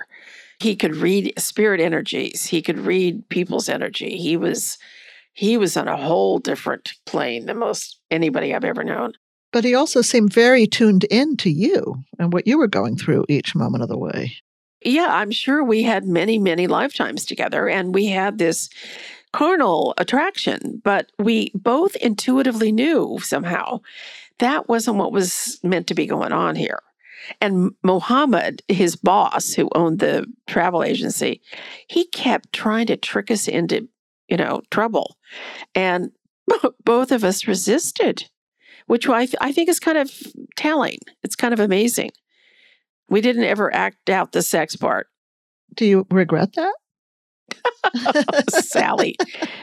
He 0.60 0.76
could 0.76 0.96
read 0.96 1.34
spirit 1.38 1.80
energies, 1.80 2.46
he 2.46 2.62
could 2.62 2.80
read 2.80 3.28
people's 3.30 3.70
energy. 3.70 4.18
He 4.18 4.38
was 4.38 4.78
he 5.34 5.56
was 5.56 5.78
on 5.78 5.88
a 5.88 5.98
whole 5.98 6.40
different 6.40 6.94
plane 7.06 7.46
than 7.46 7.60
most 7.60 8.00
anybody 8.10 8.56
I've 8.56 8.64
ever 8.64 8.84
known. 8.84 9.14
But 9.54 9.64
he 9.64 9.76
also 9.76 10.02
seemed 10.02 10.34
very 10.34 10.66
tuned 10.66 11.04
in 11.06 11.38
to 11.38 11.52
you 11.52 12.04
and 12.18 12.34
what 12.34 12.48
you 12.48 12.58
were 12.58 12.68
going 12.68 12.98
through 12.98 13.26
each 13.30 13.56
moment 13.56 13.84
of 13.84 13.90
the 13.90 13.98
way. 13.98 14.34
Yeah, 14.84 15.08
I'm 15.10 15.32
sure 15.32 15.64
we 15.64 15.84
had 15.84 16.06
many, 16.06 16.40
many 16.40 16.68
lifetimes 16.68 17.26
together, 17.26 17.68
and 17.68 17.94
we 17.94 18.08
had 18.08 18.38
this 18.38 18.70
carnal 19.32 19.94
attraction, 19.98 20.82
but 20.84 21.12
we 21.20 21.52
both 21.54 21.96
intuitively 21.98 22.72
knew 22.72 23.20
somehow 23.22 23.82
that 24.40 24.68
wasn't 24.68 24.98
what 24.98 25.12
was 25.12 25.60
meant 25.64 25.88
to 25.88 25.96
be 25.96 26.06
going 26.06 26.32
on 26.32 26.56
here. 26.56 26.80
And 27.42 27.72
Mohammed, 27.84 28.62
his 28.68 28.96
boss, 28.96 29.54
who 29.54 29.70
owned 29.76 30.00
the 30.00 30.26
travel 30.48 30.84
agency, 30.84 31.42
he 31.88 32.06
kept 32.08 32.54
trying 32.54 32.88
to 32.88 32.98
trick 32.98 33.32
us 33.32 33.48
into, 33.48 33.88
you 34.30 34.38
know, 34.38 34.62
trouble. 34.72 35.18
And 35.76 36.12
both 36.86 37.12
of 37.12 37.24
us 37.24 37.48
resisted, 37.48 38.30
which 38.86 39.08
I, 39.10 39.28
I 39.42 39.52
think 39.52 39.70
is 39.70 39.80
kind 39.80 39.98
of 39.98 40.12
telling. 40.56 41.00
It's 41.24 41.36
kind 41.36 41.54
of 41.54 41.60
amazing. 41.60 42.12
We 43.10 43.22
didn't 43.22 43.46
ever 43.46 43.74
act 43.74 44.10
out 44.10 44.32
the 44.32 44.42
sex 44.42 44.76
part. 44.76 45.08
Do 45.74 45.86
you 45.86 46.08
regret 46.10 46.54
that? 46.54 46.74
Sally. 48.50 49.16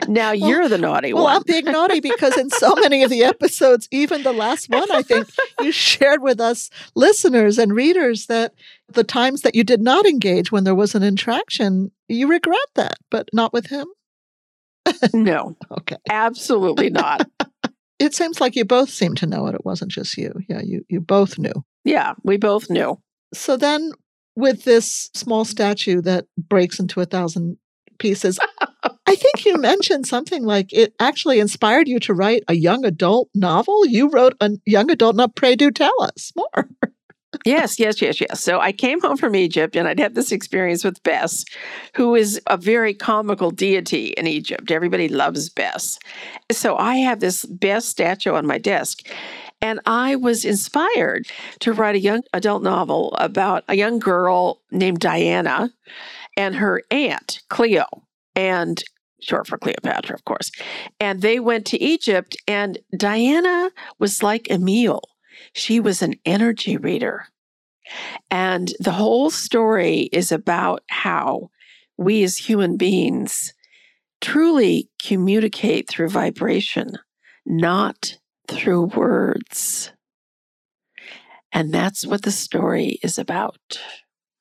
Now 0.09 0.33
well, 0.33 0.35
you're 0.35 0.69
the 0.69 0.79
naughty 0.79 1.13
well, 1.13 1.25
one. 1.25 1.31
Well, 1.31 1.37
I'm 1.39 1.43
being 1.47 1.65
naughty 1.73 2.01
because 2.01 2.37
in 2.37 2.51
so 2.51 2.75
many 2.77 3.03
of 3.03 3.11
the 3.11 3.25
episodes, 3.25 3.89
even 3.91 4.23
the 4.23 4.33
last 4.33 4.69
one, 4.69 4.91
I 4.91 5.03
think 5.03 5.29
you 5.61 5.73
shared 5.73 6.23
with 6.23 6.41
us 6.41 6.71
listeners 6.95 7.59
and 7.59 7.73
readers 7.75 8.27
that 8.27 8.55
the 8.89 9.05
times 9.05 9.43
that 9.43 9.55
you 9.55 9.65
did 9.65 9.81
not 9.81 10.07
engage 10.07 10.53
when 10.53 10.65
there 10.65 10.75
was 10.75 10.95
an 10.95 11.03
interaction, 11.03 11.91
you 12.09 12.27
regret 12.29 12.59
that, 12.75 12.99
but 13.11 13.29
not 13.33 13.53
with 13.53 13.67
him. 13.67 13.87
no. 15.13 15.57
Okay. 15.79 15.97
Absolutely 16.09 16.91
not. 16.91 17.29
it 17.99 18.15
seems 18.15 18.41
like 18.41 18.57
you 18.57 18.65
both 18.65 18.91
seemed 18.91 19.19
to 19.19 19.27
know 19.27 19.47
it. 19.47 19.55
It 19.55 19.65
wasn't 19.65 19.91
just 19.91 20.17
you. 20.17 20.33
Yeah, 20.49 20.61
you 20.63 20.85
you 20.89 21.01
both 21.01 21.39
knew. 21.39 21.53
Yeah, 21.85 22.15
we 22.23 22.37
both 22.37 22.71
knew. 22.71 22.99
So 23.35 23.57
then 23.57 23.93
with 24.37 24.65
this 24.65 25.11
small 25.15 25.45
statue 25.45 26.01
that 26.03 26.27
breaks 26.39 26.79
into 26.79 27.01
a 27.01 27.05
thousand 27.07 27.59
pieces. 27.99 28.39
I 29.07 29.17
think 29.17 29.45
you 29.45 29.57
mentioned 29.59 30.07
something 30.07 30.45
like 30.45 30.73
it 30.73 30.95
actually 30.99 31.41
inspired 31.41 31.89
you 31.89 32.01
to 32.01 32.15
write 32.15 32.43
a 32.49 32.55
young 32.55 32.85
adult 32.85 33.29
novel. 33.35 33.87
You 33.87 34.09
wrote 34.11 34.35
a 34.41 34.51
young 34.67 34.91
adult 34.91 35.17
novel. 35.17 35.33
Pray 35.35 35.57
do 35.57 35.71
tell 35.71 35.95
us 36.03 36.33
more. 36.37 36.69
yes, 37.45 37.79
yes, 37.79 38.01
yes, 38.01 38.21
yes. 38.21 38.41
So 38.41 38.61
I 38.61 38.73
came 38.73 39.01
home 39.01 39.17
from 39.17 39.37
Egypt 39.37 39.77
and 39.77 39.87
I'd 39.87 40.01
had 40.01 40.15
this 40.15 40.33
experience 40.33 40.85
with 40.85 41.03
Bes, 41.03 41.45
who 41.95 42.15
is 42.15 42.41
a 42.47 42.57
very 42.57 42.95
comical 42.95 43.51
deity 43.51 44.09
in 44.09 44.27
Egypt. 44.27 44.71
Everybody 44.71 45.09
loves 45.09 45.49
Bes. 45.49 45.99
So 46.51 46.77
I 46.77 46.97
have 46.97 47.21
this 47.21 47.45
Bes 47.45 47.85
statue 47.85 48.33
on 48.33 48.47
my 48.47 48.59
desk. 48.59 49.07
And 49.61 49.81
I 49.87 50.17
was 50.17 50.45
inspired 50.45 51.27
to 51.61 51.73
write 51.73 51.95
a 51.95 52.01
young 52.01 52.23
adult 52.35 52.63
novel 52.63 53.15
about 53.19 53.65
a 53.69 53.75
young 53.75 53.99
girl 53.99 54.61
named 54.71 55.01
Diana 55.01 55.71
and 56.37 56.57
her 56.57 56.83
aunt, 56.91 57.41
Cleo, 57.49 57.87
and 58.35 58.83
short 59.21 59.47
for 59.47 59.59
Cleopatra, 59.59 60.15
of 60.15 60.25
course. 60.25 60.51
And 61.01 61.23
they 61.23 61.41
went 61.41 61.67
to 61.67 61.83
Egypt, 61.83 62.37
and 62.47 62.79
Diana 62.97 63.71
was 63.99 64.23
like 64.23 64.51
Emil. 64.51 65.01
She 65.53 65.81
was 65.81 66.03
an 66.03 66.15
energy 66.25 66.77
reader. 66.77 67.27
And 68.31 68.73
the 68.81 68.93
whole 68.93 69.31
story 69.31 70.09
is 70.13 70.33
about 70.33 70.83
how 70.89 71.51
we 71.97 72.23
as 72.23 72.37
human 72.37 72.77
beings 72.77 73.53
truly 74.21 74.91
communicate 75.03 75.89
through 75.89 76.09
vibration, 76.09 76.97
not 77.45 78.17
through 78.49 78.87
words. 78.87 79.93
And 81.53 81.73
that's 81.73 82.07
what 82.07 82.23
the 82.23 82.33
story 82.33 82.99
is 83.03 83.19
about. 83.19 83.79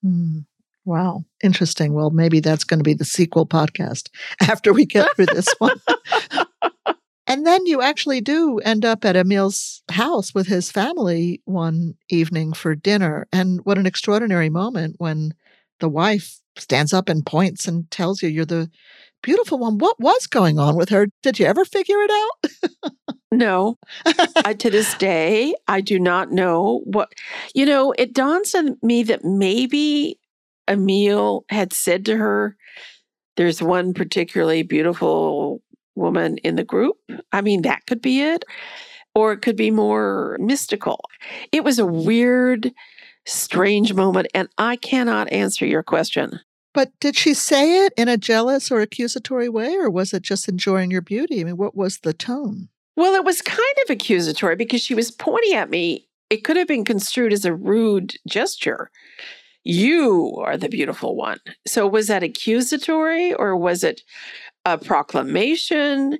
Mm. 0.03 0.45
Wow. 0.85 1.23
Interesting. 1.43 1.93
Well, 1.93 2.09
maybe 2.09 2.39
that's 2.39 2.63
going 2.63 2.79
to 2.79 2.83
be 2.83 2.93
the 2.93 3.05
sequel 3.05 3.45
podcast 3.45 4.09
after 4.41 4.73
we 4.73 4.85
get 4.85 5.15
through 5.15 5.27
this 5.27 5.47
one. 5.59 5.79
and 7.27 7.45
then 7.45 7.65
you 7.65 7.81
actually 7.81 8.21
do 8.21 8.59
end 8.59 8.83
up 8.83 9.05
at 9.05 9.15
Emil's 9.15 9.81
house 9.91 10.33
with 10.33 10.47
his 10.47 10.71
family 10.71 11.41
one 11.45 11.95
evening 12.09 12.53
for 12.53 12.75
dinner. 12.75 13.27
And 13.31 13.61
what 13.63 13.77
an 13.77 13.85
extraordinary 13.85 14.49
moment 14.49 14.95
when 14.97 15.33
the 15.79 15.89
wife 15.89 16.39
stands 16.57 16.93
up 16.93 17.09
and 17.09 17.25
points 17.25 17.67
and 17.67 17.89
tells 17.89 18.21
you 18.21 18.29
you're 18.29 18.45
the 18.45 18.69
beautiful 19.21 19.57
one. 19.57 19.77
What 19.79 19.99
was 19.99 20.27
going 20.27 20.59
on 20.59 20.75
with 20.75 20.89
her? 20.89 21.07
Did 21.23 21.39
you 21.39 21.45
ever 21.45 21.65
figure 21.65 21.97
it 21.99 22.11
out? 22.11 22.91
no. 23.31 23.77
I, 24.45 24.53
to 24.53 24.69
this 24.69 24.93
day, 24.97 25.55
I 25.67 25.81
do 25.81 25.97
not 25.97 26.31
know 26.31 26.81
what, 26.83 27.13
you 27.55 27.65
know, 27.65 27.93
it 27.97 28.13
dawns 28.13 28.53
on 28.53 28.77
me 28.83 29.01
that 29.03 29.23
maybe 29.23 30.19
Emil 30.67 31.45
had 31.49 31.73
said 31.73 32.05
to 32.05 32.17
her, 32.17 32.55
There's 33.37 33.61
one 33.61 33.93
particularly 33.93 34.63
beautiful 34.63 35.61
woman 35.95 36.37
in 36.39 36.55
the 36.55 36.63
group. 36.63 36.97
I 37.31 37.41
mean, 37.41 37.61
that 37.63 37.85
could 37.85 38.01
be 38.01 38.21
it. 38.21 38.43
Or 39.15 39.31
it 39.31 39.41
could 39.41 39.55
be 39.55 39.69
more 39.69 40.37
mystical. 40.39 41.01
It 41.51 41.63
was 41.63 41.77
a 41.77 41.85
weird, 41.85 42.71
strange 43.25 43.93
moment, 43.93 44.27
and 44.33 44.49
I 44.57 44.75
cannot 44.75 45.31
answer 45.31 45.67
your 45.67 45.83
question. 45.83 46.39
But 46.73 46.91
did 46.99 47.15
she 47.15 47.35
say 47.35 47.85
it 47.85 47.93
in 47.95 48.07
a 48.07 48.17
jealous 48.17 48.71
or 48.71 48.81
accusatory 48.81 49.49
way, 49.49 49.75
or 49.75 49.89
was 49.89 50.13
it 50.13 50.23
just 50.23 50.49
enjoying 50.49 50.89
your 50.89 51.03
beauty? 51.03 51.41
I 51.41 51.43
mean, 51.43 51.57
what 51.57 51.75
was 51.75 51.99
the 51.99 52.13
tone? 52.13 52.69
Well, 52.95 53.13
it 53.13 53.23
was 53.23 53.41
kind 53.41 53.59
of 53.83 53.91
accusatory 53.91 54.55
because 54.55 54.81
she 54.81 54.95
was 54.95 55.11
pointing 55.11 55.53
at 55.53 55.69
me. 55.69 56.07
It 56.29 56.43
could 56.43 56.57
have 56.57 56.67
been 56.67 56.85
construed 56.85 57.33
as 57.33 57.45
a 57.45 57.53
rude 57.53 58.15
gesture. 58.27 58.89
You 59.63 60.35
are 60.45 60.57
the 60.57 60.69
beautiful 60.69 61.15
one. 61.15 61.39
So, 61.65 61.87
was 61.87 62.07
that 62.07 62.23
accusatory 62.23 63.33
or 63.33 63.55
was 63.55 63.83
it 63.83 64.01
a 64.65 64.77
proclamation? 64.77 66.19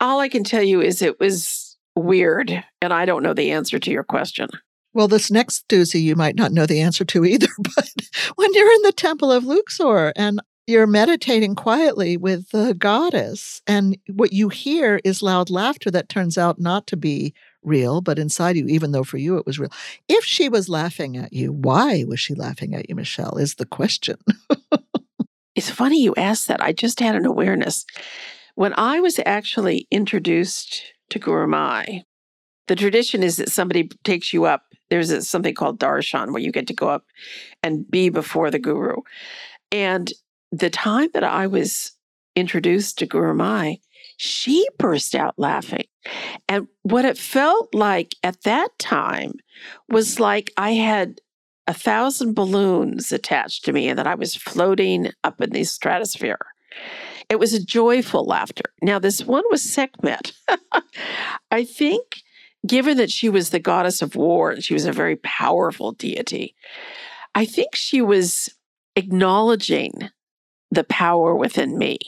All 0.00 0.20
I 0.20 0.28
can 0.28 0.44
tell 0.44 0.62
you 0.62 0.80
is 0.80 1.02
it 1.02 1.20
was 1.20 1.76
weird, 1.94 2.64
and 2.80 2.92
I 2.92 3.04
don't 3.04 3.22
know 3.22 3.34
the 3.34 3.50
answer 3.50 3.78
to 3.78 3.90
your 3.90 4.04
question. 4.04 4.48
Well, 4.92 5.08
this 5.08 5.30
next 5.30 5.68
doozy 5.68 6.02
you 6.02 6.16
might 6.16 6.36
not 6.36 6.52
know 6.52 6.66
the 6.66 6.80
answer 6.80 7.04
to 7.04 7.24
either, 7.26 7.48
but 7.58 7.90
when 8.36 8.52
you're 8.54 8.72
in 8.72 8.82
the 8.82 8.92
temple 8.92 9.30
of 9.30 9.44
Luxor 9.44 10.12
and 10.16 10.40
you're 10.66 10.86
meditating 10.86 11.56
quietly 11.56 12.16
with 12.16 12.48
the 12.50 12.74
goddess, 12.74 13.60
and 13.66 13.98
what 14.08 14.32
you 14.32 14.48
hear 14.48 15.00
is 15.04 15.22
loud 15.22 15.50
laughter 15.50 15.90
that 15.90 16.08
turns 16.08 16.38
out 16.38 16.60
not 16.60 16.86
to 16.86 16.96
be 16.96 17.34
real, 17.62 18.00
but 18.00 18.18
inside 18.18 18.56
you, 18.56 18.66
even 18.66 18.92
though 18.92 19.04
for 19.04 19.18
you 19.18 19.36
it 19.36 19.46
was 19.46 19.58
real. 19.58 19.72
If 20.08 20.24
she 20.24 20.48
was 20.48 20.68
laughing 20.68 21.16
at 21.16 21.32
you, 21.32 21.52
why 21.52 22.04
was 22.06 22.20
she 22.20 22.34
laughing 22.34 22.74
at 22.74 22.88
you, 22.88 22.94
Michelle? 22.94 23.36
Is 23.36 23.56
the 23.56 23.66
question. 23.66 24.16
it's 25.54 25.70
funny 25.70 26.02
you 26.02 26.14
asked 26.16 26.48
that. 26.48 26.62
I 26.62 26.72
just 26.72 27.00
had 27.00 27.14
an 27.14 27.26
awareness. 27.26 27.84
When 28.54 28.74
I 28.76 29.00
was 29.00 29.20
actually 29.24 29.86
introduced 29.90 30.82
to 31.10 31.18
Gurumayi, 31.18 32.02
the 32.68 32.76
tradition 32.76 33.22
is 33.22 33.36
that 33.36 33.50
somebody 33.50 33.90
takes 34.04 34.32
you 34.32 34.44
up. 34.44 34.62
There's 34.90 35.10
a, 35.10 35.22
something 35.22 35.54
called 35.54 35.80
darshan 35.80 36.32
where 36.32 36.42
you 36.42 36.52
get 36.52 36.66
to 36.68 36.74
go 36.74 36.88
up 36.88 37.04
and 37.62 37.88
be 37.90 38.08
before 38.10 38.50
the 38.50 38.58
guru. 38.58 38.96
And 39.72 40.12
the 40.52 40.70
time 40.70 41.10
that 41.14 41.24
I 41.24 41.46
was 41.46 41.92
introduced 42.36 42.98
to 42.98 43.06
Gurumayi, 43.06 43.80
she 44.16 44.66
burst 44.78 45.14
out 45.14 45.34
laughing. 45.36 45.84
And 46.48 46.68
what 46.82 47.04
it 47.04 47.18
felt 47.18 47.74
like 47.74 48.14
at 48.22 48.42
that 48.42 48.70
time 48.78 49.32
was 49.88 50.18
like 50.18 50.52
I 50.56 50.72
had 50.72 51.20
a 51.66 51.74
thousand 51.74 52.34
balloons 52.34 53.12
attached 53.12 53.64
to 53.64 53.72
me 53.72 53.88
and 53.88 53.98
that 53.98 54.06
I 54.06 54.14
was 54.14 54.34
floating 54.34 55.10
up 55.22 55.40
in 55.40 55.50
the 55.50 55.64
stratosphere. 55.64 56.38
It 57.28 57.38
was 57.38 57.52
a 57.52 57.64
joyful 57.64 58.24
laughter. 58.24 58.64
Now, 58.82 58.98
this 58.98 59.24
one 59.24 59.44
was 59.50 59.62
Sekhmet. 59.62 60.32
I 61.50 61.64
think, 61.64 62.22
given 62.66 62.96
that 62.96 63.10
she 63.10 63.28
was 63.28 63.50
the 63.50 63.60
goddess 63.60 64.02
of 64.02 64.16
war 64.16 64.50
and 64.50 64.64
she 64.64 64.74
was 64.74 64.84
a 64.84 64.92
very 64.92 65.16
powerful 65.16 65.92
deity, 65.92 66.56
I 67.34 67.44
think 67.44 67.76
she 67.76 68.02
was 68.02 68.48
acknowledging 68.96 70.10
the 70.72 70.84
power 70.84 71.36
within 71.36 71.78
me 71.78 71.98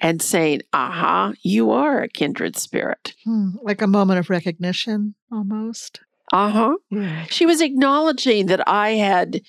and 0.00 0.20
saying, 0.20 0.62
aha, 0.72 1.32
you 1.42 1.70
are 1.70 2.02
a 2.02 2.08
kindred 2.08 2.56
spirit. 2.56 3.14
Hmm, 3.24 3.50
like 3.62 3.82
a 3.82 3.86
moment 3.86 4.18
of 4.18 4.30
recognition 4.30 5.14
almost. 5.32 6.00
Uh 6.32 6.50
huh. 6.50 6.76
Yeah. 6.90 7.24
She 7.24 7.46
was 7.46 7.60
acknowledging 7.60 8.46
that 8.46 8.66
I 8.68 8.90
had 8.90 9.40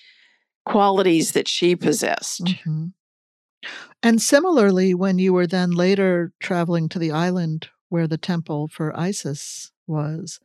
qualities 0.65 1.31
that 1.31 1.47
she 1.47 1.75
possessed. 1.75 2.43
Mm-hmm. 2.43 2.87
And 4.03 4.21
similarly, 4.21 4.93
when 4.93 5.17
you 5.17 5.33
were 5.33 5.47
then 5.47 5.71
later 5.71 6.31
traveling 6.39 6.87
to 6.89 6.99
the 6.99 7.11
island 7.11 7.69
where 7.89 8.07
the 8.07 8.17
temple 8.17 8.67
for 8.67 8.97
Isis 8.97 9.71
was, 9.87 10.39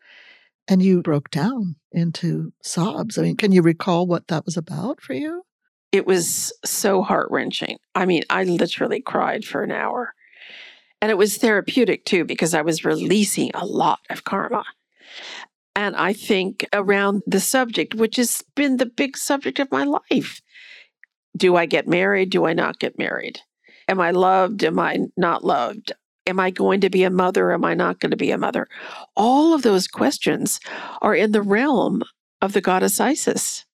and 0.68 0.82
you 0.82 1.02
broke 1.02 1.30
down 1.30 1.76
into 1.90 2.52
sobs. 2.62 3.18
I 3.18 3.22
mean, 3.22 3.36
can 3.36 3.52
you 3.52 3.62
recall 3.62 4.06
what 4.06 4.28
that 4.28 4.44
was 4.44 4.56
about 4.56 5.00
for 5.00 5.12
you? 5.12 5.42
It 5.92 6.06
was 6.06 6.52
so 6.64 7.02
heart 7.02 7.28
wrenching. 7.30 7.78
I 7.94 8.06
mean, 8.06 8.24
I 8.30 8.44
literally 8.44 9.00
cried 9.00 9.44
for 9.44 9.62
an 9.62 9.70
hour. 9.70 10.14
And 11.00 11.10
it 11.10 11.18
was 11.18 11.36
therapeutic 11.36 12.04
too, 12.04 12.24
because 12.24 12.54
I 12.54 12.62
was 12.62 12.84
releasing 12.84 13.50
a 13.54 13.66
lot 13.66 14.00
of 14.08 14.24
karma. 14.24 14.64
And 15.74 15.96
I 15.96 16.12
think 16.12 16.66
around 16.72 17.22
the 17.26 17.40
subject, 17.40 17.94
which 17.94 18.16
has 18.16 18.42
been 18.54 18.76
the 18.76 18.86
big 18.86 19.16
subject 19.16 19.58
of 19.58 19.70
my 19.70 19.84
life 19.84 20.40
do 21.36 21.56
I 21.56 21.66
get 21.66 21.88
married? 21.88 22.30
Do 22.30 22.44
I 22.44 22.52
not 22.52 22.78
get 22.78 22.98
married? 22.98 23.40
Am 23.88 24.00
I 24.00 24.10
loved? 24.10 24.62
Am 24.64 24.78
I 24.78 24.98
not 25.16 25.44
loved? 25.44 25.92
Am 26.26 26.38
I 26.38 26.50
going 26.50 26.80
to 26.82 26.90
be 26.90 27.02
a 27.02 27.10
mother? 27.10 27.52
Am 27.52 27.64
I 27.64 27.74
not 27.74 28.00
going 28.00 28.10
to 28.10 28.16
be 28.16 28.30
a 28.30 28.38
mother? 28.38 28.68
All 29.16 29.54
of 29.54 29.62
those 29.62 29.88
questions 29.88 30.60
are 31.00 31.14
in 31.14 31.32
the 31.32 31.42
realm 31.42 32.02
of 32.40 32.52
the 32.52 32.60
goddess 32.60 33.00
Isis. 33.00 33.64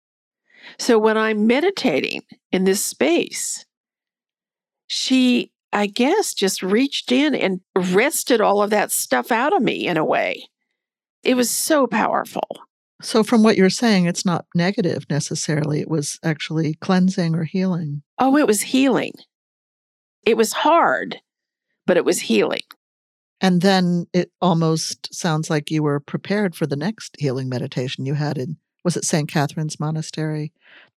So 0.78 0.98
when 0.98 1.16
I'm 1.16 1.46
meditating 1.46 2.22
in 2.52 2.64
this 2.64 2.82
space, 2.82 3.64
she, 4.86 5.52
I 5.72 5.86
guess, 5.86 6.34
just 6.34 6.62
reached 6.62 7.12
in 7.12 7.34
and 7.34 7.60
wrested 7.76 8.40
all 8.40 8.62
of 8.62 8.70
that 8.70 8.90
stuff 8.90 9.30
out 9.30 9.52
of 9.52 9.62
me 9.62 9.86
in 9.86 9.96
a 9.96 10.04
way. 10.04 10.48
It 11.22 11.34
was 11.34 11.50
so 11.50 11.86
powerful. 11.86 12.48
So, 13.00 13.22
from 13.22 13.44
what 13.44 13.56
you're 13.56 13.70
saying, 13.70 14.06
it's 14.06 14.24
not 14.24 14.46
negative 14.56 15.04
necessarily. 15.08 15.80
It 15.80 15.88
was 15.88 16.18
actually 16.24 16.74
cleansing 16.74 17.34
or 17.34 17.44
healing. 17.44 18.02
Oh, 18.18 18.36
it 18.36 18.46
was 18.46 18.62
healing. 18.62 19.12
It 20.24 20.36
was 20.36 20.52
hard, 20.52 21.20
but 21.86 21.96
it 21.96 22.04
was 22.04 22.20
healing. 22.20 22.62
And 23.40 23.62
then 23.62 24.06
it 24.12 24.32
almost 24.40 25.14
sounds 25.14 25.48
like 25.48 25.70
you 25.70 25.82
were 25.82 26.00
prepared 26.00 26.56
for 26.56 26.66
the 26.66 26.76
next 26.76 27.14
healing 27.18 27.48
meditation 27.48 28.04
you 28.04 28.14
had 28.14 28.36
in 28.36 28.56
was 28.88 28.96
it 28.96 29.04
St. 29.04 29.30
Catherine's 29.30 29.78
Monastery? 29.78 30.50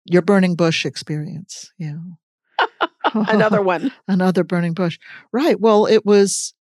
Your 0.04 0.22
burning 0.22 0.54
bush 0.54 0.86
experience. 0.86 1.72
Yeah. 1.76 1.96
Another 3.14 3.60
one. 3.60 3.90
Another 4.06 4.44
burning 4.44 4.74
bush. 4.74 4.96
Right. 5.32 5.60
Well, 5.60 5.86
it 5.86 6.06
was 6.06 6.54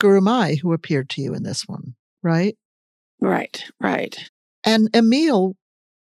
Gurumayi 0.00 0.60
who 0.60 0.72
appeared 0.72 1.10
to 1.10 1.22
you 1.22 1.34
in 1.34 1.42
this 1.42 1.66
one, 1.66 1.96
right? 2.22 2.56
Right, 3.20 3.64
right. 3.80 4.30
And 4.62 4.94
Emil 4.94 5.56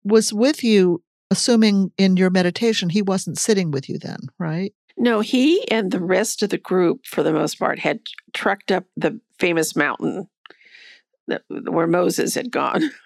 was 0.03 0.33
with 0.33 0.65
you, 0.65 1.01
assuming 1.31 1.93
in 1.97 2.17
your 2.17 2.31
meditation, 2.31 2.89
he 2.89 3.03
wasn't 3.03 3.39
sitting 3.39 3.71
with 3.71 3.89
you 3.89 4.01
then, 4.01 4.19
right? 4.37 4.75
No, 4.97 5.21
he 5.21 5.71
and 5.71 5.93
the 5.93 6.03
rest 6.03 6.43
of 6.43 6.51
the 6.51 6.59
group, 6.59 7.07
for 7.07 7.23
the 7.23 7.33
most 7.33 7.61
part, 7.61 7.79
had 7.79 8.01
trekked 8.33 8.73
up 8.73 8.87
the 8.97 9.21
famous 9.39 9.77
mountain 9.77 10.29
that, 11.29 11.43
where 11.49 11.87
Moses 11.87 12.35
had 12.35 12.51
gone 12.51 12.91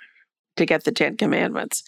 to 0.59 0.67
get 0.67 0.85
the 0.85 0.93
Ten 0.93 1.17
Commandments. 1.17 1.83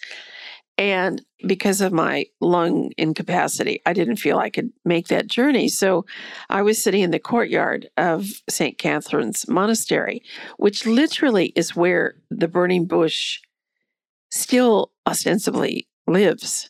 And 0.77 1.21
because 1.45 1.81
of 1.81 1.93
my 1.93 2.25
lung 2.39 2.91
incapacity, 2.97 3.81
I 3.85 3.93
didn't 3.93 4.15
feel 4.15 4.39
I 4.39 4.49
could 4.49 4.71
make 4.83 5.09
that 5.09 5.27
journey. 5.27 5.67
So 5.67 6.05
I 6.49 6.63
was 6.63 6.81
sitting 6.81 7.01
in 7.01 7.11
the 7.11 7.19
courtyard 7.19 7.89
of 7.97 8.25
St. 8.49 8.77
Catherine's 8.79 9.47
Monastery, 9.47 10.23
which 10.57 10.85
literally 10.85 11.53
is 11.55 11.75
where 11.75 12.15
the 12.31 12.47
burning 12.47 12.85
bush 12.85 13.39
still 14.31 14.91
ostensibly 15.05 15.87
lives. 16.07 16.69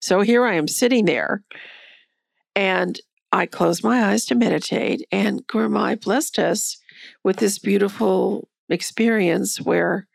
So 0.00 0.22
here 0.22 0.44
I 0.44 0.54
am 0.54 0.66
sitting 0.66 1.04
there, 1.04 1.44
and 2.56 3.00
I 3.30 3.46
closed 3.46 3.84
my 3.84 4.04
eyes 4.04 4.24
to 4.26 4.34
meditate, 4.34 5.06
and 5.12 5.46
Gurumayi 5.46 6.00
blessed 6.00 6.38
us 6.38 6.78
with 7.22 7.36
this 7.36 7.58
beautiful 7.58 8.48
experience 8.68 9.60
where 9.60 10.06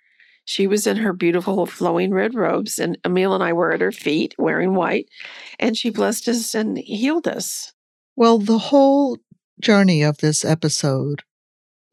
she 0.49 0.65
was 0.65 0.87
in 0.87 0.97
her 0.97 1.13
beautiful 1.13 1.67
flowing 1.67 2.11
red 2.11 2.33
robes, 2.33 2.79
and 2.79 2.97
Emil 3.05 3.35
and 3.35 3.43
I 3.43 3.53
were 3.53 3.71
at 3.71 3.81
her 3.81 3.91
feet 3.91 4.33
wearing 4.39 4.73
white, 4.73 5.07
and 5.59 5.77
she 5.77 5.91
blessed 5.91 6.27
us 6.27 6.55
and 6.55 6.75
healed 6.79 7.27
us. 7.27 7.71
Well, 8.15 8.39
the 8.39 8.57
whole 8.57 9.19
journey 9.61 10.01
of 10.01 10.17
this 10.17 10.43
episode 10.43 11.21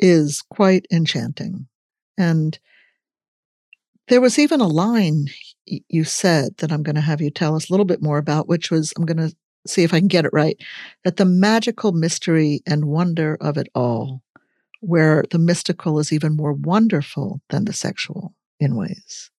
is 0.01 0.41
quite 0.41 0.87
enchanting. 0.91 1.67
And 2.17 2.59
there 4.09 4.23
was 4.23 4.39
even 4.39 4.63
a 4.63 4.67
line 4.67 5.27
you 5.67 6.05
said 6.05 6.57
that 6.57 6.73
I'm 6.73 6.83
going 6.83 6.97
to 6.97 7.03
have 7.03 7.21
you 7.21 7.29
tell 7.29 7.57
us 7.57 7.69
a 7.69 7.73
little 7.75 7.85
bit 7.85 8.01
more 8.01 8.17
about, 8.17 8.49
which 8.49 8.71
was 8.71 8.91
I'm 8.97 9.05
going 9.05 9.19
to 9.19 9.37
see 9.67 9.83
if 9.83 9.93
I 9.93 9.99
can 9.99 10.09
get 10.09 10.25
it 10.25 10.33
right 10.33 10.57
that 11.05 11.19
the 11.19 11.27
magical 11.27 11.93
mystery 11.93 12.63
and 12.67 12.87
wonder 12.87 13.37
of 13.39 13.59
it 13.59 13.69
all, 13.75 14.23
where 14.81 15.25
the 15.31 15.39
mystical 15.39 15.99
is 15.99 16.11
even 16.11 16.35
more 16.35 16.55
wonderful 16.55 17.43
than 17.51 17.67
the 17.67 17.75
sexual 17.75 18.33
in 18.61 18.77
ways. 18.77 19.31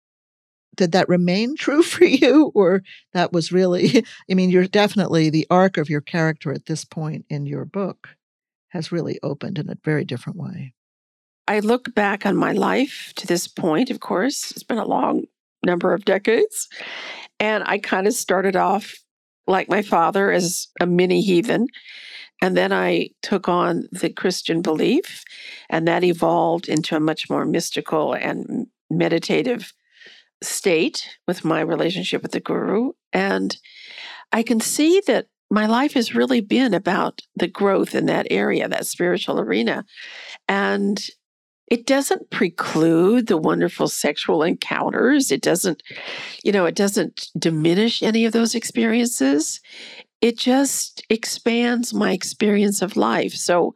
Did 0.75 0.91
that 0.91 1.09
remain 1.09 1.55
true 1.59 1.83
for 1.83 2.05
you, 2.05 2.51
or 2.53 2.83
that 3.13 3.33
was 3.33 3.51
really, 3.51 4.03
I 4.31 4.33
mean, 4.33 4.49
you're 4.49 4.67
definitely 4.67 5.29
the 5.29 5.47
arc 5.49 5.77
of 5.77 5.89
your 5.89 6.01
character 6.01 6.51
at 6.51 6.65
this 6.65 6.85
point 6.85 7.25
in 7.29 7.45
your 7.45 7.65
book 7.65 8.09
has 8.69 8.91
really 8.91 9.17
opened 9.23 9.57
in 9.57 9.69
a 9.69 9.77
very 9.83 10.03
different 10.03 10.37
way. 10.37 10.73
I 11.47 11.59
look 11.59 11.95
back 11.95 12.25
on 12.25 12.35
my 12.35 12.51
life 12.51 13.13
to 13.15 13.25
this 13.25 13.47
point, 13.47 13.89
of 13.89 14.01
course, 14.01 14.51
it's 14.51 14.63
been 14.63 14.77
a 14.77 14.85
long 14.85 15.23
number 15.65 15.93
of 15.93 16.05
decades. 16.05 16.67
And 17.39 17.63
I 17.65 17.77
kind 17.77 18.07
of 18.07 18.13
started 18.13 18.55
off 18.55 18.93
like 19.47 19.69
my 19.69 19.81
father 19.81 20.31
as 20.31 20.67
a 20.81 20.85
mini 20.85 21.21
heathen. 21.21 21.67
And 22.41 22.55
then 22.55 22.73
I 22.73 23.09
took 23.21 23.47
on 23.47 23.87
the 23.91 24.09
Christian 24.09 24.61
belief, 24.61 25.23
and 25.69 25.87
that 25.87 26.03
evolved 26.03 26.69
into 26.69 26.95
a 26.95 26.99
much 26.99 27.29
more 27.29 27.45
mystical 27.45 28.13
and 28.13 28.67
meditative 28.89 29.73
state 30.43 31.09
with 31.27 31.43
my 31.43 31.61
relationship 31.61 32.21
with 32.21 32.31
the 32.31 32.39
Guru. 32.39 32.91
And 33.11 33.57
I 34.31 34.43
can 34.43 34.59
see 34.59 35.01
that 35.07 35.27
my 35.49 35.65
life 35.65 35.93
has 35.93 36.13
really 36.13 36.41
been 36.41 36.73
about 36.73 37.21
the 37.35 37.47
growth 37.47 37.95
in 37.95 38.05
that 38.07 38.27
area, 38.29 38.67
that 38.67 38.85
spiritual 38.85 39.39
arena. 39.39 39.85
And 40.47 41.01
it 41.69 41.85
doesn't 41.85 42.29
preclude 42.29 43.27
the 43.27 43.37
wonderful 43.37 43.87
sexual 43.87 44.43
encounters. 44.43 45.31
It 45.31 45.41
doesn't, 45.41 45.83
you 46.43 46.51
know, 46.51 46.65
it 46.65 46.75
doesn't 46.75 47.29
diminish 47.37 48.01
any 48.01 48.25
of 48.25 48.33
those 48.33 48.55
experiences. 48.55 49.59
It 50.21 50.37
just 50.37 51.03
expands 51.09 51.93
my 51.93 52.11
experience 52.11 52.81
of 52.81 52.95
life. 52.95 53.33
So 53.33 53.73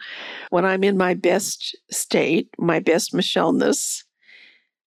when 0.49 0.65
I'm 0.65 0.83
in 0.83 0.97
my 0.97 1.13
best 1.13 1.75
state, 1.91 2.49
my 2.57 2.79
best 2.79 3.13
Michelle-ness, 3.13 4.03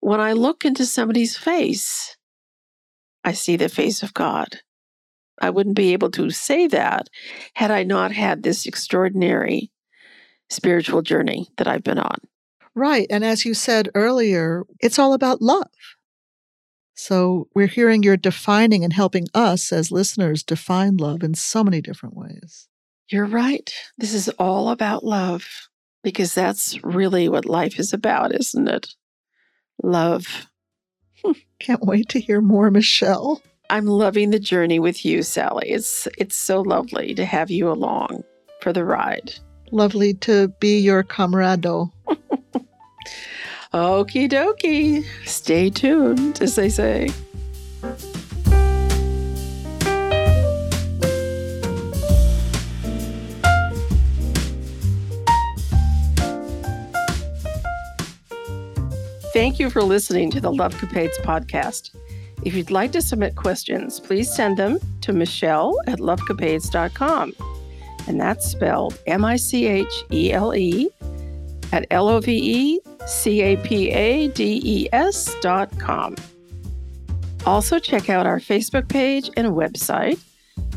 when 0.05 0.21
I 0.21 0.35
look 0.35 0.67
into 0.67 0.85
somebody's 0.85 1.35
face, 1.35 2.15
I 3.25 3.33
see 3.33 3.57
the 3.57 3.71
face 3.71 4.03
of 4.03 4.13
God. 4.13 4.61
I 5.41 5.49
wouldn't 5.49 5.77
be 5.77 5.95
able 5.95 6.11
to 6.11 6.29
say 6.29 6.67
that 6.67 7.09
had 7.55 7.71
I 7.71 7.85
not 7.85 8.13
had 8.13 8.43
this 8.43 8.67
extraordinary 8.67 9.73
spiritual 10.51 11.01
journey 11.01 11.49
that 11.57 11.67
I've 11.67 11.83
been 11.83 11.99
on. 11.99 12.19
Right. 12.75 13.07
And 13.09 13.25
as 13.25 13.47
you 13.47 13.55
said 13.55 13.89
earlier, 13.95 14.65
it's 14.79 14.99
all 14.99 15.15
about 15.15 15.41
love. 15.41 15.71
So 16.95 17.49
we're 17.55 17.67
hearing 17.67 18.03
you're 18.03 18.19
defining 18.19 18.85
and 18.85 18.93
helping 18.93 19.27
us 19.33 19.73
as 19.73 19.91
listeners 19.91 20.43
define 20.43 20.99
love 20.99 21.23
in 21.23 21.33
so 21.33 21.65
many 21.65 21.81
different 21.81 22.15
ways. 22.15 22.69
You're 23.09 23.25
right. 23.25 23.73
This 23.97 24.13
is 24.13 24.29
all 24.39 24.69
about 24.69 25.03
love 25.03 25.47
because 26.03 26.35
that's 26.35 26.85
really 26.85 27.27
what 27.31 27.47
life 27.47 27.79
is 27.79 27.95
about, 27.95 28.35
isn't 28.35 28.69
it? 28.69 28.95
Love. 29.83 30.47
Can't 31.59 31.83
wait 31.83 32.09
to 32.11 32.21
hear 32.21 32.41
more, 32.41 32.71
Michelle. 32.71 33.43
I'm 33.71 33.87
loving 33.87 34.31
the 34.31 34.39
journey 34.39 34.79
with 34.79 35.05
you, 35.05 35.23
Sally. 35.23 35.71
It's 35.71 36.07
it's 36.19 36.37
so 36.37 36.61
lovely 36.61 37.15
to 37.15 37.25
have 37.25 37.51
you 37.51 37.71
along 37.71 38.25
for 38.61 38.73
the 38.73 38.85
ride. 38.85 39.35
Lovely 39.71 40.15
to 40.15 40.49
be 40.61 40.79
your 40.79 41.03
camarado. 41.03 41.91
Okie 43.75 44.31
dokie. 44.31 45.05
Stay 45.25 45.71
tuned, 45.71 46.41
as 46.41 46.55
they 46.55 46.69
say. 46.69 47.09
Thank 59.35 59.59
you 59.59 59.69
for 59.69 59.83
listening 59.83 60.31
to 60.31 60.41
the 60.41 60.53
Love 60.53 60.77
Capades 60.77 61.21
podcast. 61.23 61.91
If 62.45 62.55
you'd 62.55 62.71
like 62.71 62.93
to 62.93 63.03
submit 63.03 63.35
questions, 63.35 63.99
please 63.99 64.33
send 64.33 64.57
them 64.57 64.79
to 65.01 65.13
Michelle 65.13 65.77
at 65.89 65.99
lovecapades.com. 65.99 67.33
And 68.07 68.21
that's 68.21 68.47
spelled 68.47 68.97
M 69.09 69.25
I 69.25 69.35
C 69.35 69.67
H 69.67 70.05
E 70.13 70.33
L 70.33 70.55
E 70.55 70.89
at 71.73 71.85
L 71.91 72.09
O 72.09 72.21
V 72.21 72.33
E 72.33 72.81
C 73.09 73.43
A 73.43 73.57
P 73.57 73.91
A 73.91 74.29
D 74.29 74.61
E 74.65 74.89
S 74.93 75.35
dot 75.41 75.81
com. 75.81 76.15
Also, 77.45 77.81
check 77.81 78.09
out 78.09 78.29
our 78.29 78.39
Facebook 78.39 78.89
page 78.89 79.31
and 79.37 79.49
website, 79.49 80.21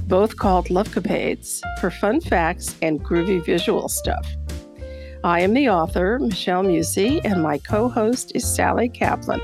both 0.08 0.38
called 0.38 0.72
Love 0.72 0.90
Capades, 0.90 1.62
for 1.80 1.92
fun 1.92 2.20
facts 2.22 2.76
and 2.82 3.06
groovy 3.06 3.46
visual 3.46 3.88
stuff. 3.88 4.28
I 5.24 5.42
am 5.42 5.54
the 5.54 5.70
author, 5.70 6.20
Michelle 6.20 6.64
Musey, 6.64 7.22
and 7.26 7.42
my 7.42 7.58
co 7.58 7.90
host 7.90 8.32
is 8.36 8.46
Sally 8.46 8.90
Kaplan. 8.90 9.42